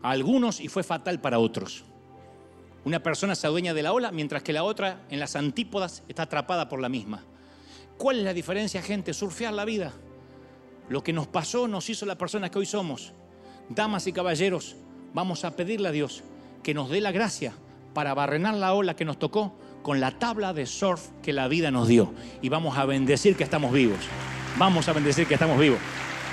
a 0.01 0.11
algunos 0.11 0.59
y 0.59 0.67
fue 0.67 0.83
fatal 0.83 1.21
para 1.21 1.39
otros. 1.39 1.85
Una 2.85 3.01
persona 3.01 3.35
se 3.35 3.47
adueña 3.47 3.73
de 3.73 3.83
la 3.83 3.93
ola 3.93 4.11
mientras 4.11 4.43
que 4.43 4.53
la 4.53 4.63
otra 4.63 5.05
en 5.09 5.19
las 5.19 5.35
antípodas 5.35 6.03
está 6.07 6.23
atrapada 6.23 6.67
por 6.67 6.81
la 6.81 6.89
misma. 6.89 7.23
¿Cuál 7.97 8.19
es 8.19 8.23
la 8.23 8.33
diferencia, 8.33 8.81
gente? 8.81 9.13
Surfear 9.13 9.53
la 9.53 9.65
vida. 9.65 9.93
Lo 10.89 11.03
que 11.03 11.13
nos 11.13 11.27
pasó 11.27 11.67
nos 11.67 11.89
hizo 11.89 12.05
la 12.05 12.17
persona 12.17 12.49
que 12.49 12.59
hoy 12.59 12.65
somos. 12.65 13.13
Damas 13.69 14.07
y 14.07 14.13
caballeros, 14.13 14.75
vamos 15.13 15.45
a 15.45 15.55
pedirle 15.55 15.89
a 15.89 15.91
Dios 15.91 16.23
que 16.63 16.73
nos 16.73 16.89
dé 16.89 17.01
la 17.01 17.11
gracia 17.11 17.53
para 17.93 18.13
barrenar 18.13 18.53
la 18.55 18.73
ola 18.73 18.95
que 18.95 19.05
nos 19.05 19.19
tocó 19.19 19.55
con 19.81 19.99
la 19.99 20.11
tabla 20.11 20.53
de 20.53 20.65
surf 20.65 21.01
que 21.23 21.33
la 21.33 21.47
vida 21.47 21.71
nos 21.71 21.87
dio. 21.87 22.13
Y 22.41 22.49
vamos 22.49 22.77
a 22.77 22.85
bendecir 22.85 23.35
que 23.35 23.43
estamos 23.43 23.71
vivos. 23.71 23.99
Vamos 24.57 24.87
a 24.87 24.93
bendecir 24.93 25.27
que 25.27 25.35
estamos 25.35 25.57
vivos. 25.59 25.79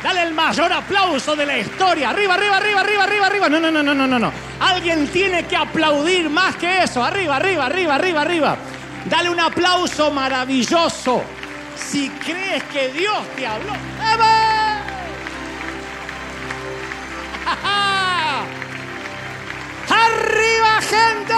Dale 0.03 0.23
el 0.23 0.35
mayor 0.35 0.73
aplauso 0.73 1.35
de 1.35 1.47
la 1.47 1.59
historia. 1.59 2.11
Arriba, 2.11 2.35
arriba, 2.35 2.59
arriba, 2.59 2.81
arriba, 2.81 3.05
arriba, 3.05 3.27
arriba. 3.27 3.49
No, 3.49 3.61
no, 3.61 3.71
no, 3.71 3.83
no, 3.83 4.07
no, 4.07 4.19
no. 4.19 4.33
Alguien 4.61 5.09
tiene 5.09 5.45
que 5.47 5.57
aplaudir 5.57 6.29
más 6.29 6.57
que 6.57 6.83
eso. 6.83 7.03
Arriba, 7.03 7.37
arriba, 7.37 7.67
arriba, 7.67 7.95
arriba, 7.95 8.21
arriba. 8.21 8.57
Dale 9.09 9.31
un 9.31 9.41
aplauso 9.41 10.11
maravilloso. 10.11 11.23
Si 11.77 12.09
crees 12.11 12.63
que 12.65 12.89
Dios 12.93 13.19
te 13.37 13.47
habló. 13.47 13.73
¡Arriba, 20.17 20.81
gente! 20.81 21.35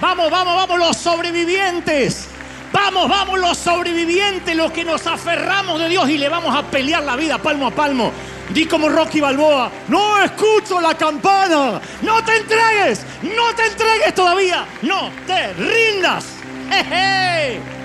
Vamos, 0.00 0.30
vamos, 0.30 0.56
vamos, 0.56 0.78
los 0.78 0.96
sobrevivientes. 0.96 2.28
Vamos, 2.72 3.08
vamos 3.08 3.38
los 3.38 3.56
sobrevivientes, 3.56 4.54
los 4.56 4.72
que 4.72 4.84
nos 4.84 5.06
aferramos 5.06 5.78
de 5.78 5.88
Dios 5.88 6.08
y 6.08 6.18
le 6.18 6.28
vamos 6.28 6.54
a 6.54 6.62
pelear 6.64 7.04
la 7.04 7.16
vida 7.16 7.38
palmo 7.38 7.68
a 7.68 7.70
palmo. 7.70 8.12
Di 8.50 8.66
como 8.66 8.88
Rocky 8.88 9.20
Balboa, 9.20 9.70
no 9.88 10.22
escucho 10.22 10.80
la 10.80 10.94
campana, 10.94 11.80
no 12.02 12.24
te 12.24 12.36
entregues, 12.36 13.06
no 13.22 13.54
te 13.54 13.66
entregues 13.66 14.14
todavía, 14.14 14.66
no 14.82 15.10
te 15.26 15.52
rindas. 15.54 16.26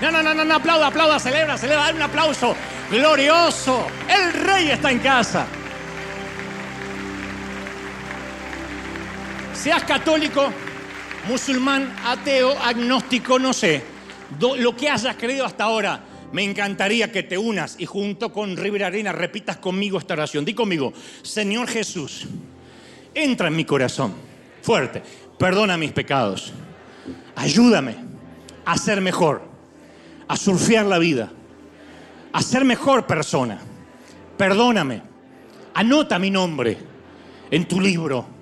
No, 0.00 0.12
no, 0.12 0.22
no, 0.22 0.32
no, 0.32 0.44
no, 0.44 0.54
aplauda, 0.54 0.86
aplauda, 0.86 1.18
celebra, 1.18 1.58
celebra, 1.58 1.86
dale 1.86 1.96
un 1.96 2.02
aplauso 2.02 2.54
glorioso. 2.88 3.84
El 4.08 4.32
rey 4.32 4.70
está 4.70 4.92
en 4.92 5.00
casa. 5.00 5.44
Seas 9.58 9.82
católico, 9.82 10.52
musulmán, 11.26 11.92
ateo, 12.04 12.56
agnóstico, 12.60 13.40
no 13.40 13.52
sé, 13.52 13.82
lo 14.38 14.76
que 14.76 14.88
hayas 14.88 15.16
creído 15.16 15.44
hasta 15.44 15.64
ahora, 15.64 16.00
me 16.30 16.44
encantaría 16.44 17.10
que 17.10 17.24
te 17.24 17.36
unas 17.36 17.74
y 17.76 17.84
junto 17.84 18.32
con 18.32 18.56
Rivera 18.56 18.86
Arena 18.86 19.10
repitas 19.10 19.56
conmigo 19.56 19.98
esta 19.98 20.14
oración. 20.14 20.44
Di 20.44 20.54
conmigo, 20.54 20.92
Señor 21.22 21.66
Jesús, 21.66 22.28
entra 23.12 23.48
en 23.48 23.56
mi 23.56 23.64
corazón, 23.64 24.14
fuerte, 24.62 25.02
perdona 25.36 25.76
mis 25.76 25.90
pecados, 25.90 26.52
ayúdame 27.34 27.96
a 28.64 28.78
ser 28.78 29.00
mejor, 29.00 29.42
a 30.28 30.36
surfear 30.36 30.86
la 30.86 30.98
vida, 30.98 31.32
a 32.32 32.42
ser 32.42 32.64
mejor 32.64 33.08
persona. 33.08 33.58
Perdóname, 34.36 35.02
anota 35.74 36.16
mi 36.20 36.30
nombre 36.30 36.78
en 37.50 37.66
tu 37.66 37.80
libro, 37.80 38.37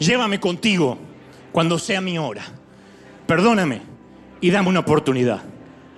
llévame 0.00 0.40
contigo 0.40 0.98
cuando 1.52 1.78
sea 1.78 2.00
mi 2.00 2.18
hora. 2.18 2.42
Perdóname 3.26 3.82
y 4.40 4.50
dame 4.50 4.68
una 4.68 4.80
oportunidad. 4.80 5.40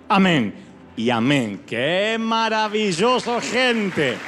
Amén 0.09 0.55
y 0.97 1.09
amén. 1.09 1.63
¡Qué 1.67 2.19
maravilloso, 2.21 3.41
gente! 3.41 4.19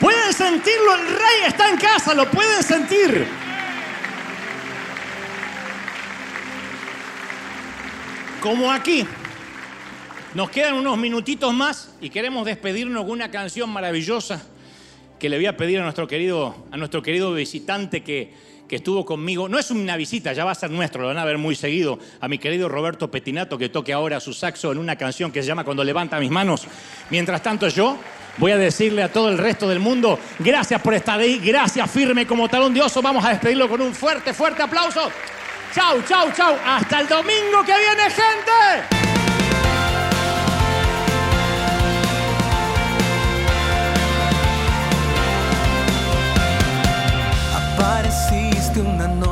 Pueden 0.00 0.32
sentirlo, 0.32 0.94
el 0.94 1.08
rey 1.08 1.42
está 1.48 1.70
en 1.70 1.76
casa, 1.76 2.14
lo 2.14 2.30
pueden 2.30 2.62
sentir. 2.62 3.26
Como 8.40 8.70
aquí. 8.70 9.04
Nos 10.34 10.50
quedan 10.50 10.74
unos 10.74 10.96
minutitos 10.98 11.52
más 11.52 11.96
y 12.00 12.10
queremos 12.10 12.46
despedirnos 12.46 13.02
con 13.02 13.10
una 13.12 13.30
canción 13.30 13.70
maravillosa 13.70 14.40
que 15.18 15.28
le 15.28 15.36
voy 15.36 15.46
a 15.46 15.56
pedir 15.56 15.78
a 15.80 15.82
nuestro 15.82 16.06
querido, 16.06 16.54
a 16.70 16.76
nuestro 16.76 17.02
querido 17.02 17.32
visitante 17.32 18.02
que, 18.02 18.32
que 18.68 18.76
estuvo 18.76 19.04
conmigo. 19.04 19.48
No 19.48 19.58
es 19.58 19.70
una 19.70 19.96
visita, 19.96 20.32
ya 20.32 20.44
va 20.44 20.52
a 20.52 20.54
ser 20.54 20.70
nuestro, 20.70 21.02
lo 21.02 21.08
van 21.08 21.18
a 21.18 21.24
ver 21.24 21.38
muy 21.38 21.54
seguido. 21.54 21.98
A 22.20 22.28
mi 22.28 22.38
querido 22.38 22.68
Roberto 22.68 23.10
Petinato 23.10 23.58
que 23.58 23.68
toque 23.68 23.92
ahora 23.92 24.20
su 24.20 24.32
saxo 24.32 24.70
en 24.70 24.78
una 24.78 24.96
canción 24.96 25.32
que 25.32 25.42
se 25.42 25.48
llama 25.48 25.64
Cuando 25.64 25.82
levanta 25.82 26.20
mis 26.20 26.30
manos. 26.30 26.66
Mientras 27.10 27.42
tanto 27.42 27.68
yo 27.68 27.96
voy 28.36 28.52
a 28.52 28.58
decirle 28.58 29.02
a 29.02 29.12
todo 29.12 29.30
el 29.30 29.38
resto 29.38 29.68
del 29.68 29.80
mundo, 29.80 30.18
gracias 30.38 30.80
por 30.80 30.94
estar 30.94 31.18
ahí, 31.18 31.40
gracias 31.42 31.90
firme 31.90 32.26
como 32.26 32.48
talón 32.48 32.74
de 32.74 32.82
oso. 32.82 33.02
Vamos 33.02 33.24
a 33.24 33.30
despedirlo 33.30 33.68
con 33.68 33.80
un 33.80 33.94
fuerte, 33.94 34.32
fuerte 34.32 34.62
aplauso. 34.62 35.10
Chau, 35.74 36.02
chau, 36.08 36.30
chau. 36.32 36.56
Hasta 36.64 37.00
el 37.00 37.08
domingo 37.08 37.64
que 37.64 37.74
viene, 37.76 38.10
gente. 38.10 38.97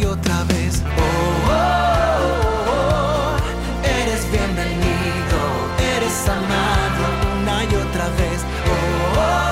otra 0.00 0.42
vez, 0.44 0.82
oh, 0.96 1.50
oh, 1.50 1.52
oh, 2.66 3.36
oh, 3.36 3.36
eres 3.86 4.30
bienvenido, 4.32 5.38
eres 5.96 6.28
amado 6.28 7.02
una 7.42 7.64
y 7.64 7.74
otra 7.76 8.08
vez. 8.16 8.40
Oh, 8.66 9.20
oh, 9.20 9.51